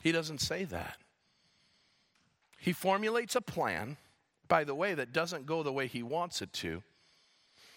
He 0.04 0.12
doesn't 0.12 0.42
say 0.42 0.66
that. 0.66 0.98
He 2.60 2.74
formulates 2.74 3.36
a 3.36 3.42
plan, 3.42 3.98
by 4.48 4.64
the 4.64 4.76
way, 4.76 4.94
that 4.94 5.12
doesn't 5.12 5.46
go 5.46 5.64
the 5.64 5.74
way 5.74 5.88
he 5.88 6.04
wants 6.04 6.42
it 6.42 6.54
to, 6.54 6.82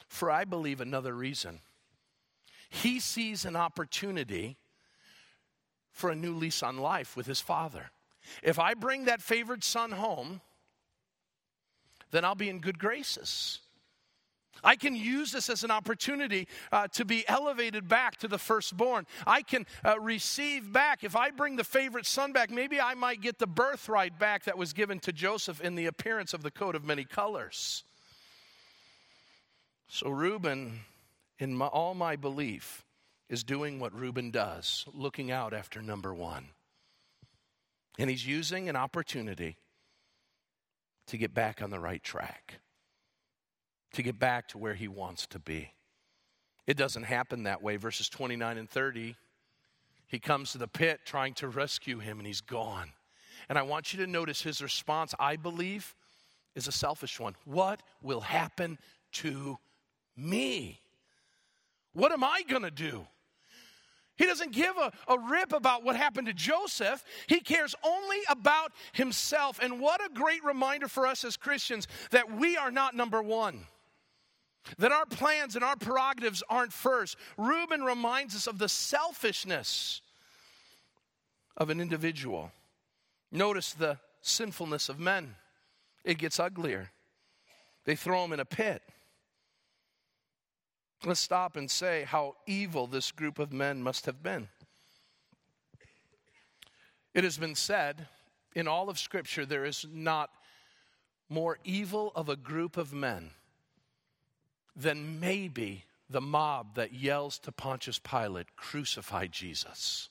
for 0.09 0.31
I 0.31 0.45
believe 0.45 0.81
another 0.81 1.12
reason. 1.14 1.61
He 2.83 3.01
sees 3.01 3.45
an 3.45 3.57
opportunity 3.57 4.57
for 5.93 6.11
a 6.11 6.14
new 6.14 6.35
lease 6.35 6.62
on 6.62 6.77
life 6.77 7.16
with 7.16 7.27
his 7.27 7.41
father. 7.41 7.91
If 8.43 8.59
I 8.59 8.74
bring 8.74 9.07
that 9.07 9.22
favored 9.22 9.64
son 9.64 9.93
home, 9.93 10.41
then 12.11 12.24
I'll 12.24 12.35
be 12.35 12.51
in 12.51 12.61
good 12.61 12.79
graces. 12.79 13.61
I 14.62 14.77
can 14.77 14.95
use 14.95 15.33
this 15.33 15.49
as 15.49 15.64
an 15.64 15.70
opportunity 15.70 16.49
uh, 16.72 16.89
to 16.89 17.05
be 17.05 17.27
elevated 17.29 17.89
back 17.89 18.16
to 18.18 18.29
the 18.29 18.39
firstborn. 18.39 19.07
I 19.27 19.43
can 19.43 19.66
uh, 19.85 19.99
receive 20.01 20.70
back. 20.72 21.05
If 21.05 21.16
I 21.16 21.31
bring 21.31 21.57
the 21.57 21.64
favorite 21.64 22.07
son 22.07 22.33
back, 22.33 22.51
maybe 22.51 22.81
I 22.81 22.95
might 22.95 23.20
get 23.20 23.39
the 23.39 23.47
birthright 23.47 24.18
back 24.18 24.45
that 24.45 24.59
was 24.59 24.72
given 24.72 24.99
to 25.01 25.12
Joseph 25.12 25.61
in 25.61 25.77
the 25.77 25.87
appearance 25.87 26.35
of 26.35 26.43
the 26.43 26.51
coat 26.51 26.74
of 26.74 26.85
many 26.85 27.05
colors. 27.05 27.85
So, 29.89 30.11
Reuben, 30.11 30.81
in 31.39 31.55
my, 31.55 31.66
all 31.66 31.95
my 31.95 32.16
belief, 32.16 32.84
is 33.28 33.43
doing 33.43 33.80
what 33.80 33.93
Reuben 33.93 34.30
does, 34.30 34.87
looking 34.93 35.30
out 35.30 35.53
after 35.53 35.82
number 35.82 36.14
one. 36.14 36.49
And 37.99 38.09
he's 38.09 38.26
using 38.26 38.68
an 38.68 38.76
opportunity 38.76 39.57
to 41.09 41.18
get 41.18 41.34
back 41.34 41.62
on 41.62 41.70
the 41.70 41.80
right 41.80 42.03
track, 42.03 42.61
to 43.93 44.03
get 44.03 44.18
back 44.18 44.49
to 44.49 44.59
where 44.59 44.74
he 44.74 44.89
wants 44.89 45.26
to 45.28 45.39
be. 45.39 45.72
It 46.66 46.76
doesn't 46.76 47.05
happen 47.05 47.45
that 47.45 47.62
way. 47.62 47.76
Verses 47.76 48.09
29 48.09 48.59
and 48.59 48.68
30, 48.68 49.16
he 50.07 50.18
comes 50.18 50.53
to 50.53 50.59
the 50.59 50.68
pit 50.68 51.01
trying 51.05 51.34
to 51.34 51.49
rescue 51.49 51.99
him, 51.99 52.18
and 52.18 52.26
he's 52.26 52.41
gone. 52.41 52.93
And 53.49 53.59
I 53.59 53.62
want 53.62 53.93
you 53.93 54.05
to 54.05 54.11
notice 54.11 54.43
his 54.43 54.62
response, 54.62 55.14
I 55.18 55.37
believe, 55.37 55.95
is 56.55 56.66
a 56.68 56.72
selfish 56.72 57.20
one. 57.20 57.34
What 57.45 57.82
will 58.03 58.20
happen 58.20 58.78
to 59.12 59.59
me? 60.16 60.80
What 61.97 62.12
am 62.12 62.22
I 62.22 62.42
going 62.47 62.62
to 62.62 62.70
do? 62.70 63.07
He 64.16 64.26
doesn't 64.26 64.53
give 64.53 64.76
a, 64.76 64.92
a 65.09 65.18
rip 65.18 65.55
about 65.55 65.82
what 65.82 65.97
happened 65.97 66.26
to 66.26 66.34
Joseph. 66.34 67.03
He 67.26 67.40
cares 67.40 67.74
only 67.82 68.18
about 68.28 68.72
himself. 68.92 69.59
And 69.62 69.80
what 69.80 70.05
a 70.05 70.11
great 70.12 70.44
reminder 70.44 70.88
for 70.88 71.07
us 71.07 71.24
as 71.24 71.38
Christians 71.38 71.88
that 72.11 72.30
we 72.30 72.59
are 72.59 72.70
not 72.70 72.94
number 72.94 73.22
one. 73.22 73.61
That 74.76 74.92
our 74.92 75.07
plans 75.07 75.55
and 75.55 75.64
our 75.64 75.76
prerogatives 75.76 76.42
aren't 76.51 76.74
first. 76.74 77.16
Reuben 77.38 77.82
reminds 77.82 78.36
us 78.36 78.47
of 78.47 78.59
the 78.59 78.68
selfishness 78.68 80.03
of 81.57 81.70
an 81.70 81.80
individual. 81.80 82.53
Notice 83.32 83.72
the 83.72 83.99
sinfulness 84.20 84.90
of 84.90 85.01
men, 85.01 85.34
it 86.05 86.18
gets 86.18 86.38
uglier. 86.38 86.90
They 87.86 87.97
throw 87.97 88.22
him 88.22 88.34
in 88.34 88.40
a 88.40 88.44
pit. 88.44 88.82
Let's 91.05 91.20
stop 91.20 91.57
and 91.57 91.70
say 91.70 92.05
how 92.05 92.36
evil 92.47 92.86
this 92.86 93.12
group 93.12 93.38
of 93.38 93.53
men 93.53 93.82
must 93.82 94.07
have 94.07 94.22
been. 94.22 94.49
It 97.14 97.24
has 97.24 97.38
been 97.38 97.55
said 97.55 98.09
in 98.55 98.66
all 98.66 98.88
of 98.88 98.99
Scripture 98.99 99.47
there 99.47 99.64
is 99.64 99.86
not 99.92 100.30
more 101.28 101.59
evil 101.64 102.12
of 102.14 102.28
a 102.28 102.36
group 102.36 102.76
of 102.76 102.92
men 102.92 103.30
than 104.74 105.20
maybe 105.20 105.84
the 106.09 106.20
mob 106.20 106.74
that 106.74 106.92
yells 106.92 107.38
to 107.40 107.53
Pontius 107.53 107.99
Pilate, 107.99 108.55
Crucify 108.57 109.26
Jesus. 109.26 110.09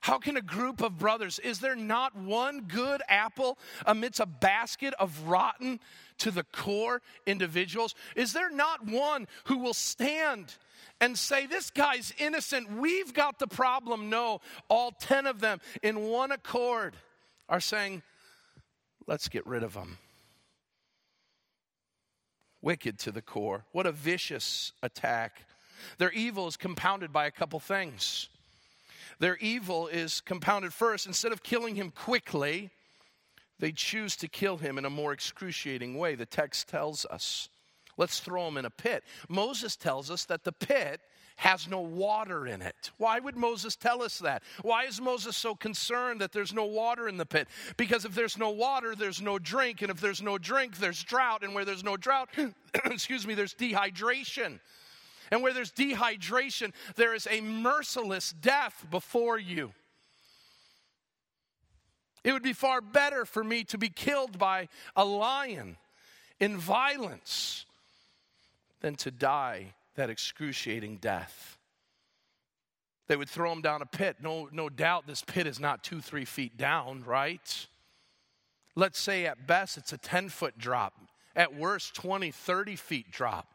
How 0.00 0.18
can 0.18 0.36
a 0.36 0.42
group 0.42 0.80
of 0.80 0.98
brothers, 0.98 1.38
is 1.38 1.60
there 1.60 1.76
not 1.76 2.16
one 2.16 2.62
good 2.62 3.02
apple 3.08 3.58
amidst 3.86 4.20
a 4.20 4.26
basket 4.26 4.94
of 4.98 5.28
rotten 5.28 5.80
to 6.18 6.30
the 6.30 6.44
core 6.44 7.02
individuals? 7.26 7.94
Is 8.16 8.32
there 8.32 8.50
not 8.50 8.86
one 8.86 9.26
who 9.44 9.58
will 9.58 9.74
stand 9.74 10.54
and 11.00 11.16
say, 11.16 11.46
This 11.46 11.70
guy's 11.70 12.12
innocent, 12.18 12.72
we've 12.72 13.12
got 13.12 13.38
the 13.38 13.46
problem? 13.46 14.10
No, 14.10 14.40
all 14.68 14.92
10 14.92 15.26
of 15.26 15.40
them 15.40 15.60
in 15.82 16.08
one 16.08 16.32
accord 16.32 16.94
are 17.48 17.60
saying, 17.60 18.02
Let's 19.06 19.28
get 19.28 19.46
rid 19.46 19.62
of 19.62 19.74
him. 19.74 19.98
Wicked 22.60 22.98
to 23.00 23.12
the 23.12 23.22
core. 23.22 23.64
What 23.72 23.86
a 23.86 23.92
vicious 23.92 24.72
attack. 24.82 25.44
Their 25.98 26.10
evil 26.10 26.46
is 26.48 26.56
compounded 26.56 27.12
by 27.12 27.26
a 27.26 27.30
couple 27.30 27.60
things. 27.60 28.28
Their 29.18 29.36
evil 29.38 29.88
is 29.88 30.20
compounded 30.20 30.72
first. 30.72 31.06
Instead 31.06 31.32
of 31.32 31.42
killing 31.42 31.74
him 31.74 31.90
quickly, 31.90 32.70
they 33.58 33.72
choose 33.72 34.16
to 34.16 34.28
kill 34.28 34.58
him 34.58 34.78
in 34.78 34.84
a 34.84 34.90
more 34.90 35.12
excruciating 35.12 35.96
way. 35.96 36.14
The 36.14 36.26
text 36.26 36.68
tells 36.68 37.04
us. 37.06 37.48
Let's 37.96 38.20
throw 38.20 38.46
him 38.46 38.56
in 38.56 38.64
a 38.64 38.70
pit. 38.70 39.02
Moses 39.28 39.74
tells 39.74 40.10
us 40.10 40.24
that 40.26 40.44
the 40.44 40.52
pit 40.52 41.00
has 41.38 41.68
no 41.68 41.80
water 41.80 42.46
in 42.46 42.62
it. 42.62 42.90
Why 42.96 43.20
would 43.20 43.36
Moses 43.36 43.76
tell 43.76 44.02
us 44.02 44.18
that? 44.18 44.42
Why 44.62 44.84
is 44.84 45.00
Moses 45.00 45.36
so 45.36 45.54
concerned 45.54 46.20
that 46.20 46.32
there's 46.32 46.52
no 46.52 46.64
water 46.64 47.08
in 47.08 47.16
the 47.16 47.26
pit? 47.26 47.48
Because 47.76 48.04
if 48.04 48.14
there's 48.14 48.36
no 48.38 48.50
water, 48.50 48.96
there's 48.96 49.22
no 49.22 49.38
drink. 49.38 49.82
And 49.82 49.90
if 49.90 50.00
there's 50.00 50.22
no 50.22 50.36
drink, 50.38 50.78
there's 50.78 51.02
drought. 51.02 51.44
And 51.44 51.54
where 51.54 51.64
there's 51.64 51.84
no 51.84 51.96
drought, 51.96 52.28
excuse 52.84 53.26
me, 53.26 53.34
there's 53.34 53.54
dehydration. 53.54 54.58
And 55.30 55.42
where 55.42 55.52
there's 55.52 55.72
dehydration, 55.72 56.72
there 56.96 57.14
is 57.14 57.26
a 57.30 57.40
merciless 57.40 58.32
death 58.32 58.86
before 58.90 59.38
you. 59.38 59.72
It 62.24 62.32
would 62.32 62.42
be 62.42 62.52
far 62.52 62.80
better 62.80 63.24
for 63.24 63.44
me 63.44 63.64
to 63.64 63.78
be 63.78 63.88
killed 63.88 64.38
by 64.38 64.68
a 64.96 65.04
lion 65.04 65.76
in 66.40 66.56
violence 66.56 67.64
than 68.80 68.96
to 68.96 69.10
die 69.10 69.74
that 69.96 70.10
excruciating 70.10 70.96
death. 70.96 71.58
They 73.08 73.16
would 73.16 73.28
throw 73.28 73.50
him 73.50 73.62
down 73.62 73.82
a 73.82 73.86
pit. 73.86 74.18
No, 74.22 74.48
no 74.52 74.68
doubt 74.68 75.06
this 75.06 75.22
pit 75.22 75.46
is 75.46 75.58
not 75.58 75.82
two, 75.82 76.00
three 76.00 76.26
feet 76.26 76.56
down, 76.56 77.02
right? 77.04 77.66
Let's 78.76 78.98
say 78.98 79.26
at 79.26 79.46
best 79.46 79.78
it's 79.78 79.92
a 79.92 79.98
10 79.98 80.28
foot 80.28 80.58
drop, 80.58 80.94
at 81.34 81.54
worst 81.54 81.94
20, 81.94 82.30
30 82.30 82.76
feet 82.76 83.10
drop. 83.10 83.48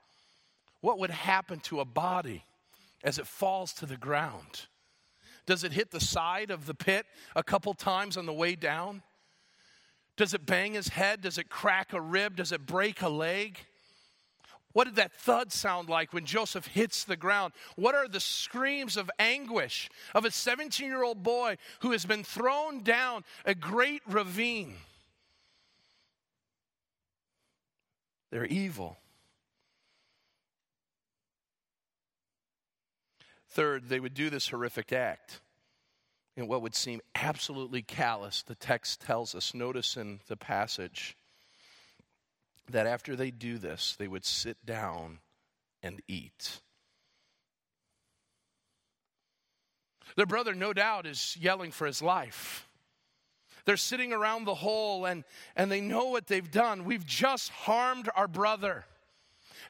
What 0.83 0.99
would 0.99 1.11
happen 1.11 1.61
to 1.61 1.79
a 1.79 1.85
body 1.85 2.43
as 3.05 3.17
it 3.17 3.25
falls 3.25 3.71
to 3.75 3.85
the 3.85 3.95
ground? 3.95 4.67
Does 5.45 5.63
it 5.63 5.71
hit 5.71 5.91
the 5.91 6.01
side 6.01 6.51
of 6.51 6.65
the 6.65 6.73
pit 6.73 7.05
a 7.37 7.41
couple 7.41 7.73
times 7.73 8.17
on 8.17 8.25
the 8.25 8.33
way 8.33 8.55
down? 8.55 9.01
Does 10.17 10.33
it 10.33 10.45
bang 10.45 10.73
his 10.73 10.89
head? 10.89 11.21
Does 11.21 11.37
it 11.37 11.47
crack 11.47 11.93
a 11.93 12.01
rib? 12.01 12.35
Does 12.35 12.51
it 12.51 12.65
break 12.65 13.01
a 13.01 13.07
leg? 13.07 13.59
What 14.73 14.83
did 14.83 14.97
that 14.97 15.13
thud 15.13 15.53
sound 15.53 15.87
like 15.87 16.11
when 16.11 16.25
Joseph 16.25 16.67
hits 16.67 17.05
the 17.05 17.15
ground? 17.15 17.53
What 17.77 17.95
are 17.95 18.09
the 18.09 18.19
screams 18.19 18.97
of 18.97 19.09
anguish 19.17 19.89
of 20.13 20.25
a 20.25 20.31
17 20.31 20.85
year 20.85 21.05
old 21.05 21.23
boy 21.23 21.59
who 21.79 21.91
has 21.91 22.05
been 22.05 22.25
thrown 22.25 22.83
down 22.83 23.23
a 23.45 23.55
great 23.55 24.01
ravine? 24.05 24.75
They're 28.31 28.43
evil. 28.43 28.97
Third, 33.53 33.87
they 33.87 33.99
would 33.99 34.15
do 34.15 34.31
this 34.31 34.49
horrific 34.49 34.91
act 34.91 35.39
in 36.35 36.47
what 36.47 36.63
would 36.63 36.73
seem 36.73 37.01
absolutely 37.13 37.83
callous. 37.83 38.41
The 38.41 38.55
text 38.55 39.01
tells 39.01 39.35
us, 39.35 39.53
notice 39.53 39.95
in 39.95 40.21
the 40.27 40.35
passage, 40.35 41.15
that 42.71 42.87
after 42.87 43.15
they 43.15 43.29
do 43.29 43.59
this, 43.59 43.95
they 43.95 44.07
would 44.07 44.25
sit 44.25 44.57
down 44.65 45.19
and 45.83 46.01
eat. 46.07 46.61
Their 50.15 50.25
brother, 50.25 50.55
no 50.55 50.73
doubt, 50.73 51.05
is 51.05 51.37
yelling 51.39 51.69
for 51.69 51.85
his 51.85 52.01
life. 52.01 52.67
They're 53.65 53.77
sitting 53.77 54.13
around 54.13 54.45
the 54.45 54.55
hole 54.55 55.05
and, 55.05 55.23
and 55.55 55.71
they 55.71 55.79
know 55.79 56.05
what 56.05 56.25
they've 56.25 56.49
done. 56.51 56.85
We've 56.85 57.05
just 57.05 57.49
harmed 57.51 58.09
our 58.15 58.27
brother. 58.27 58.85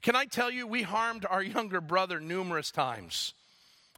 Can 0.01 0.15
I 0.15 0.23
tell 0.23 0.49
you, 0.49 0.67
we 0.67 0.83
harmed 0.83 1.25
our 1.29 1.43
younger 1.43 1.81
brother 1.81 2.21
numerous 2.21 2.71
times 2.71 3.33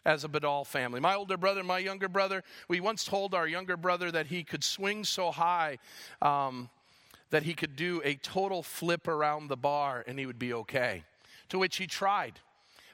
as 0.06 0.24
a 0.24 0.30
Badal 0.30 0.66
family. 0.66 1.00
My 1.00 1.16
older 1.16 1.38
brother 1.38 1.64
my 1.64 1.80
younger 1.80 2.08
brother, 2.08 2.44
we 2.68 2.80
once 2.80 3.04
told 3.04 3.34
our 3.34 3.48
younger 3.48 3.76
brother 3.76 4.12
that 4.12 4.28
he 4.28 4.44
could 4.44 4.64
swing 4.64 5.04
so 5.04 5.32
high 5.32 5.80
um, 6.22 6.70
that 7.32 7.44
he 7.44 7.54
could 7.54 7.76
do 7.76 8.02
a 8.06 8.16
total 8.16 8.62
flip 8.62 9.08
around 9.08 9.48
the 9.48 9.58
bar 9.58 10.04
and 10.08 10.20
he 10.20 10.26
would 10.26 10.40
be 10.40 10.54
okay. 10.54 11.04
To 11.50 11.60
which 11.60 11.78
he 11.78 11.88
tried. 11.88 12.40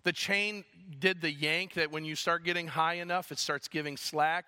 The 0.04 0.12
chain 0.14 0.64
did 1.00 1.22
the 1.22 1.32
yank 1.32 1.74
that 1.76 1.92
when 1.92 2.06
you 2.06 2.16
start 2.16 2.44
getting 2.44 2.68
high 2.68 2.96
enough, 2.96 3.32
it 3.32 3.40
starts 3.40 3.68
giving 3.68 3.98
slack. 3.98 4.48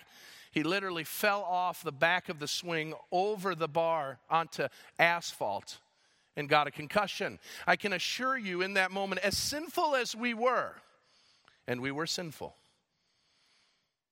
He 0.52 0.64
literally 0.64 1.04
fell 1.04 1.42
off 1.42 1.84
the 1.84 1.92
back 1.92 2.30
of 2.30 2.40
the 2.40 2.48
swing 2.48 2.94
over 3.12 3.56
the 3.56 3.68
bar 3.68 4.20
onto 4.30 4.68
asphalt 5.00 5.80
and 6.36 6.50
got 6.50 6.68
a 6.68 6.72
concussion. 6.72 7.40
I 7.68 7.76
can 7.76 7.94
assure 7.94 8.38
you, 8.38 8.62
in 8.62 8.74
that 8.74 8.92
moment, 8.92 9.22
as 9.22 9.38
sinful 9.38 9.96
as 9.96 10.16
we 10.16 10.34
were, 10.34 10.74
and 11.68 11.82
we 11.82 11.92
were 11.92 12.08
sinful, 12.08 12.56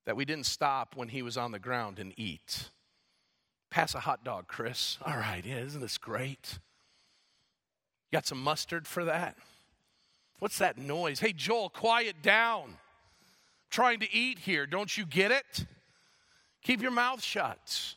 that 0.06 0.16
we 0.16 0.26
didn't 0.26 0.46
stop 0.46 0.96
when 0.96 1.10
he 1.10 1.22
was 1.22 1.38
on 1.38 1.52
the 1.52 1.60
ground 1.60 2.00
and 2.00 2.14
eat. 2.18 2.70
Pass 3.70 3.96
a 3.96 4.00
hot 4.00 4.24
dog, 4.24 4.48
Chris. 4.48 4.98
All 5.06 5.16
right, 5.16 5.44
yeah, 5.46 5.60
isn't 5.60 5.82
this 5.82 5.98
great? 5.98 6.60
Got 8.12 8.28
some 8.28 8.42
mustard 8.42 8.88
for 8.88 9.06
that? 9.06 9.38
What's 10.40 10.58
that 10.58 10.78
noise? 10.78 11.20
Hey, 11.20 11.34
Joel, 11.34 11.70
quiet 11.70 12.22
down. 12.22 12.64
I'm 12.64 12.76
trying 13.70 14.00
to 14.00 14.14
eat 14.14 14.40
here. 14.40 14.66
Don't 14.66 14.98
you 14.98 15.06
get 15.06 15.32
it? 15.32 15.66
Keep 16.64 16.82
your 16.82 16.92
mouth 16.92 17.24
shut. 17.24 17.96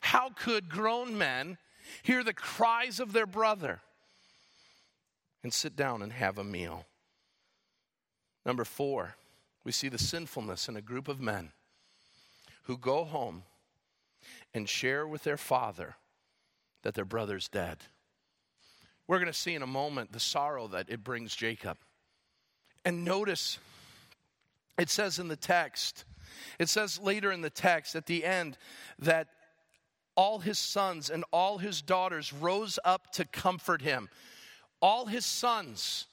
How 0.00 0.30
could 0.30 0.68
grown 0.68 1.18
men 1.18 1.58
hear 2.02 2.24
the 2.24 2.32
cries 2.32 3.00
of 3.00 3.12
their 3.12 3.26
brother 3.26 3.80
and 5.42 5.52
sit 5.52 5.76
down 5.76 6.02
and 6.02 6.12
have 6.12 6.38
a 6.38 6.44
meal? 6.44 6.86
Number 8.44 8.64
four, 8.64 9.16
we 9.64 9.72
see 9.72 9.88
the 9.88 9.98
sinfulness 9.98 10.68
in 10.68 10.76
a 10.76 10.82
group 10.82 11.08
of 11.08 11.20
men 11.20 11.52
who 12.64 12.76
go 12.76 13.04
home 13.04 13.44
and 14.54 14.68
share 14.68 15.06
with 15.06 15.24
their 15.24 15.36
father 15.36 15.96
that 16.82 16.94
their 16.94 17.04
brother's 17.04 17.48
dead. 17.48 17.78
We're 19.06 19.18
going 19.18 19.26
to 19.26 19.32
see 19.32 19.54
in 19.54 19.62
a 19.62 19.66
moment 19.66 20.12
the 20.12 20.20
sorrow 20.20 20.68
that 20.68 20.88
it 20.88 21.04
brings 21.04 21.34
Jacob. 21.34 21.78
And 22.84 23.04
notice, 23.04 23.58
it 24.78 24.88
says 24.88 25.18
in 25.18 25.28
the 25.28 25.36
text, 25.36 26.04
it 26.58 26.68
says 26.68 26.98
later 26.98 27.30
in 27.30 27.40
the 27.40 27.50
text 27.50 27.94
at 27.94 28.06
the 28.06 28.24
end 28.24 28.58
that 28.98 29.28
all 30.16 30.40
his 30.40 30.58
sons 30.58 31.10
and 31.10 31.24
all 31.32 31.58
his 31.58 31.82
daughters 31.82 32.32
rose 32.32 32.78
up 32.84 33.12
to 33.12 33.24
comfort 33.24 33.82
him. 33.82 34.08
All 34.80 35.06
his 35.06 35.24
sons 35.24 36.06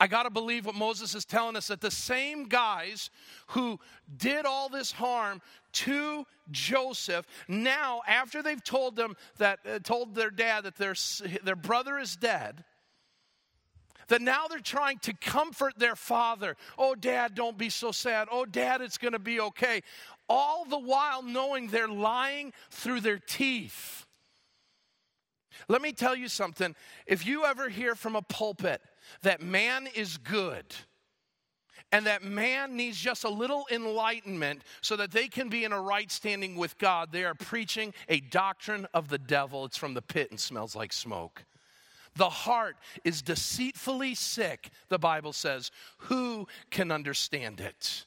I 0.00 0.06
got 0.06 0.24
to 0.24 0.30
believe 0.30 0.64
what 0.64 0.76
Moses 0.76 1.14
is 1.14 1.24
telling 1.24 1.56
us 1.56 1.68
that 1.68 1.80
the 1.80 1.90
same 1.90 2.44
guys 2.44 3.10
who 3.48 3.80
did 4.16 4.46
all 4.46 4.68
this 4.68 4.92
harm 4.92 5.42
to 5.72 6.24
Joseph, 6.50 7.26
now 7.48 8.02
after 8.06 8.42
they've 8.42 8.62
told 8.62 8.94
them 8.94 9.16
that 9.38 9.58
uh, 9.68 9.78
told 9.80 10.14
their 10.14 10.30
dad 10.30 10.64
that 10.64 10.76
their 10.76 10.94
their 11.42 11.56
brother 11.56 11.98
is 11.98 12.16
dead, 12.16 12.64
that 14.06 14.22
now 14.22 14.46
they're 14.46 14.60
trying 14.60 14.98
to 15.00 15.12
comfort 15.14 15.74
their 15.78 15.96
father. 15.96 16.56
Oh 16.78 16.94
dad, 16.94 17.34
don't 17.34 17.58
be 17.58 17.68
so 17.68 17.90
sad. 17.90 18.28
Oh 18.30 18.44
dad, 18.44 18.80
it's 18.80 18.98
going 18.98 19.12
to 19.12 19.18
be 19.18 19.40
okay. 19.40 19.82
All 20.28 20.64
the 20.64 20.78
while 20.78 21.22
knowing 21.22 21.68
they're 21.68 21.88
lying 21.88 22.52
through 22.70 23.00
their 23.00 23.18
teeth. 23.18 24.06
Let 25.66 25.82
me 25.82 25.92
tell 25.92 26.14
you 26.14 26.28
something. 26.28 26.76
If 27.06 27.26
you 27.26 27.44
ever 27.44 27.68
hear 27.68 27.94
from 27.94 28.14
a 28.14 28.22
pulpit 28.22 28.80
that 29.22 29.40
man 29.40 29.88
is 29.94 30.16
good 30.16 30.64
and 31.90 32.06
that 32.06 32.22
man 32.22 32.76
needs 32.76 32.98
just 32.98 33.24
a 33.24 33.28
little 33.28 33.66
enlightenment 33.70 34.62
so 34.82 34.96
that 34.96 35.10
they 35.10 35.28
can 35.28 35.48
be 35.48 35.64
in 35.64 35.72
a 35.72 35.80
right 35.80 36.10
standing 36.10 36.56
with 36.56 36.76
God, 36.78 37.10
they 37.12 37.24
are 37.24 37.34
preaching 37.34 37.94
a 38.08 38.20
doctrine 38.20 38.86
of 38.92 39.08
the 39.08 39.18
devil. 39.18 39.64
It's 39.64 39.78
from 39.78 39.94
the 39.94 40.02
pit 40.02 40.30
and 40.30 40.38
smells 40.38 40.76
like 40.76 40.92
smoke. 40.92 41.44
The 42.16 42.28
heart 42.28 42.76
is 43.04 43.22
deceitfully 43.22 44.14
sick, 44.14 44.70
the 44.88 44.98
Bible 44.98 45.32
says. 45.32 45.70
Who 45.98 46.46
can 46.70 46.90
understand 46.90 47.60
it? 47.60 48.04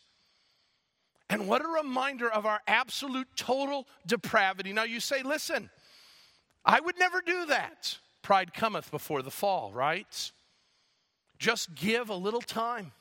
And 1.29 1.47
what 1.47 1.63
a 1.63 1.67
reminder 1.67 2.29
of 2.29 2.45
our 2.45 2.59
absolute 2.67 3.27
total 3.35 3.87
depravity. 4.05 4.73
Now 4.73 4.83
you 4.83 4.99
say, 4.99 5.23
listen, 5.23 5.69
I 6.65 6.79
would 6.81 6.99
never 6.99 7.21
do 7.21 7.45
that. 7.47 7.97
Pride 8.21 8.53
cometh 8.53 8.91
before 8.91 9.21
the 9.21 9.31
fall, 9.31 9.71
right? 9.71 10.31
Just 11.41 11.73
give 11.73 12.11
a 12.11 12.15
little 12.15 12.39
time. 12.39 12.91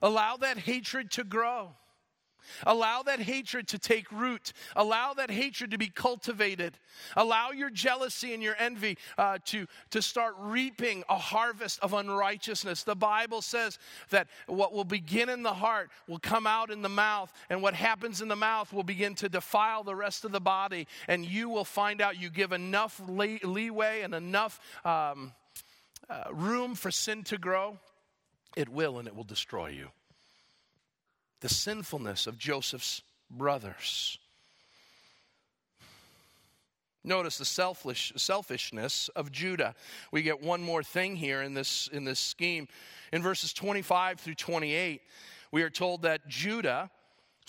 Allow 0.00 0.36
that 0.36 0.58
hatred 0.58 1.10
to 1.12 1.24
grow. 1.24 1.70
Allow 2.64 3.02
that 3.02 3.18
hatred 3.18 3.66
to 3.68 3.80
take 3.80 4.12
root. 4.12 4.52
Allow 4.76 5.14
that 5.14 5.32
hatred 5.32 5.72
to 5.72 5.78
be 5.78 5.88
cultivated. 5.88 6.78
Allow 7.16 7.50
your 7.50 7.68
jealousy 7.68 8.32
and 8.32 8.40
your 8.40 8.54
envy 8.60 8.96
uh, 9.18 9.38
to, 9.46 9.66
to 9.90 10.00
start 10.00 10.36
reaping 10.38 11.02
a 11.08 11.18
harvest 11.18 11.80
of 11.80 11.94
unrighteousness. 11.94 12.84
The 12.84 12.94
Bible 12.94 13.42
says 13.42 13.80
that 14.10 14.28
what 14.46 14.72
will 14.72 14.84
begin 14.84 15.28
in 15.28 15.42
the 15.42 15.54
heart 15.54 15.90
will 16.06 16.20
come 16.20 16.46
out 16.46 16.70
in 16.70 16.80
the 16.80 16.88
mouth, 16.88 17.32
and 17.50 17.60
what 17.60 17.74
happens 17.74 18.22
in 18.22 18.28
the 18.28 18.36
mouth 18.36 18.72
will 18.72 18.84
begin 18.84 19.16
to 19.16 19.28
defile 19.28 19.82
the 19.82 19.96
rest 19.96 20.24
of 20.24 20.30
the 20.30 20.40
body. 20.40 20.86
And 21.08 21.26
you 21.26 21.48
will 21.48 21.64
find 21.64 22.00
out 22.00 22.20
you 22.20 22.30
give 22.30 22.52
enough 22.52 23.02
leeway 23.04 24.02
and 24.02 24.14
enough. 24.14 24.60
Um, 24.84 25.32
uh, 26.08 26.24
room 26.32 26.74
for 26.74 26.90
sin 26.90 27.24
to 27.24 27.38
grow, 27.38 27.78
it 28.56 28.68
will 28.68 28.98
and 28.98 29.08
it 29.08 29.14
will 29.14 29.24
destroy 29.24 29.68
you. 29.68 29.88
The 31.40 31.48
sinfulness 31.48 32.26
of 32.26 32.38
Joseph's 32.38 33.02
brothers. 33.30 34.18
Notice 37.04 37.38
the 37.38 37.44
selfish, 37.44 38.12
selfishness 38.16 39.08
of 39.14 39.30
Judah. 39.30 39.76
We 40.10 40.22
get 40.22 40.42
one 40.42 40.60
more 40.60 40.82
thing 40.82 41.14
here 41.14 41.40
in 41.40 41.54
this, 41.54 41.88
in 41.92 42.04
this 42.04 42.18
scheme. 42.18 42.66
In 43.12 43.22
verses 43.22 43.52
25 43.52 44.18
through 44.18 44.34
28, 44.34 45.02
we 45.52 45.62
are 45.62 45.70
told 45.70 46.02
that 46.02 46.26
Judah 46.26 46.90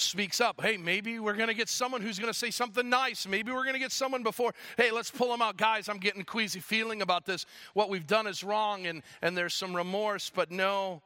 speaks 0.02 0.40
up. 0.40 0.62
Hey, 0.62 0.78
maybe 0.78 1.20
we're 1.20 1.36
going 1.36 1.48
to 1.48 1.54
get 1.54 1.70
someone 1.70 2.02
who's 2.02 2.20
going 2.20 2.32
to 2.32 2.38
say 2.38 2.52
something 2.52 2.88
nice. 2.90 3.28
Maybe 3.28 3.52
we're 3.52 3.64
going 3.64 3.74
to 3.74 3.80
get 3.80 3.92
someone 3.92 4.24
before, 4.24 4.54
hey, 4.78 4.92
let's 4.92 5.12
pull 5.12 5.30
them 5.30 5.42
out. 5.42 5.58
Guys, 5.58 5.90
I'm 5.90 5.98
getting 5.98 6.24
queasy 6.24 6.60
feeling 6.60 7.02
about 7.02 7.26
this. 7.26 7.46
What 7.74 7.90
we've 7.90 8.08
done 8.08 8.28
is 8.28 8.44
wrong, 8.44 8.86
and, 8.86 9.02
and 9.22 9.36
there's 9.36 9.54
some 9.54 9.76
remorse. 9.76 10.32
But 10.34 10.52
no, 10.52 11.02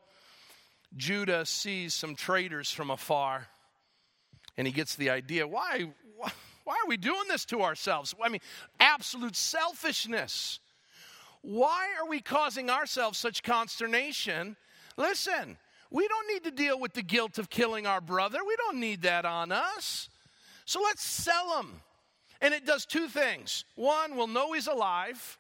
Judah 0.98 1.46
sees 1.46 1.94
some 1.94 2.16
traitors 2.16 2.72
from 2.72 2.92
afar, 2.92 3.48
and 4.58 4.68
he 4.68 4.74
gets 4.74 4.96
the 4.96 5.10
idea 5.10 5.48
why, 5.48 5.90
why 6.64 6.74
are 6.74 6.88
we 6.88 6.98
doing 6.98 7.28
this 7.30 7.46
to 7.46 7.62
ourselves? 7.62 8.14
I 8.22 8.30
mean, 8.30 8.42
absolute 8.80 9.36
selfishness. 9.36 10.60
Why 11.42 11.88
are 12.00 12.08
we 12.08 12.22
causing 12.22 12.70
ourselves 12.70 13.18
such 13.18 13.42
consternation? 13.42 14.56
Listen, 14.98 15.58
we 15.92 16.08
don't 16.08 16.28
need 16.30 16.46
to 16.46 16.52
deal 16.52 16.80
with 16.80 16.94
the 16.94 17.02
guilt 17.04 17.38
of 17.38 17.50
killing 17.50 17.86
our 17.86 18.02
brother. 18.02 18.40
We 18.46 18.56
don't 18.56 18.80
need 18.80 19.02
that 19.02 19.26
on 19.26 19.52
us. 19.52 20.10
So 20.66 20.82
let's 20.82 21.04
sell 21.04 21.60
him. 21.60 21.82
And 22.40 22.54
it 22.54 22.66
does 22.66 22.86
two 22.86 23.08
things. 23.08 23.66
One, 23.76 24.16
we'll 24.16 24.28
know 24.28 24.54
he's 24.54 24.68
alive. 24.68 25.38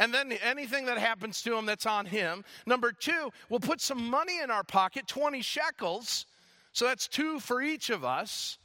And 0.00 0.12
then 0.12 0.32
anything 0.32 0.86
that 0.86 0.98
happens 0.98 1.42
to 1.42 1.56
him 1.56 1.64
that's 1.64 1.86
on 1.86 2.06
him. 2.06 2.44
Number 2.66 2.92
two, 2.92 3.30
we'll 3.48 3.60
put 3.60 3.80
some 3.80 4.10
money 4.10 4.40
in 4.40 4.50
our 4.50 4.64
pocket, 4.64 5.06
20 5.06 5.42
shekels. 5.42 6.26
So 6.72 6.84
that's 6.84 7.08
two 7.08 7.40
for 7.40 7.62
each 7.62 7.90
of 7.90 8.04
us. 8.04 8.58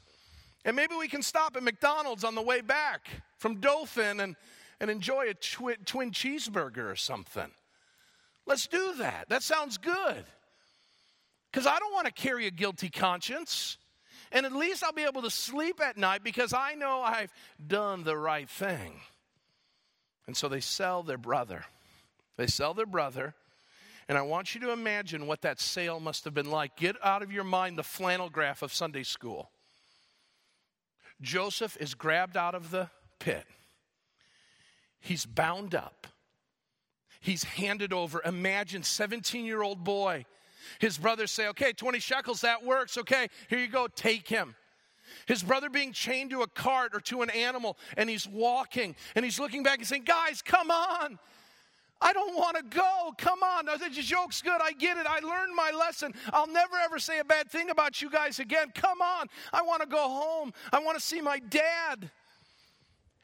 And 0.65 0.75
maybe 0.75 0.95
we 0.95 1.07
can 1.07 1.21
stop 1.21 1.55
at 1.55 1.63
McDonald's 1.63 2.23
on 2.23 2.35
the 2.35 2.41
way 2.41 2.61
back 2.61 3.07
from 3.37 3.59
Dothan 3.59 4.19
and, 4.19 4.35
and 4.79 4.89
enjoy 4.89 5.29
a 5.29 5.33
twi- 5.33 5.77
twin 5.85 6.11
cheeseburger 6.11 6.89
or 6.89 6.95
something. 6.95 7.51
Let's 8.45 8.67
do 8.67 8.95
that. 8.95 9.29
That 9.29 9.43
sounds 9.43 9.77
good. 9.77 10.25
Because 11.53 11.67
I 11.67 11.77
don't 11.77 11.93
want 11.93 12.07
to 12.07 12.11
carry 12.11 12.47
a 12.47 12.51
guilty 12.51 12.89
conscience. 12.89 13.77
And 14.31 14.47
at 14.47 14.53
least 14.53 14.83
I'll 14.83 14.91
be 14.91 15.03
able 15.03 15.21
to 15.21 15.29
sleep 15.29 15.79
at 15.79 15.97
night 15.97 16.23
because 16.23 16.51
I 16.51 16.73
know 16.73 17.01
I've 17.01 17.31
done 17.65 18.03
the 18.03 18.17
right 18.17 18.49
thing. 18.49 18.93
And 20.25 20.35
so 20.35 20.49
they 20.49 20.61
sell 20.61 21.03
their 21.03 21.19
brother. 21.19 21.63
They 22.37 22.47
sell 22.47 22.73
their 22.73 22.87
brother. 22.87 23.35
And 24.09 24.17
I 24.17 24.23
want 24.23 24.55
you 24.55 24.61
to 24.61 24.71
imagine 24.71 25.27
what 25.27 25.41
that 25.43 25.59
sale 25.59 25.99
must 25.99 26.25
have 26.25 26.33
been 26.33 26.49
like. 26.49 26.75
Get 26.75 26.95
out 27.03 27.21
of 27.21 27.31
your 27.31 27.43
mind 27.43 27.77
the 27.77 27.83
flannel 27.83 28.29
graph 28.29 28.63
of 28.63 28.73
Sunday 28.73 29.03
school. 29.03 29.51
Joseph 31.21 31.77
is 31.79 31.93
grabbed 31.93 32.35
out 32.35 32.55
of 32.55 32.71
the 32.71 32.89
pit. 33.19 33.45
He's 34.99 35.25
bound 35.27 35.75
up. 35.75 36.07
He's 37.19 37.43
handed 37.43 37.93
over. 37.93 38.21
Imagine 38.25 38.81
17 38.81 39.45
year 39.45 39.61
old 39.61 39.83
boy. 39.83 40.25
His 40.79 40.97
brothers 40.97 41.31
say, 41.31 41.47
okay, 41.49 41.73
20 41.73 41.99
shekels, 41.99 42.41
that 42.41 42.63
works. 42.63 42.97
Okay, 42.97 43.27
here 43.49 43.59
you 43.59 43.67
go, 43.67 43.87
take 43.87 44.27
him. 44.27 44.55
His 45.25 45.43
brother 45.43 45.69
being 45.69 45.91
chained 45.91 46.31
to 46.31 46.41
a 46.41 46.47
cart 46.47 46.91
or 46.93 46.99
to 47.01 47.21
an 47.21 47.29
animal, 47.29 47.77
and 47.97 48.09
he's 48.09 48.27
walking, 48.27 48.95
and 49.15 49.23
he's 49.23 49.39
looking 49.39 49.63
back 49.63 49.77
and 49.77 49.87
saying, 49.87 50.03
Guys, 50.05 50.41
come 50.41 50.71
on. 50.71 51.19
I 52.01 52.11
don't 52.11 52.35
want 52.35 52.57
to 52.57 52.63
go. 52.63 53.13
Come 53.17 53.41
on. 53.43 53.65
The 53.65 53.89
joke's 53.89 54.41
good. 54.41 54.59
I 54.61 54.73
get 54.73 54.97
it. 54.97 55.07
I 55.07 55.19
learned 55.19 55.55
my 55.55 55.71
lesson. 55.71 56.13
I'll 56.33 56.47
never 56.47 56.75
ever 56.75 56.99
say 56.99 57.19
a 57.19 57.23
bad 57.23 57.49
thing 57.49 57.69
about 57.69 58.01
you 58.01 58.09
guys 58.09 58.39
again. 58.39 58.73
Come 58.75 59.01
on. 59.01 59.27
I 59.53 59.61
want 59.61 59.81
to 59.81 59.87
go 59.87 60.09
home. 60.09 60.53
I 60.73 60.79
want 60.79 60.97
to 60.97 61.03
see 61.03 61.21
my 61.21 61.39
dad. 61.39 62.11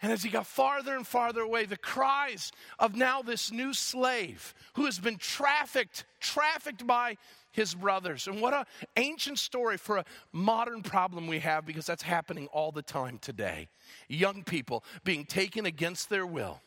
And 0.02 0.12
as 0.14 0.24
he 0.24 0.30
got 0.30 0.48
farther 0.48 0.96
and 0.96 1.06
farther 1.06 1.42
away, 1.42 1.66
the 1.66 1.78
cries 1.78 2.52
of 2.78 2.96
now 2.96 3.22
this 3.22 3.52
new 3.52 3.74
slave 3.74 4.54
who 4.74 4.86
has 4.86 4.98
been 4.98 5.18
trafficked, 5.18 6.06
trafficked 6.22 6.88
by 6.88 7.18
his 7.52 7.76
brothers. 7.76 8.28
And 8.28 8.42
what 8.42 8.54
an 8.54 8.64
ancient 8.96 9.40
story 9.40 9.78
for 9.78 9.98
a 9.98 10.06
modern 10.32 10.84
problem 10.84 11.28
we 11.28 11.40
have 11.40 11.66
because 11.66 11.86
that's 11.86 12.04
happening 12.04 12.48
all 12.48 12.72
the 12.72 12.82
time 12.82 13.18
today. 13.20 13.68
Young 14.08 14.44
people 14.44 14.86
being 15.04 15.26
taken 15.26 15.66
against 15.66 16.10
their 16.10 16.26
will 16.26 16.62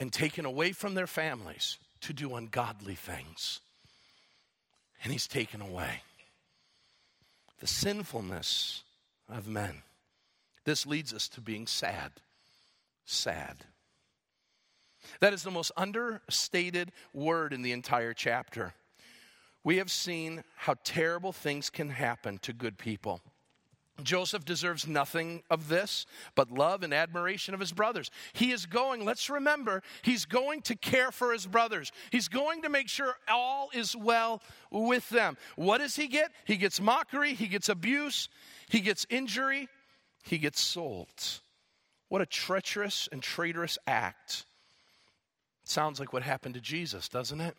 and 0.00 0.10
taken 0.10 0.46
away 0.46 0.72
from 0.72 0.94
their 0.94 1.06
families 1.06 1.78
to 2.00 2.14
do 2.14 2.34
ungodly 2.34 2.94
things. 2.94 3.60
And 5.04 5.12
he's 5.12 5.26
taken 5.26 5.60
away. 5.60 6.02
The 7.60 7.66
sinfulness 7.66 8.82
of 9.28 9.46
men. 9.46 9.82
This 10.64 10.86
leads 10.86 11.12
us 11.12 11.28
to 11.30 11.40
being 11.40 11.66
sad. 11.66 12.12
Sad. 13.04 13.56
That 15.20 15.32
is 15.32 15.42
the 15.42 15.50
most 15.50 15.72
understated 15.76 16.92
word 17.12 17.52
in 17.52 17.62
the 17.62 17.72
entire 17.72 18.14
chapter. 18.14 18.74
We 19.64 19.78
have 19.78 19.90
seen 19.90 20.42
how 20.56 20.74
terrible 20.84 21.32
things 21.32 21.70
can 21.70 21.90
happen 21.90 22.38
to 22.38 22.52
good 22.52 22.78
people. 22.78 23.20
Joseph 24.02 24.44
deserves 24.44 24.86
nothing 24.86 25.42
of 25.50 25.68
this 25.68 26.06
but 26.34 26.50
love 26.50 26.82
and 26.82 26.94
admiration 26.94 27.54
of 27.54 27.60
his 27.60 27.72
brothers. 27.72 28.10
He 28.32 28.50
is 28.50 28.66
going, 28.66 29.04
let's 29.04 29.28
remember, 29.28 29.82
he's 30.00 30.24
going 30.24 30.62
to 30.62 30.74
care 30.74 31.12
for 31.12 31.32
his 31.32 31.46
brothers. 31.46 31.92
He's 32.10 32.28
going 32.28 32.62
to 32.62 32.68
make 32.68 32.88
sure 32.88 33.14
all 33.28 33.68
is 33.72 33.94
well 33.94 34.42
with 34.70 35.08
them. 35.10 35.36
What 35.56 35.78
does 35.78 35.94
he 35.94 36.08
get? 36.08 36.32
He 36.44 36.56
gets 36.56 36.80
mockery, 36.80 37.34
he 37.34 37.46
gets 37.46 37.68
abuse, 37.68 38.28
he 38.68 38.80
gets 38.80 39.06
injury, 39.10 39.68
he 40.22 40.38
gets 40.38 40.60
sold. 40.60 41.08
What 42.08 42.22
a 42.22 42.26
treacherous 42.26 43.08
and 43.10 43.22
traitorous 43.22 43.78
act. 43.86 44.44
Sounds 45.64 46.00
like 46.00 46.12
what 46.12 46.22
happened 46.22 46.54
to 46.54 46.60
Jesus, 46.60 47.08
doesn't 47.08 47.40
it? 47.40 47.56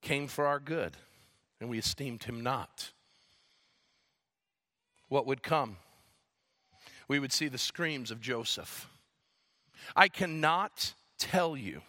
Came 0.00 0.26
for 0.26 0.46
our 0.46 0.58
good, 0.58 0.96
and 1.60 1.68
we 1.68 1.78
esteemed 1.78 2.24
him 2.24 2.42
not 2.42 2.92
what 5.12 5.26
would 5.26 5.42
come? 5.42 5.76
We 7.06 7.18
would 7.18 7.34
see 7.34 7.48
the 7.48 7.58
screams 7.58 8.10
of 8.10 8.22
Joseph. 8.22 8.88
I 9.94 10.08
cannot 10.08 10.94
tell 11.18 11.54
you 11.54 11.82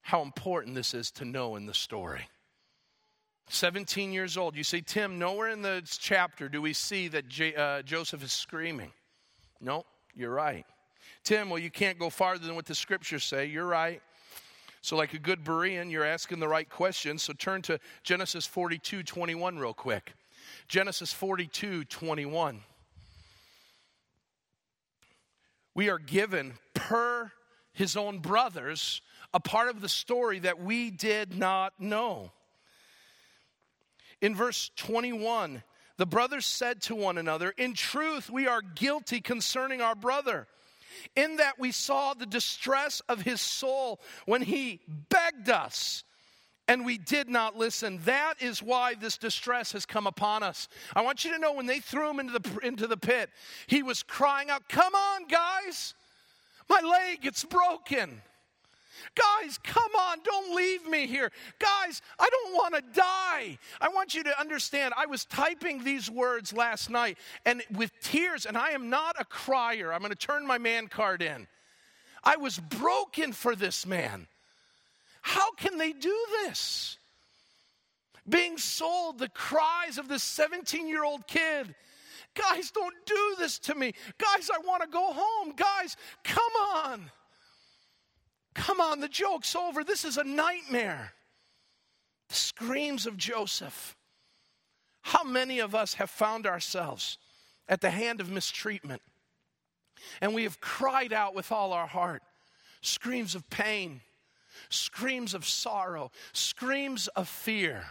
how 0.00 0.22
important 0.22 0.74
this 0.74 0.94
is 0.94 1.10
to 1.12 1.26
know 1.26 1.56
in 1.56 1.66
the 1.66 1.74
story. 1.74 2.22
17 3.52 4.12
years 4.12 4.36
old. 4.36 4.56
You 4.56 4.64
see, 4.64 4.82
Tim, 4.82 5.18
nowhere 5.18 5.48
in 5.48 5.62
the 5.62 5.82
chapter 6.00 6.48
do 6.48 6.62
we 6.62 6.72
see 6.72 7.08
that 7.08 7.28
J- 7.28 7.54
uh, 7.54 7.82
Joseph 7.82 8.22
is 8.22 8.32
screaming. 8.32 8.92
No, 9.60 9.84
you're 10.14 10.32
right. 10.32 10.64
Tim, 11.24 11.50
well, 11.50 11.58
you 11.58 11.70
can't 11.70 11.98
go 11.98 12.10
farther 12.10 12.46
than 12.46 12.54
what 12.54 12.66
the 12.66 12.74
scriptures 12.74 13.24
say. 13.24 13.46
You're 13.46 13.66
right. 13.66 14.00
So, 14.82 14.96
like 14.96 15.12
a 15.12 15.18
good 15.18 15.44
Berean, 15.44 15.90
you're 15.90 16.04
asking 16.04 16.40
the 16.40 16.48
right 16.48 16.68
questions. 16.68 17.22
So, 17.22 17.34
turn 17.34 17.60
to 17.62 17.78
Genesis 18.02 18.46
42 18.46 19.02
21 19.02 19.58
real 19.58 19.74
quick. 19.74 20.14
Genesis 20.68 21.12
42 21.12 21.84
21. 21.84 22.60
We 25.74 25.90
are 25.90 25.98
given 25.98 26.54
per 26.74 27.30
his 27.72 27.96
own 27.96 28.18
brothers 28.18 29.02
a 29.32 29.40
part 29.40 29.68
of 29.68 29.80
the 29.80 29.88
story 29.88 30.40
that 30.40 30.60
we 30.60 30.90
did 30.90 31.38
not 31.38 31.78
know. 31.78 32.32
In 34.20 34.34
verse 34.34 34.70
21, 34.76 35.62
the 35.96 36.06
brothers 36.06 36.46
said 36.46 36.80
to 36.82 36.94
one 36.94 37.18
another, 37.18 37.52
In 37.56 37.74
truth, 37.74 38.30
we 38.30 38.46
are 38.46 38.62
guilty 38.62 39.20
concerning 39.20 39.80
our 39.80 39.94
brother, 39.94 40.46
in 41.16 41.36
that 41.36 41.58
we 41.58 41.72
saw 41.72 42.14
the 42.14 42.26
distress 42.26 43.00
of 43.08 43.22
his 43.22 43.40
soul 43.40 44.00
when 44.26 44.42
he 44.42 44.80
begged 45.08 45.48
us 45.48 46.04
and 46.70 46.86
we 46.86 46.98
did 46.98 47.28
not 47.28 47.56
listen. 47.56 47.98
That 48.04 48.34
is 48.40 48.62
why 48.62 48.94
this 48.94 49.18
distress 49.18 49.72
has 49.72 49.84
come 49.84 50.06
upon 50.06 50.44
us. 50.44 50.68
I 50.94 51.02
want 51.02 51.24
you 51.24 51.32
to 51.32 51.38
know 51.38 51.52
when 51.52 51.66
they 51.66 51.80
threw 51.80 52.08
him 52.08 52.20
into 52.20 52.38
the, 52.38 52.58
into 52.62 52.86
the 52.86 52.96
pit, 52.96 53.28
he 53.66 53.82
was 53.82 54.04
crying 54.04 54.50
out, 54.50 54.68
Come 54.68 54.94
on, 54.94 55.26
guys, 55.26 55.94
my 56.68 56.80
leg, 56.80 57.26
it's 57.26 57.44
broken. 57.44 58.22
Guys, 59.14 59.58
come 59.62 59.90
on, 59.98 60.18
don't 60.24 60.54
leave 60.54 60.86
me 60.88 61.06
here. 61.06 61.30
Guys, 61.58 62.02
I 62.18 62.28
don't 62.30 62.54
want 62.54 62.74
to 62.74 62.82
die. 63.00 63.58
I 63.80 63.88
want 63.88 64.14
you 64.14 64.22
to 64.24 64.40
understand, 64.40 64.94
I 64.96 65.06
was 65.06 65.24
typing 65.24 65.84
these 65.84 66.10
words 66.10 66.52
last 66.52 66.90
night 66.90 67.18
and 67.44 67.62
with 67.74 67.92
tears, 68.00 68.46
and 68.46 68.56
I 68.56 68.70
am 68.70 68.90
not 68.90 69.16
a 69.18 69.24
crier. 69.24 69.92
I'm 69.92 70.00
going 70.00 70.12
to 70.12 70.18
turn 70.18 70.46
my 70.46 70.58
man 70.58 70.88
card 70.88 71.22
in. 71.22 71.46
I 72.22 72.36
was 72.36 72.58
broken 72.58 73.32
for 73.32 73.56
this 73.56 73.86
man. 73.86 74.26
How 75.22 75.52
can 75.52 75.78
they 75.78 75.92
do 75.92 76.16
this? 76.42 76.98
Being 78.28 78.58
sold, 78.58 79.18
the 79.18 79.28
cries 79.28 79.98
of 79.98 80.08
this 80.08 80.22
17 80.22 80.86
year 80.86 81.04
old 81.04 81.26
kid. 81.26 81.74
Guys, 82.34 82.70
don't 82.70 82.94
do 83.06 83.34
this 83.38 83.58
to 83.60 83.74
me. 83.74 83.92
Guys, 84.18 84.50
I 84.52 84.58
want 84.64 84.82
to 84.82 84.88
go 84.88 85.12
home. 85.12 85.54
Guys, 85.56 85.96
come 86.22 86.52
on. 86.74 87.10
Come 88.54 88.80
on, 88.80 89.00
the 89.00 89.08
joke's 89.08 89.54
over. 89.54 89.84
This 89.84 90.04
is 90.04 90.16
a 90.16 90.24
nightmare. 90.24 91.12
The 92.28 92.34
screams 92.34 93.06
of 93.06 93.16
Joseph. 93.16 93.96
How 95.02 95.24
many 95.24 95.60
of 95.60 95.74
us 95.74 95.94
have 95.94 96.10
found 96.10 96.46
ourselves 96.46 97.18
at 97.68 97.80
the 97.80 97.90
hand 97.90 98.20
of 98.20 98.30
mistreatment? 98.30 99.02
And 100.20 100.34
we 100.34 100.44
have 100.44 100.60
cried 100.60 101.12
out 101.12 101.34
with 101.34 101.52
all 101.52 101.72
our 101.72 101.86
heart, 101.86 102.22
screams 102.80 103.34
of 103.34 103.48
pain, 103.50 104.00
screams 104.68 105.34
of 105.34 105.46
sorrow, 105.46 106.10
screams 106.32 107.08
of 107.08 107.28
fear. 107.28 107.84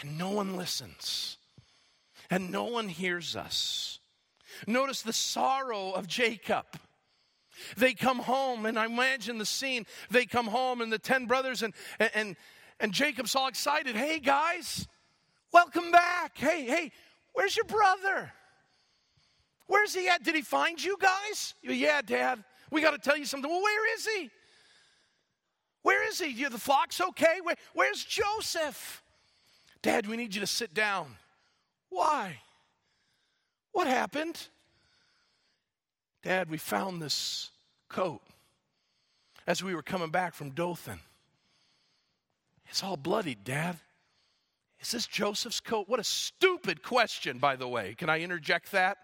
And 0.00 0.18
no 0.18 0.30
one 0.30 0.56
listens, 0.56 1.38
and 2.30 2.50
no 2.50 2.64
one 2.64 2.88
hears 2.88 3.36
us. 3.36 4.00
Notice 4.66 5.02
the 5.02 5.12
sorrow 5.12 5.92
of 5.92 6.06
Jacob. 6.06 6.66
They 7.76 7.94
come 7.94 8.18
home, 8.18 8.66
and 8.66 8.78
I 8.78 8.86
imagine 8.86 9.38
the 9.38 9.46
scene. 9.46 9.86
They 10.10 10.26
come 10.26 10.46
home, 10.46 10.80
and 10.80 10.92
the 10.92 10.98
10 10.98 11.26
brothers, 11.26 11.62
and, 11.62 11.74
and, 12.14 12.36
and 12.80 12.92
Jacob's 12.92 13.34
all 13.34 13.48
excited. 13.48 13.96
Hey, 13.96 14.18
guys, 14.18 14.86
welcome 15.52 15.90
back. 15.90 16.36
Hey, 16.36 16.64
hey, 16.64 16.92
where's 17.32 17.56
your 17.56 17.66
brother? 17.66 18.32
Where's 19.66 19.94
he 19.94 20.08
at? 20.08 20.22
Did 20.22 20.34
he 20.34 20.42
find 20.42 20.82
you 20.82 20.96
guys? 21.00 21.54
Yeah, 21.62 22.02
Dad. 22.02 22.44
We 22.70 22.80
got 22.80 22.90
to 22.90 22.98
tell 22.98 23.16
you 23.16 23.24
something. 23.24 23.50
Well, 23.50 23.62
where 23.62 23.94
is 23.94 24.06
he? 24.06 24.30
Where 25.82 26.08
is 26.08 26.18
he? 26.18 26.44
The 26.44 26.58
flock's 26.58 27.00
okay? 27.00 27.40
Where, 27.42 27.56
where's 27.74 28.04
Joseph? 28.04 29.02
Dad, 29.82 30.06
we 30.06 30.16
need 30.16 30.34
you 30.34 30.40
to 30.40 30.46
sit 30.46 30.72
down. 30.72 31.16
Why? 31.90 32.38
What 33.72 33.86
happened? 33.86 34.48
Dad, 36.24 36.48
we 36.48 36.56
found 36.56 37.02
this 37.02 37.50
coat 37.90 38.22
as 39.46 39.62
we 39.62 39.74
were 39.74 39.82
coming 39.82 40.08
back 40.08 40.34
from 40.34 40.50
Dothan. 40.50 40.98
It's 42.70 42.82
all 42.82 42.96
bloodied, 42.96 43.44
Dad. 43.44 43.76
Is 44.80 44.90
this 44.90 45.06
Joseph's 45.06 45.60
coat? 45.60 45.86
What 45.86 46.00
a 46.00 46.04
stupid 46.04 46.82
question, 46.82 47.38
by 47.38 47.56
the 47.56 47.68
way. 47.68 47.94
Can 47.94 48.08
I 48.08 48.20
interject 48.20 48.72
that? 48.72 48.96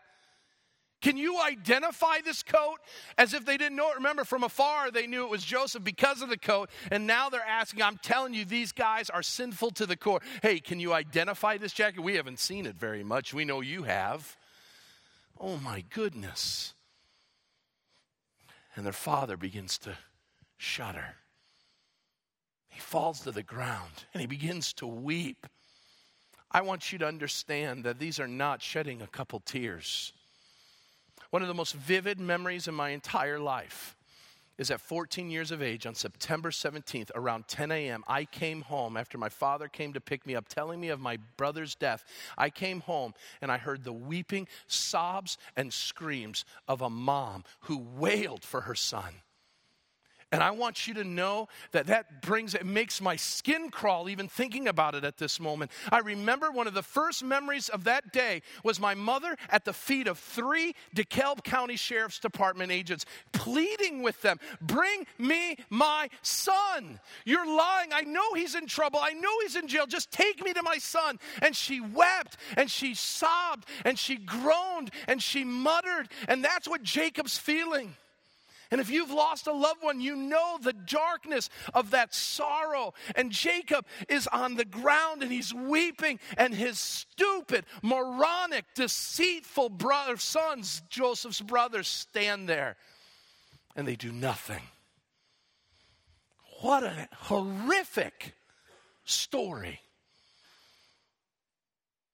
Can 1.02 1.18
you 1.18 1.38
identify 1.42 2.20
this 2.24 2.42
coat 2.42 2.78
as 3.18 3.34
if 3.34 3.44
they 3.44 3.58
didn't 3.58 3.76
know 3.76 3.90
it? 3.90 3.96
Remember, 3.96 4.24
from 4.24 4.42
afar, 4.42 4.90
they 4.90 5.06
knew 5.06 5.24
it 5.24 5.30
was 5.30 5.44
Joseph 5.44 5.84
because 5.84 6.22
of 6.22 6.30
the 6.30 6.38
coat. 6.38 6.70
And 6.90 7.06
now 7.06 7.28
they're 7.28 7.40
asking, 7.46 7.82
I'm 7.82 7.98
telling 8.02 8.32
you, 8.32 8.46
these 8.46 8.72
guys 8.72 9.10
are 9.10 9.22
sinful 9.22 9.72
to 9.72 9.84
the 9.84 9.96
core. 9.96 10.20
Hey, 10.42 10.58
can 10.58 10.80
you 10.80 10.94
identify 10.94 11.58
this 11.58 11.74
jacket? 11.74 12.00
We 12.00 12.16
haven't 12.16 12.38
seen 12.38 12.64
it 12.64 12.76
very 12.76 13.04
much. 13.04 13.34
We 13.34 13.44
know 13.44 13.60
you 13.60 13.82
have. 13.82 14.36
Oh, 15.38 15.58
my 15.58 15.84
goodness. 15.90 16.72
And 18.80 18.86
their 18.86 18.94
father 18.94 19.36
begins 19.36 19.76
to 19.80 19.94
shudder. 20.56 21.16
He 22.70 22.80
falls 22.80 23.20
to 23.20 23.30
the 23.30 23.42
ground 23.42 23.92
and 24.14 24.22
he 24.22 24.26
begins 24.26 24.72
to 24.72 24.86
weep. 24.86 25.46
I 26.50 26.62
want 26.62 26.90
you 26.90 26.98
to 27.00 27.06
understand 27.06 27.84
that 27.84 27.98
these 27.98 28.18
are 28.18 28.26
not 28.26 28.62
shedding 28.62 29.02
a 29.02 29.06
couple 29.06 29.40
tears. 29.40 30.14
One 31.28 31.42
of 31.42 31.48
the 31.48 31.52
most 31.52 31.74
vivid 31.74 32.18
memories 32.18 32.68
in 32.68 32.74
my 32.74 32.88
entire 32.88 33.38
life 33.38 33.96
is 34.60 34.70
at 34.70 34.78
14 34.78 35.30
years 35.30 35.50
of 35.50 35.62
age 35.62 35.86
on 35.86 35.94
September 35.94 36.50
17th, 36.50 37.10
around 37.14 37.48
10 37.48 37.72
a.m. 37.72 38.04
I 38.06 38.26
came 38.26 38.60
home 38.60 38.98
after 38.98 39.16
my 39.16 39.30
father 39.30 39.68
came 39.68 39.94
to 39.94 40.02
pick 40.02 40.26
me 40.26 40.36
up, 40.36 40.48
telling 40.48 40.78
me 40.78 40.90
of 40.90 41.00
my 41.00 41.16
brother's 41.38 41.74
death. 41.74 42.04
I 42.36 42.50
came 42.50 42.80
home 42.80 43.14
and 43.40 43.50
I 43.50 43.56
heard 43.56 43.84
the 43.84 43.92
weeping 43.94 44.46
sobs 44.66 45.38
and 45.56 45.72
screams 45.72 46.44
of 46.68 46.82
a 46.82 46.90
mom 46.90 47.44
who 47.60 47.78
wailed 47.78 48.44
for 48.44 48.60
her 48.60 48.74
son. 48.74 49.14
And 50.32 50.44
I 50.44 50.52
want 50.52 50.86
you 50.86 50.94
to 50.94 51.02
know 51.02 51.48
that 51.72 51.88
that 51.88 52.22
brings, 52.22 52.54
it 52.54 52.64
makes 52.64 53.00
my 53.00 53.16
skin 53.16 53.68
crawl 53.68 54.08
even 54.08 54.28
thinking 54.28 54.68
about 54.68 54.94
it 54.94 55.02
at 55.04 55.16
this 55.16 55.40
moment. 55.40 55.72
I 55.90 55.98
remember 55.98 56.52
one 56.52 56.68
of 56.68 56.74
the 56.74 56.84
first 56.84 57.24
memories 57.24 57.68
of 57.68 57.82
that 57.84 58.12
day 58.12 58.42
was 58.62 58.78
my 58.78 58.94
mother 58.94 59.36
at 59.48 59.64
the 59.64 59.72
feet 59.72 60.06
of 60.06 60.20
three 60.20 60.76
DeKalb 60.94 61.42
County 61.42 61.74
Sheriff's 61.74 62.20
Department 62.20 62.70
agents, 62.70 63.06
pleading 63.32 64.02
with 64.02 64.22
them, 64.22 64.38
Bring 64.60 65.04
me 65.18 65.56
my 65.68 66.08
son. 66.22 67.00
You're 67.24 67.46
lying. 67.46 67.92
I 67.92 68.02
know 68.02 68.34
he's 68.34 68.54
in 68.54 68.66
trouble. 68.66 69.00
I 69.02 69.12
know 69.12 69.32
he's 69.42 69.56
in 69.56 69.66
jail. 69.66 69.86
Just 69.86 70.12
take 70.12 70.44
me 70.44 70.52
to 70.52 70.62
my 70.62 70.78
son. 70.78 71.18
And 71.42 71.56
she 71.56 71.80
wept 71.80 72.36
and 72.56 72.70
she 72.70 72.94
sobbed 72.94 73.66
and 73.84 73.98
she 73.98 74.16
groaned 74.16 74.90
and 75.08 75.20
she 75.20 75.42
muttered. 75.42 76.08
And 76.28 76.44
that's 76.44 76.68
what 76.68 76.84
Jacob's 76.84 77.36
feeling. 77.36 77.96
And 78.70 78.80
if 78.80 78.90
you've 78.90 79.10
lost 79.10 79.46
a 79.46 79.52
loved 79.52 79.82
one, 79.82 80.00
you 80.00 80.14
know 80.14 80.58
the 80.60 80.72
darkness 80.72 81.48
of 81.74 81.90
that 81.90 82.14
sorrow. 82.14 82.94
And 83.16 83.32
Jacob 83.32 83.84
is 84.08 84.26
on 84.28 84.54
the 84.54 84.64
ground 84.64 85.22
and 85.22 85.32
he's 85.32 85.52
weeping, 85.52 86.20
and 86.36 86.54
his 86.54 86.78
stupid, 86.78 87.64
moronic, 87.82 88.64
deceitful 88.74 89.70
brother, 89.70 90.16
sons, 90.16 90.82
Joseph's 90.88 91.40
brothers, 91.40 91.88
stand 91.88 92.48
there 92.48 92.76
and 93.76 93.86
they 93.86 93.96
do 93.96 94.12
nothing. 94.12 94.62
What 96.60 96.82
a 96.82 97.08
horrific 97.16 98.34
story. 99.04 99.80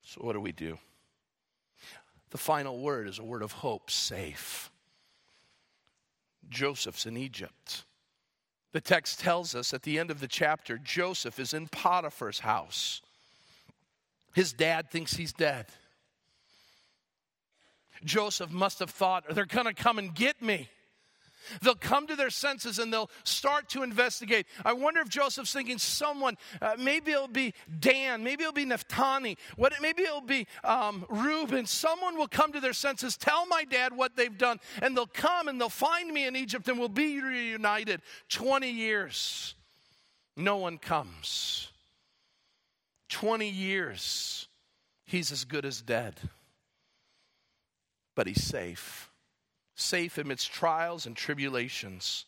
So, 0.02 0.20
what 0.20 0.34
do 0.34 0.40
we 0.40 0.52
do? 0.52 0.78
The 2.30 2.38
final 2.38 2.78
word 2.78 3.08
is 3.08 3.18
a 3.18 3.24
word 3.24 3.42
of 3.42 3.52
hope 3.52 3.90
safe. 3.90 4.70
Joseph's 6.48 7.06
in 7.06 7.16
Egypt. 7.16 7.84
The 8.72 8.80
text 8.80 9.20
tells 9.20 9.54
us 9.54 9.72
at 9.72 9.82
the 9.82 9.98
end 9.98 10.10
of 10.10 10.20
the 10.20 10.28
chapter, 10.28 10.78
Joseph 10.78 11.38
is 11.38 11.54
in 11.54 11.68
Potiphar's 11.68 12.40
house. 12.40 13.00
His 14.34 14.52
dad 14.52 14.90
thinks 14.90 15.14
he's 15.14 15.32
dead. 15.32 15.66
Joseph 18.04 18.50
must 18.50 18.80
have 18.80 18.90
thought, 18.90 19.24
they're 19.34 19.46
going 19.46 19.66
to 19.66 19.74
come 19.74 19.98
and 19.98 20.14
get 20.14 20.42
me. 20.42 20.68
They'll 21.62 21.74
come 21.74 22.06
to 22.06 22.16
their 22.16 22.30
senses 22.30 22.78
and 22.78 22.92
they'll 22.92 23.10
start 23.24 23.68
to 23.70 23.82
investigate. 23.82 24.46
I 24.64 24.72
wonder 24.72 25.00
if 25.00 25.08
Joseph's 25.08 25.52
thinking 25.52 25.78
someone, 25.78 26.36
uh, 26.60 26.76
maybe 26.78 27.12
it'll 27.12 27.28
be 27.28 27.54
Dan, 27.78 28.22
maybe 28.22 28.42
it'll 28.42 28.52
be 28.52 28.64
Naphtali, 28.64 29.38
what, 29.56 29.72
maybe 29.80 30.02
it'll 30.02 30.20
be 30.20 30.46
um, 30.64 31.04
Reuben. 31.08 31.66
Someone 31.66 32.16
will 32.16 32.28
come 32.28 32.52
to 32.52 32.60
their 32.60 32.72
senses, 32.72 33.16
tell 33.16 33.46
my 33.46 33.64
dad 33.64 33.96
what 33.96 34.16
they've 34.16 34.36
done, 34.36 34.58
and 34.82 34.96
they'll 34.96 35.06
come 35.06 35.48
and 35.48 35.60
they'll 35.60 35.68
find 35.68 36.12
me 36.12 36.26
in 36.26 36.36
Egypt 36.36 36.68
and 36.68 36.78
we'll 36.78 36.88
be 36.88 37.20
reunited. 37.20 38.00
20 38.28 38.70
years, 38.70 39.54
no 40.36 40.56
one 40.56 40.78
comes. 40.78 41.68
20 43.08 43.48
years, 43.48 44.48
he's 45.04 45.30
as 45.30 45.44
good 45.44 45.64
as 45.64 45.80
dead, 45.80 46.14
but 48.14 48.26
he's 48.26 48.42
safe 48.42 49.05
safe 49.76 50.18
amidst 50.18 50.52
trials 50.52 51.06
and 51.06 51.14
tribulations. 51.14 52.24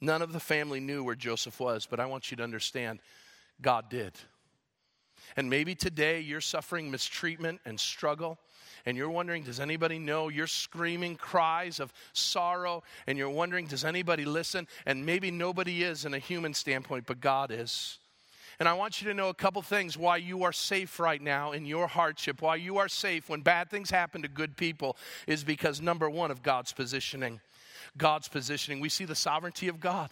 None 0.00 0.22
of 0.22 0.32
the 0.32 0.40
family 0.40 0.78
knew 0.78 1.02
where 1.02 1.16
Joseph 1.16 1.58
was, 1.58 1.86
but 1.86 1.98
I 1.98 2.06
want 2.06 2.30
you 2.30 2.36
to 2.36 2.44
understand 2.44 3.00
God 3.60 3.90
did. 3.90 4.12
And 5.36 5.50
maybe 5.50 5.74
today 5.74 6.20
you're 6.20 6.40
suffering 6.40 6.90
mistreatment 6.90 7.60
and 7.64 7.80
struggle, 7.80 8.38
and 8.86 8.96
you're 8.96 9.10
wondering, 9.10 9.42
does 9.42 9.58
anybody 9.60 9.98
know? 9.98 10.28
You're 10.28 10.46
screaming 10.46 11.16
cries 11.16 11.80
of 11.80 11.92
sorrow, 12.12 12.84
and 13.06 13.18
you're 13.18 13.28
wondering, 13.28 13.66
does 13.66 13.84
anybody 13.84 14.24
listen? 14.24 14.68
And 14.86 15.04
maybe 15.04 15.30
nobody 15.30 15.82
is 15.82 16.04
in 16.04 16.14
a 16.14 16.18
human 16.18 16.54
standpoint, 16.54 17.06
but 17.06 17.20
God 17.20 17.50
is. 17.50 17.98
And 18.60 18.68
I 18.68 18.72
want 18.72 19.00
you 19.00 19.08
to 19.08 19.14
know 19.14 19.28
a 19.28 19.34
couple 19.34 19.62
things 19.62 19.96
why 19.96 20.16
you 20.16 20.42
are 20.42 20.52
safe 20.52 20.98
right 20.98 21.22
now 21.22 21.52
in 21.52 21.64
your 21.64 21.86
hardship, 21.86 22.42
why 22.42 22.56
you 22.56 22.78
are 22.78 22.88
safe 22.88 23.28
when 23.28 23.40
bad 23.42 23.70
things 23.70 23.90
happen 23.90 24.22
to 24.22 24.28
good 24.28 24.56
people, 24.56 24.96
is 25.28 25.44
because 25.44 25.80
number 25.80 26.10
one, 26.10 26.32
of 26.32 26.42
God's 26.42 26.72
positioning. 26.72 27.40
God's 27.96 28.26
positioning. 28.26 28.80
We 28.80 28.88
see 28.88 29.04
the 29.04 29.14
sovereignty 29.14 29.68
of 29.68 29.78
God 29.78 30.10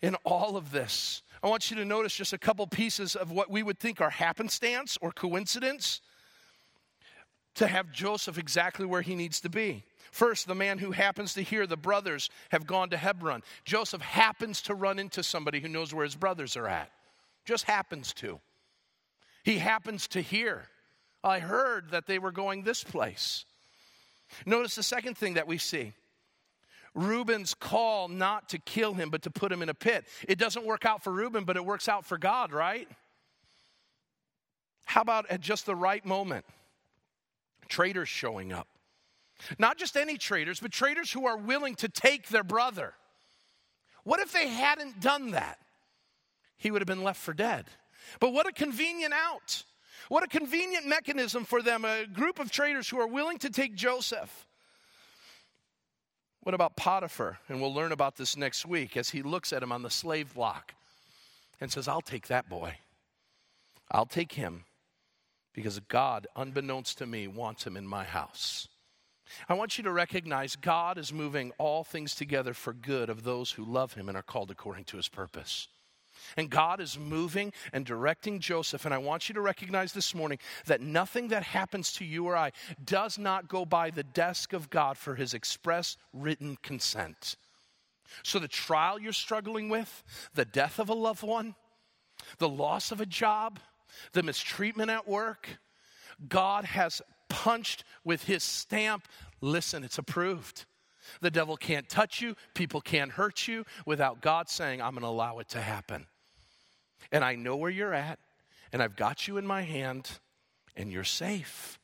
in 0.00 0.14
all 0.24 0.56
of 0.56 0.72
this. 0.72 1.22
I 1.42 1.48
want 1.48 1.70
you 1.70 1.76
to 1.76 1.84
notice 1.84 2.16
just 2.16 2.32
a 2.32 2.38
couple 2.38 2.66
pieces 2.66 3.14
of 3.14 3.30
what 3.30 3.50
we 3.50 3.62
would 3.62 3.78
think 3.78 4.00
are 4.00 4.10
happenstance 4.10 4.96
or 5.00 5.12
coincidence 5.12 6.00
to 7.56 7.66
have 7.66 7.92
Joseph 7.92 8.38
exactly 8.38 8.86
where 8.86 9.02
he 9.02 9.14
needs 9.14 9.40
to 9.40 9.50
be. 9.50 9.84
First, 10.10 10.46
the 10.46 10.54
man 10.54 10.78
who 10.78 10.92
happens 10.92 11.34
to 11.34 11.42
hear 11.42 11.66
the 11.66 11.76
brothers 11.76 12.30
have 12.50 12.66
gone 12.66 12.90
to 12.90 12.96
Hebron. 12.96 13.42
Joseph 13.64 14.00
happens 14.00 14.62
to 14.62 14.74
run 14.74 14.98
into 14.98 15.22
somebody 15.22 15.60
who 15.60 15.68
knows 15.68 15.92
where 15.92 16.04
his 16.04 16.16
brothers 16.16 16.56
are 16.56 16.68
at. 16.68 16.90
Just 17.46 17.64
happens 17.64 18.12
to. 18.14 18.40
He 19.44 19.58
happens 19.58 20.08
to 20.08 20.20
hear. 20.20 20.66
I 21.24 21.38
heard 21.38 21.92
that 21.92 22.06
they 22.06 22.18
were 22.18 22.32
going 22.32 22.62
this 22.62 22.84
place. 22.84 23.44
Notice 24.44 24.74
the 24.74 24.82
second 24.82 25.16
thing 25.16 25.34
that 25.34 25.46
we 25.46 25.56
see. 25.56 25.92
Reuben's 26.94 27.54
call 27.54 28.08
not 28.08 28.48
to 28.50 28.58
kill 28.58 28.94
him, 28.94 29.10
but 29.10 29.22
to 29.22 29.30
put 29.30 29.52
him 29.52 29.62
in 29.62 29.68
a 29.68 29.74
pit. 29.74 30.04
It 30.28 30.38
doesn't 30.38 30.66
work 30.66 30.84
out 30.84 31.04
for 31.04 31.12
Reuben, 31.12 31.44
but 31.44 31.56
it 31.56 31.64
works 31.64 31.88
out 31.88 32.04
for 32.04 32.18
God, 32.18 32.52
right? 32.52 32.88
How 34.84 35.02
about 35.02 35.30
at 35.30 35.40
just 35.40 35.66
the 35.66 35.74
right 35.74 36.04
moment? 36.04 36.44
Traitors 37.68 38.08
showing 38.08 38.52
up. 38.52 38.66
Not 39.58 39.78
just 39.78 39.96
any 39.96 40.16
traitors, 40.16 40.60
but 40.60 40.72
traitors 40.72 41.12
who 41.12 41.26
are 41.26 41.36
willing 41.36 41.74
to 41.76 41.88
take 41.88 42.28
their 42.28 42.44
brother. 42.44 42.94
What 44.04 44.20
if 44.20 44.32
they 44.32 44.48
hadn't 44.48 45.00
done 45.00 45.32
that? 45.32 45.58
He 46.56 46.70
would 46.70 46.82
have 46.82 46.86
been 46.86 47.04
left 47.04 47.20
for 47.20 47.34
dead. 47.34 47.66
But 48.20 48.32
what 48.32 48.46
a 48.46 48.52
convenient 48.52 49.12
out. 49.12 49.64
What 50.08 50.22
a 50.22 50.28
convenient 50.28 50.86
mechanism 50.86 51.44
for 51.44 51.62
them, 51.62 51.84
a 51.84 52.06
group 52.06 52.38
of 52.38 52.50
traders 52.50 52.88
who 52.88 53.00
are 53.00 53.08
willing 53.08 53.38
to 53.38 53.50
take 53.50 53.74
Joseph. 53.74 54.46
What 56.42 56.54
about 56.54 56.76
Potiphar? 56.76 57.38
And 57.48 57.60
we'll 57.60 57.74
learn 57.74 57.90
about 57.90 58.16
this 58.16 58.36
next 58.36 58.64
week 58.66 58.96
as 58.96 59.10
he 59.10 59.22
looks 59.22 59.52
at 59.52 59.62
him 59.62 59.72
on 59.72 59.82
the 59.82 59.90
slave 59.90 60.34
block 60.34 60.74
and 61.60 61.72
says, 61.72 61.88
I'll 61.88 62.00
take 62.00 62.28
that 62.28 62.48
boy. 62.48 62.78
I'll 63.90 64.06
take 64.06 64.32
him 64.32 64.64
because 65.52 65.80
God, 65.80 66.26
unbeknownst 66.36 66.98
to 66.98 67.06
me, 67.06 67.26
wants 67.26 67.66
him 67.66 67.76
in 67.76 67.86
my 67.86 68.04
house. 68.04 68.68
I 69.48 69.54
want 69.54 69.76
you 69.76 69.84
to 69.84 69.90
recognize 69.90 70.54
God 70.54 70.98
is 70.98 71.12
moving 71.12 71.50
all 71.58 71.82
things 71.82 72.14
together 72.14 72.54
for 72.54 72.72
good 72.72 73.10
of 73.10 73.24
those 73.24 73.52
who 73.52 73.64
love 73.64 73.94
him 73.94 74.08
and 74.08 74.16
are 74.16 74.22
called 74.22 74.50
according 74.50 74.84
to 74.84 74.96
his 74.96 75.08
purpose. 75.08 75.66
And 76.36 76.50
God 76.50 76.80
is 76.80 76.98
moving 76.98 77.52
and 77.72 77.84
directing 77.84 78.40
Joseph. 78.40 78.84
And 78.84 78.94
I 78.94 78.98
want 78.98 79.28
you 79.28 79.34
to 79.34 79.40
recognize 79.40 79.92
this 79.92 80.14
morning 80.14 80.38
that 80.66 80.80
nothing 80.80 81.28
that 81.28 81.42
happens 81.42 81.92
to 81.94 82.04
you 82.04 82.26
or 82.26 82.36
I 82.36 82.52
does 82.84 83.18
not 83.18 83.48
go 83.48 83.64
by 83.64 83.90
the 83.90 84.04
desk 84.04 84.52
of 84.52 84.70
God 84.70 84.96
for 84.96 85.14
his 85.14 85.34
express 85.34 85.96
written 86.12 86.56
consent. 86.62 87.36
So, 88.22 88.38
the 88.38 88.48
trial 88.48 89.00
you're 89.00 89.12
struggling 89.12 89.68
with, 89.68 90.04
the 90.34 90.44
death 90.44 90.78
of 90.78 90.88
a 90.88 90.94
loved 90.94 91.22
one, 91.22 91.54
the 92.38 92.48
loss 92.48 92.92
of 92.92 93.00
a 93.00 93.06
job, 93.06 93.58
the 94.12 94.22
mistreatment 94.22 94.90
at 94.90 95.08
work, 95.08 95.58
God 96.28 96.64
has 96.64 97.02
punched 97.28 97.84
with 98.04 98.24
his 98.24 98.42
stamp. 98.42 99.06
Listen, 99.40 99.84
it's 99.84 99.98
approved. 99.98 100.64
The 101.20 101.30
devil 101.30 101.56
can't 101.56 101.88
touch 101.88 102.20
you, 102.20 102.34
people 102.54 102.80
can't 102.80 103.12
hurt 103.12 103.46
you 103.46 103.64
without 103.84 104.20
God 104.20 104.48
saying, 104.48 104.82
I'm 104.82 104.92
going 104.92 105.02
to 105.02 105.08
allow 105.08 105.38
it 105.38 105.48
to 105.50 105.60
happen. 105.60 106.06
And 107.12 107.24
I 107.24 107.34
know 107.34 107.56
where 107.56 107.70
you're 107.70 107.94
at. 107.94 108.18
and 108.72 108.82
I've 108.82 108.96
got 108.96 109.28
you 109.28 109.36
in 109.36 109.46
my 109.46 109.62
hand, 109.62 110.18
and 110.76 110.90
you're 110.92 111.04
safe. 111.04 111.78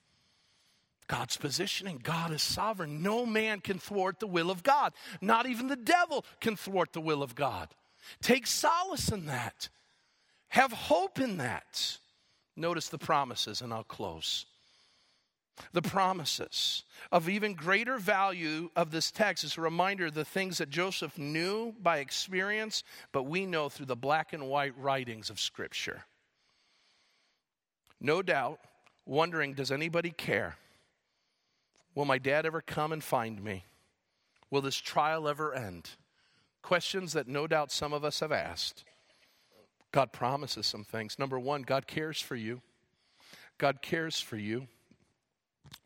God's 1.06 1.36
positioning. 1.36 2.00
God 2.02 2.32
is 2.32 2.42
sovereign. 2.42 3.02
No 3.02 3.24
man 3.24 3.60
can 3.60 3.78
thwart 3.78 4.18
the 4.18 4.26
will 4.26 4.50
of 4.50 4.62
God. 4.62 4.92
Not 5.20 5.46
even 5.46 5.68
the 5.68 5.76
devil 5.76 6.24
can 6.40 6.56
thwart 6.56 6.92
the 6.92 7.00
will 7.00 7.22
of 7.22 7.34
God. 7.34 7.68
Take 8.20 8.46
solace 8.46 9.10
in 9.10 9.26
that. 9.26 9.68
Have 10.48 10.72
hope 10.72 11.20
in 11.20 11.38
that. 11.38 11.98
Notice 12.56 12.88
the 12.88 12.98
promises, 12.98 13.62
and 13.62 13.72
I'll 13.72 13.84
close. 13.84 14.44
The 15.72 15.82
promises 15.82 16.84
of 17.10 17.28
even 17.28 17.54
greater 17.54 17.98
value 17.98 18.70
of 18.74 18.90
this 18.90 19.10
text 19.10 19.44
is 19.44 19.56
a 19.56 19.60
reminder 19.60 20.06
of 20.06 20.14
the 20.14 20.24
things 20.24 20.58
that 20.58 20.70
Joseph 20.70 21.18
knew 21.18 21.74
by 21.80 21.98
experience, 21.98 22.82
but 23.12 23.24
we 23.24 23.46
know 23.46 23.68
through 23.68 23.86
the 23.86 23.96
black 23.96 24.32
and 24.32 24.48
white 24.48 24.76
writings 24.78 25.30
of 25.30 25.38
Scripture. 25.38 26.04
No 28.00 28.22
doubt, 28.22 28.58
wondering, 29.06 29.54
does 29.54 29.70
anybody 29.70 30.10
care? 30.10 30.56
Will 31.94 32.04
my 32.06 32.18
dad 32.18 32.46
ever 32.46 32.60
come 32.60 32.92
and 32.92 33.04
find 33.04 33.42
me? 33.42 33.64
Will 34.50 34.62
this 34.62 34.76
trial 34.76 35.28
ever 35.28 35.54
end? 35.54 35.90
Questions 36.62 37.12
that 37.12 37.28
no 37.28 37.46
doubt 37.46 37.70
some 37.70 37.92
of 37.92 38.04
us 38.04 38.20
have 38.20 38.32
asked. 38.32 38.84
God 39.92 40.12
promises 40.12 40.66
some 40.66 40.84
things. 40.84 41.18
Number 41.18 41.38
one, 41.38 41.62
God 41.62 41.86
cares 41.86 42.20
for 42.20 42.36
you. 42.36 42.62
God 43.58 43.82
cares 43.82 44.18
for 44.18 44.36
you. 44.36 44.66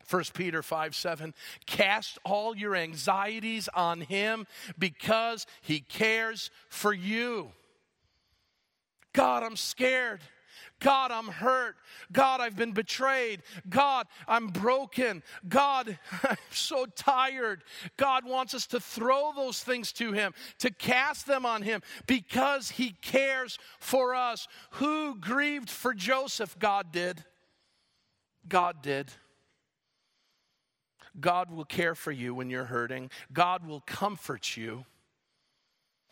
1 0.09 0.23
Peter 0.33 0.63
5 0.63 0.95
7, 0.95 1.33
cast 1.65 2.17
all 2.23 2.55
your 2.55 2.75
anxieties 2.75 3.67
on 3.73 4.01
him 4.01 4.47
because 4.77 5.45
he 5.61 5.79
cares 5.79 6.49
for 6.69 6.93
you. 6.93 7.51
God, 9.13 9.43
I'm 9.43 9.55
scared. 9.55 10.21
God, 10.79 11.11
I'm 11.11 11.27
hurt. 11.27 11.75
God, 12.11 12.39
I've 12.39 12.55
been 12.55 12.71
betrayed. 12.71 13.41
God, 13.67 14.05
I'm 14.27 14.47
broken. 14.47 15.23
God, 15.47 15.97
I'm 16.23 16.37
so 16.51 16.85
tired. 16.85 17.63
God 17.97 18.25
wants 18.25 18.53
us 18.53 18.67
to 18.67 18.79
throw 18.79 19.31
those 19.35 19.63
things 19.63 19.91
to 19.93 20.11
Him, 20.11 20.33
to 20.59 20.69
cast 20.69 21.25
them 21.25 21.45
on 21.45 21.63
Him 21.63 21.81
because 22.05 22.69
He 22.69 22.91
cares 23.01 23.57
for 23.79 24.13
us. 24.13 24.47
Who 24.71 25.15
grieved 25.15 25.69
for 25.69 25.93
Joseph? 25.93 26.57
God 26.59 26.91
did. 26.91 27.23
God 28.47 28.83
did. 28.83 29.11
God 31.19 31.51
will 31.51 31.65
care 31.65 31.95
for 31.95 32.11
you 32.11 32.33
when 32.35 32.49
you're 32.49 32.65
hurting, 32.65 33.09
God 33.33 33.65
will 33.65 33.81
comfort 33.81 34.55
you. 34.55 34.85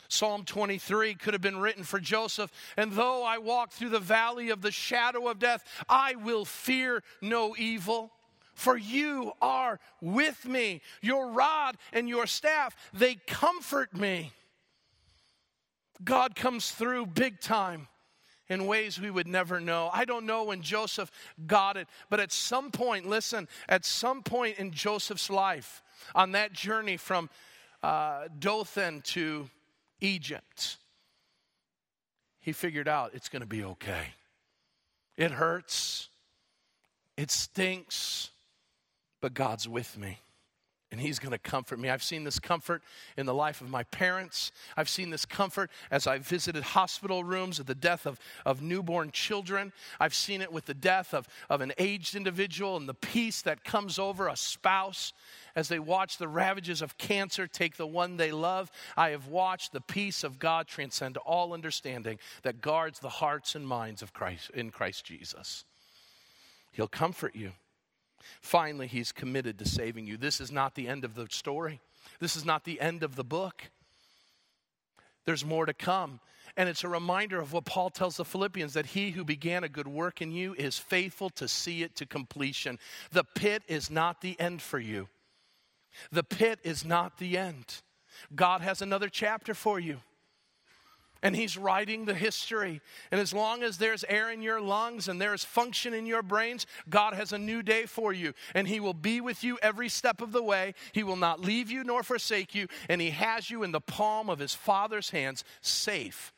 Psalm 0.08 0.44
23 0.46 1.16
could 1.16 1.34
have 1.34 1.42
been 1.42 1.58
written 1.58 1.84
for 1.84 2.00
Joseph. 2.00 2.52
And 2.78 2.94
though 2.94 3.24
I 3.24 3.40
walk 3.40 3.72
through 3.72 3.90
the 3.90 4.00
valley 4.00 4.50
of 4.50 4.62
the 4.62 4.72
shadow 4.72 5.28
of 5.28 5.40
death, 5.40 5.64
I 5.90 6.16
will 6.16 6.46
fear 6.46 7.04
no 7.22 7.56
evil. 7.58 8.12
For 8.54 8.78
you 8.78 9.34
are 9.42 9.80
with 10.02 10.46
me. 10.46 10.82
Your 11.02 11.32
rod 11.32 11.76
and 11.92 12.08
your 12.08 12.28
staff, 12.28 12.76
they 12.94 13.16
comfort 13.28 13.94
me. 13.94 14.32
God 16.04 16.36
comes 16.36 16.72
through 16.72 17.08
big 17.08 17.42
time 17.42 17.88
in 18.50 18.68
ways 18.68 19.00
we 19.00 19.10
would 19.10 19.28
never 19.28 19.60
know. 19.60 19.90
I 19.92 20.06
don't 20.06 20.26
know 20.26 20.44
when 20.44 20.62
Joseph 20.62 21.12
got 21.48 21.78
it, 21.78 21.88
but 22.10 22.20
at 22.20 22.32
some 22.32 22.72
point, 22.72 23.08
listen, 23.08 23.48
at 23.68 23.86
some 23.86 24.22
point 24.22 24.58
in 24.58 24.72
Joseph's 24.72 25.30
life, 25.30 25.82
on 26.14 26.34
that 26.34 26.54
journey 26.54 26.98
from 26.98 27.30
uh, 27.82 28.28
Dothan 28.40 29.02
to 29.02 29.50
Egypt, 30.02 30.78
he 32.40 32.52
figured 32.52 32.88
out 32.88 33.12
it's 33.14 33.30
going 33.30 33.42
to 33.42 33.48
be 33.48 33.64
okay. 33.64 34.08
It 35.18 35.32
hurts, 35.32 36.10
it 37.18 37.32
stinks, 37.32 38.30
but 39.22 39.34
God's 39.34 39.68
with 39.68 39.98
me 39.98 40.20
and 40.96 41.02
he's 41.02 41.20
going 41.20 41.34
to 41.34 41.38
comfort 41.38 41.78
me. 41.78 41.90
I've 41.90 42.02
seen 42.02 42.24
this 42.24 42.40
comfort 42.40 42.82
in 43.18 43.26
the 43.26 43.34
life 43.34 43.60
of 43.60 43.70
my 43.70 43.84
parents. 43.84 44.54
I've 44.78 44.88
seen 44.88 45.10
this 45.10 45.26
comfort 45.26 45.70
as 45.92 46.08
I 46.08 46.20
visited 46.20 46.64
hospital 46.64 47.22
rooms 47.22 47.60
at 47.60 47.68
the 47.68 47.76
death 47.76 48.06
of, 48.08 48.18
of 48.46 48.62
newborn 48.62 49.12
children. 49.12 49.74
I've 50.00 50.14
seen 50.14 50.42
it 50.42 50.54
with 50.54 50.68
the 50.68 50.74
death 50.74 51.14
of, 51.14 51.28
of 51.50 51.60
an 51.60 51.74
aged 51.78 52.16
individual 52.16 52.78
and 52.78 52.88
the 52.88 52.94
peace 52.94 53.42
that 53.42 53.66
comes 53.66 54.00
over 54.00 54.30
a 54.30 54.38
spouse 54.38 55.12
as 55.54 55.68
they 55.68 55.80
watch 55.80 56.18
the 56.18 56.30
ravages 56.30 56.82
of 56.82 56.98
cancer 56.98 57.46
take 57.46 57.76
the 57.76 57.86
one 57.86 58.16
they 58.16 58.32
love. 58.32 58.72
I 58.96 59.10
have 59.10 59.28
watched 59.28 59.74
the 59.74 59.82
peace 59.82 60.24
of 60.24 60.40
God 60.40 60.66
transcend 60.66 61.18
all 61.18 61.52
understanding 61.52 62.20
that 62.44 62.62
guards 62.62 63.00
the 63.00 63.10
hearts 63.10 63.54
and 63.54 63.68
minds 63.68 64.02
of 64.02 64.14
Christ 64.14 64.50
in 64.52 64.72
Christ 64.72 65.04
Jesus. 65.04 65.66
He'll 66.72 66.88
comfort 66.88 67.36
you. 67.36 67.52
Finally, 68.42 68.88
he's 68.88 69.12
committed 69.12 69.58
to 69.60 69.66
saving 69.68 70.08
you. 70.08 70.18
This 70.18 70.40
is 70.40 70.52
not 70.52 70.76
the 70.76 70.88
end 70.88 71.04
of 71.04 71.16
the 71.16 71.28
story, 71.30 71.82
this 72.20 72.36
is 72.36 72.46
not 72.46 72.64
the 72.64 72.80
end 72.80 73.04
of 73.04 73.16
the 73.16 73.24
book. 73.24 73.70
There's 75.26 75.46
more 75.46 75.66
to 75.66 75.74
come. 75.74 76.20
And 76.58 76.70
it's 76.70 76.84
a 76.84 76.88
reminder 76.88 77.40
of 77.42 77.52
what 77.52 77.66
Paul 77.66 77.90
tells 77.90 78.18
the 78.18 78.24
Philippians 78.24 78.74
that 78.74 78.86
he 78.86 79.12
who 79.12 79.26
began 79.26 79.64
a 79.64 79.70
good 79.70 79.88
work 79.88 80.22
in 80.22 80.32
you 80.32 80.54
is 80.54 80.78
faithful 80.78 81.30
to 81.32 81.48
see 81.48 81.84
it 81.84 81.96
to 81.98 82.06
completion. 82.06 82.80
The 83.12 83.24
pit 83.24 83.64
is 83.68 83.90
not 83.90 84.22
the 84.22 84.40
end 84.40 84.62
for 84.62 84.80
you, 84.80 85.10
the 86.12 86.24
pit 86.24 86.60
is 86.64 86.86
not 86.86 87.18
the 87.18 87.38
end. 87.38 87.82
God 88.34 88.62
has 88.62 88.82
another 88.82 89.10
chapter 89.10 89.54
for 89.54 89.80
you 89.80 89.98
and 91.26 91.36
he's 91.36 91.58
writing 91.58 92.06
the 92.06 92.14
history. 92.14 92.82
And 93.10 93.20
as 93.20 93.34
long 93.34 93.64
as 93.64 93.80
there's 93.80 94.04
air 94.08 94.30
in 94.30 94.44
your 94.44 94.62
lungs 94.62 95.08
and 95.08 95.20
there's 95.20 95.44
function 95.44 95.92
in 95.92 96.06
your 96.06 96.22
brains, 96.22 96.68
God 96.88 97.16
has 97.16 97.34
a 97.34 97.40
new 97.40 97.64
day 97.64 97.88
for 97.88 98.14
you. 98.14 98.34
And 98.54 98.68
he 98.68 98.80
will 98.80 98.94
be 98.94 99.20
with 99.22 99.44
you 99.44 99.58
every 99.64 99.90
step 99.90 100.22
of 100.22 100.32
the 100.32 100.44
way. 100.44 100.76
He 100.92 101.02
will 101.02 101.16
not 101.16 101.40
leave 101.40 101.72
you 101.72 101.84
nor 101.84 102.04
forsake 102.04 102.54
you. 102.54 102.68
And 102.88 103.02
he 103.02 103.10
has 103.10 103.50
you 103.50 103.64
in 103.64 103.72
the 103.72 103.82
palm 103.82 104.30
of 104.30 104.38
his 104.38 104.54
Father's 104.54 105.10
hands, 105.10 105.44
safe, 105.62 106.32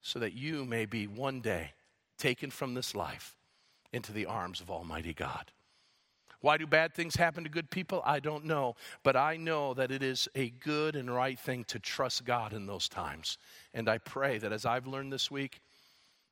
so 0.00 0.18
that 0.18 0.32
you 0.32 0.64
may 0.64 0.84
be 0.84 1.06
one 1.06 1.40
day 1.40 1.70
taken 2.18 2.50
from 2.50 2.74
this 2.74 2.92
life 2.92 3.36
into 3.92 4.12
the 4.12 4.26
arms 4.26 4.60
of 4.60 4.68
Almighty 4.68 5.14
God. 5.14 5.52
Why 6.46 6.58
do 6.58 6.66
bad 6.68 6.94
things 6.94 7.16
happen 7.16 7.42
to 7.42 7.50
good 7.50 7.70
people? 7.70 8.00
I 8.06 8.20
don't 8.20 8.44
know. 8.44 8.76
But 9.02 9.16
I 9.16 9.36
know 9.36 9.74
that 9.74 9.90
it 9.90 10.00
is 10.00 10.28
a 10.36 10.50
good 10.50 10.94
and 10.94 11.12
right 11.12 11.36
thing 11.36 11.64
to 11.64 11.80
trust 11.80 12.24
God 12.24 12.52
in 12.52 12.66
those 12.66 12.88
times. 12.88 13.36
And 13.74 13.88
I 13.88 13.98
pray 13.98 14.38
that 14.38 14.52
as 14.52 14.64
I've 14.64 14.86
learned 14.86 15.12
this 15.12 15.28
week, 15.28 15.60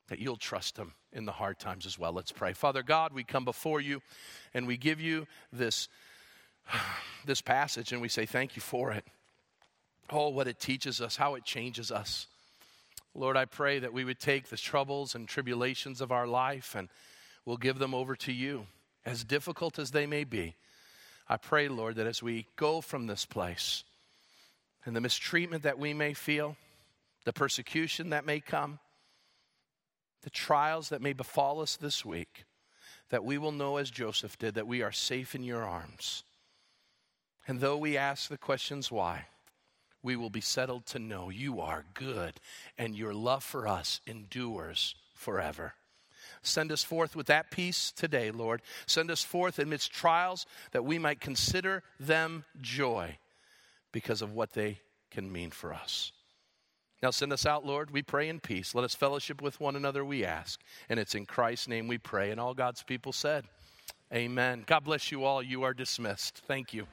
that 0.07 0.19
you'll 0.19 0.37
trust 0.37 0.77
Him 0.77 0.93
in 1.11 1.25
the 1.25 1.33
hard 1.33 1.59
times 1.59 1.85
as 1.85 1.99
well. 1.99 2.13
Let's 2.13 2.31
pray. 2.31 2.53
Father 2.53 2.81
God, 2.81 3.11
we 3.11 3.25
come 3.25 3.43
before 3.43 3.81
you 3.81 4.01
and 4.53 4.65
we 4.65 4.77
give 4.77 5.01
you 5.01 5.27
this, 5.51 5.89
this 7.25 7.41
passage 7.41 7.91
and 7.91 8.01
we 8.01 8.07
say 8.07 8.25
thank 8.25 8.55
you 8.55 8.61
for 8.61 8.93
it. 8.93 9.03
Oh, 10.09 10.29
what 10.29 10.47
it 10.47 10.61
teaches 10.61 11.01
us, 11.01 11.17
how 11.17 11.35
it 11.35 11.43
changes 11.43 11.91
us. 11.91 12.27
Lord, 13.15 13.35
I 13.35 13.43
pray 13.43 13.79
that 13.79 13.91
we 13.91 14.05
would 14.05 14.21
take 14.21 14.47
the 14.47 14.55
troubles 14.55 15.13
and 15.13 15.27
tribulations 15.27 15.99
of 15.99 16.13
our 16.13 16.25
life 16.25 16.73
and 16.73 16.87
we'll 17.43 17.57
give 17.57 17.79
them 17.79 17.93
over 17.93 18.15
to 18.15 18.31
you 18.31 18.67
as 19.05 19.23
difficult 19.23 19.77
as 19.79 19.91
they 19.91 20.05
may 20.05 20.23
be, 20.23 20.55
I 21.27 21.37
pray, 21.37 21.67
Lord, 21.67 21.95
that 21.95 22.07
as 22.07 22.21
we 22.21 22.47
go 22.55 22.81
from 22.81 23.07
this 23.07 23.25
place 23.25 23.83
and 24.85 24.95
the 24.95 25.01
mistreatment 25.01 25.63
that 25.63 25.79
we 25.79 25.93
may 25.93 26.13
feel, 26.13 26.55
the 27.23 27.33
persecution 27.33 28.11
that 28.11 28.25
may 28.25 28.39
come, 28.39 28.79
the 30.21 30.29
trials 30.29 30.89
that 30.89 31.01
may 31.01 31.13
befall 31.13 31.61
us 31.61 31.75
this 31.75 32.05
week, 32.05 32.45
that 33.09 33.23
we 33.23 33.37
will 33.37 33.51
know 33.51 33.77
as 33.77 33.91
Joseph 33.91 34.37
did 34.37 34.55
that 34.55 34.67
we 34.67 34.81
are 34.81 34.91
safe 34.91 35.35
in 35.35 35.43
your 35.43 35.63
arms. 35.63 36.23
And 37.47 37.59
though 37.59 37.77
we 37.77 37.97
ask 37.97 38.29
the 38.29 38.37
questions 38.37 38.91
why, 38.91 39.27
we 40.01 40.15
will 40.15 40.29
be 40.29 40.41
settled 40.41 40.85
to 40.87 40.99
know 40.99 41.29
you 41.29 41.59
are 41.61 41.85
good 41.93 42.39
and 42.77 42.95
your 42.95 43.13
love 43.13 43.43
for 43.43 43.67
us 43.67 44.01
endures 44.05 44.95
forever. 45.13 45.73
Send 46.45 46.71
us 46.71 46.83
forth 46.83 47.15
with 47.15 47.27
that 47.27 47.51
peace 47.51 47.91
today, 47.91 48.31
Lord. 48.31 48.61
Send 48.85 49.11
us 49.11 49.23
forth 49.23 49.59
amidst 49.59 49.91
trials 49.91 50.45
that 50.71 50.85
we 50.85 50.99
might 50.99 51.19
consider 51.19 51.83
them 51.99 52.45
joy 52.61 53.17
because 53.91 54.21
of 54.21 54.33
what 54.33 54.53
they 54.53 54.79
can 55.11 55.31
mean 55.31 55.51
for 55.51 55.73
us. 55.73 56.11
Now 57.01 57.11
send 57.11 57.33
us 57.33 57.45
out, 57.45 57.65
Lord. 57.65 57.91
We 57.91 58.01
pray 58.01 58.29
in 58.29 58.39
peace. 58.39 58.73
Let 58.73 58.83
us 58.83 58.95
fellowship 58.95 59.41
with 59.41 59.59
one 59.59 59.75
another, 59.75 60.03
we 60.03 60.25
ask. 60.25 60.59
And 60.89 60.99
it's 60.99 61.15
in 61.15 61.25
Christ's 61.25 61.67
name 61.67 61.87
we 61.87 61.97
pray. 61.97 62.31
And 62.31 62.39
all 62.39 62.53
God's 62.53 62.83
people 62.83 63.13
said, 63.13 63.45
Amen. 64.13 64.63
God 64.65 64.83
bless 64.83 65.11
you 65.11 65.23
all. 65.23 65.41
You 65.41 65.63
are 65.63 65.73
dismissed. 65.73 66.41
Thank 66.47 66.73
you. 66.73 66.87